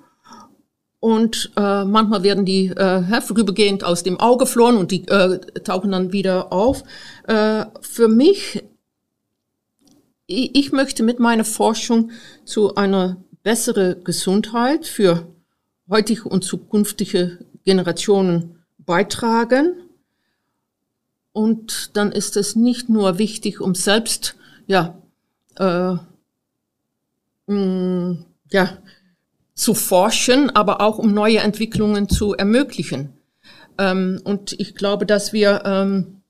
Und 1.00 1.50
äh, 1.56 1.84
manchmal 1.84 2.22
werden 2.22 2.44
die 2.44 2.66
äh, 2.68 3.20
vorübergehend 3.22 3.84
aus 3.84 4.02
dem 4.02 4.20
Auge 4.20 4.44
verloren 4.44 4.76
und 4.76 4.90
die 4.90 5.08
äh, 5.08 5.40
tauchen 5.62 5.92
dann 5.92 6.12
wieder 6.12 6.52
auf. 6.52 6.84
Äh, 7.26 7.64
für 7.80 8.08
mich, 8.08 8.62
ich, 10.26 10.54
ich 10.54 10.72
möchte 10.72 11.02
mit 11.02 11.18
meiner 11.18 11.44
Forschung 11.44 12.10
zu 12.44 12.74
einer 12.74 13.16
besseren 13.42 14.04
Gesundheit 14.04 14.86
für 14.86 15.26
heutige 15.88 16.28
und 16.28 16.44
zukünftige 16.44 17.38
Generationen 17.64 18.56
beitragen. 18.78 19.74
Und 21.32 21.96
dann 21.96 22.12
ist 22.12 22.36
es 22.36 22.56
nicht 22.56 22.88
nur 22.88 23.18
wichtig, 23.18 23.60
um 23.60 23.74
selbst, 23.74 24.36
ja, 24.66 24.98
äh, 25.58 25.96
mh, 27.46 27.54
mm, 27.54 28.24
ja, 28.52 28.78
zu 29.54 29.74
forschen, 29.74 30.50
aber 30.56 30.80
auch 30.80 30.98
um 30.98 31.12
neue 31.12 31.38
Entwicklungen 31.38 32.08
zu 32.08 32.34
ermöglichen. 32.34 33.12
Ähm, 33.78 34.20
und 34.24 34.58
ich 34.58 34.74
glaube, 34.74 35.06
dass 35.06 35.32
wir, 35.32 35.62
ähm, 35.64 36.22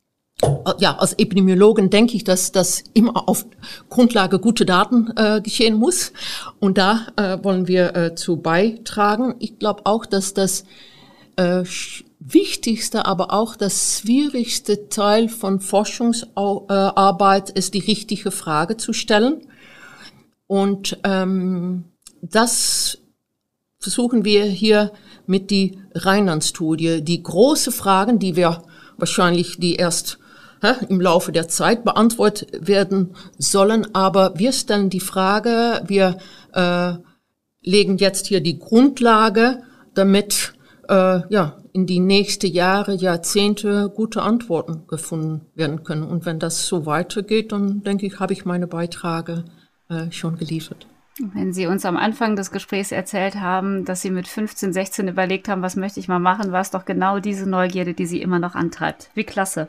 ja, 0.79 0.97
als 0.97 1.13
Epidemiologen 1.15 1.91
denke 1.91 2.17
ich, 2.17 2.25
dass 2.25 2.51
das 2.51 2.83
immer 2.93 3.29
auf 3.29 3.47
Grundlage 3.89 4.39
gute 4.39 4.65
Daten 4.65 5.13
äh, 5.17 5.41
geschehen 5.43 5.77
muss. 5.77 6.13
Und 6.59 6.79
da 6.79 7.07
äh, 7.17 7.39
wollen 7.43 7.69
wir 7.69 7.95
äh, 7.95 8.15
zu 8.15 8.37
beitragen. 8.37 9.35
Ich 9.39 9.59
glaube 9.59 9.83
auch, 9.85 10.07
dass 10.07 10.35
das 10.35 10.65
äh, 11.41 11.65
wichtigste, 12.19 13.07
aber 13.07 13.33
auch 13.33 13.57
das 13.57 14.01
schwierigste 14.01 14.91
Teil 14.91 15.31
von 15.31 15.61
Forschungsarbeit 15.61 17.49
ist, 17.51 17.73
die 17.73 17.79
richtige 17.79 18.31
Frage 18.31 18.77
zu 18.77 18.93
stellen. 18.93 19.47
Und 20.47 20.99
ähm, 21.03 21.85
das 22.21 22.99
versuchen 23.79 24.27
wir 24.27 24.45
hier 24.45 24.93
mit 25.27 25.51
die 25.51 25.79
Rheinland-Studie. 25.95 27.03
Die 27.03 27.23
große 27.23 27.73
Fragen, 27.73 28.19
die 28.19 28.37
wir 28.37 28.63
wahrscheinlich 28.99 29.59
die 29.59 29.77
erst 29.77 30.19
hä, 30.61 30.75
im 30.91 31.01
Laufe 31.01 31.33
der 31.33 31.49
Zeit 31.49 31.85
beantwortet 31.85 32.67
werden 32.67 33.15
sollen, 33.39 33.95
aber 33.95 34.39
wir 34.39 34.53
stellen 34.53 34.91
die 34.91 35.01
Frage, 35.01 35.83
wir 35.87 36.19
äh, 36.53 36.93
legen 37.63 37.97
jetzt 37.97 38.27
hier 38.27 38.43
die 38.43 38.59
Grundlage, 38.59 39.63
damit 39.95 40.53
äh, 40.91 41.23
ja, 41.29 41.57
in 41.73 41.87
die 41.87 42.01
nächsten 42.01 42.51
Jahre, 42.51 42.95
Jahrzehnte 42.95 43.91
gute 43.95 44.23
Antworten 44.23 44.87
gefunden 44.89 45.47
werden 45.55 45.85
können. 45.85 46.03
Und 46.03 46.27
wenn 46.27 46.41
das 46.41 46.67
so 46.67 46.85
weitergeht, 46.85 47.53
dann 47.53 47.83
denke 47.85 48.07
ich, 48.07 48.19
habe 48.19 48.33
ich 48.33 48.45
meine 48.45 48.67
Beiträge 48.67 49.45
äh, 49.89 50.11
schon 50.11 50.37
geliefert. 50.37 50.89
Wenn 51.35 51.53
Sie 51.53 51.67
uns 51.67 51.85
am 51.85 51.97
Anfang 51.97 52.35
des 52.35 52.51
Gesprächs 52.51 52.93
erzählt 52.93 53.37
haben, 53.37 53.85
dass 53.85 54.03
Sie 54.03 54.11
mit 54.11 54.27
15, 54.27 54.73
16 54.73 55.09
überlegt 55.09 55.49
haben, 55.49 55.63
was 55.63 55.77
möchte 55.77 56.01
ich 56.01 56.09
mal 56.09 56.19
machen, 56.19 56.51
war 56.51 56.63
es 56.63 56.71
doch 56.71 56.85
genau 56.85 57.21
diese 57.21 57.49
Neugierde, 57.49 57.95
die 57.95 58.07
Sie 58.07 58.23
immer 58.23 58.39
noch 58.39 58.55
antreibt. 58.55 59.11
Wie 59.15 59.25
klasse. 59.25 59.69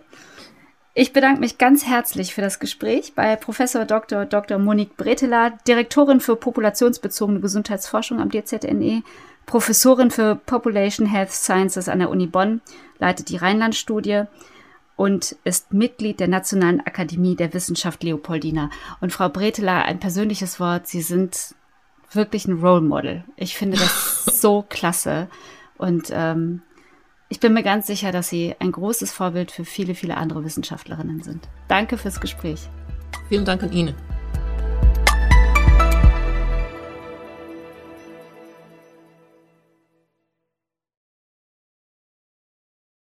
Ich 0.93 1.13
bedanke 1.13 1.39
mich 1.39 1.57
ganz 1.57 1.85
herzlich 1.85 2.33
für 2.33 2.41
das 2.41 2.59
Gespräch 2.59 3.13
bei 3.15 3.35
Professor 3.35 3.85
Dr. 3.85 4.25
Dr. 4.25 4.57
Monique 4.57 4.97
Bretela, 4.97 5.51
Direktorin 5.67 6.19
für 6.19 6.35
populationsbezogene 6.35 7.39
Gesundheitsforschung 7.39 8.19
am 8.19 8.29
DZNE 8.29 9.03
Professorin 9.45 10.11
für 10.11 10.35
Population 10.35 11.07
Health 11.07 11.31
Sciences 11.31 11.89
an 11.89 11.99
der 11.99 12.09
Uni 12.09 12.27
Bonn, 12.27 12.61
leitet 12.99 13.29
die 13.29 13.37
Rheinland-Studie 13.37 14.23
und 14.95 15.35
ist 15.43 15.73
Mitglied 15.73 16.19
der 16.19 16.27
Nationalen 16.27 16.79
Akademie 16.81 17.35
der 17.35 17.53
Wissenschaft 17.53 18.03
Leopoldina. 18.03 18.69
Und 18.99 19.11
Frau 19.11 19.29
Bretela, 19.29 19.81
ein 19.81 19.99
persönliches 19.99 20.59
Wort, 20.59 20.87
Sie 20.87 21.01
sind 21.01 21.55
wirklich 22.11 22.47
ein 22.47 22.59
Role 22.59 22.81
Model. 22.81 23.23
Ich 23.35 23.55
finde 23.55 23.77
das 23.77 24.25
so 24.41 24.63
klasse. 24.67 25.27
Und 25.77 26.09
ähm, 26.11 26.61
ich 27.29 27.39
bin 27.39 27.53
mir 27.53 27.63
ganz 27.63 27.87
sicher, 27.87 28.11
dass 28.11 28.29
Sie 28.29 28.55
ein 28.59 28.71
großes 28.71 29.11
Vorbild 29.11 29.51
für 29.51 29.65
viele, 29.65 29.95
viele 29.95 30.17
andere 30.17 30.43
Wissenschaftlerinnen 30.43 31.23
sind. 31.23 31.49
Danke 31.67 31.97
fürs 31.97 32.19
Gespräch. 32.19 32.69
Vielen 33.29 33.45
Dank 33.45 33.63
an 33.63 33.71
Ihnen. 33.71 33.95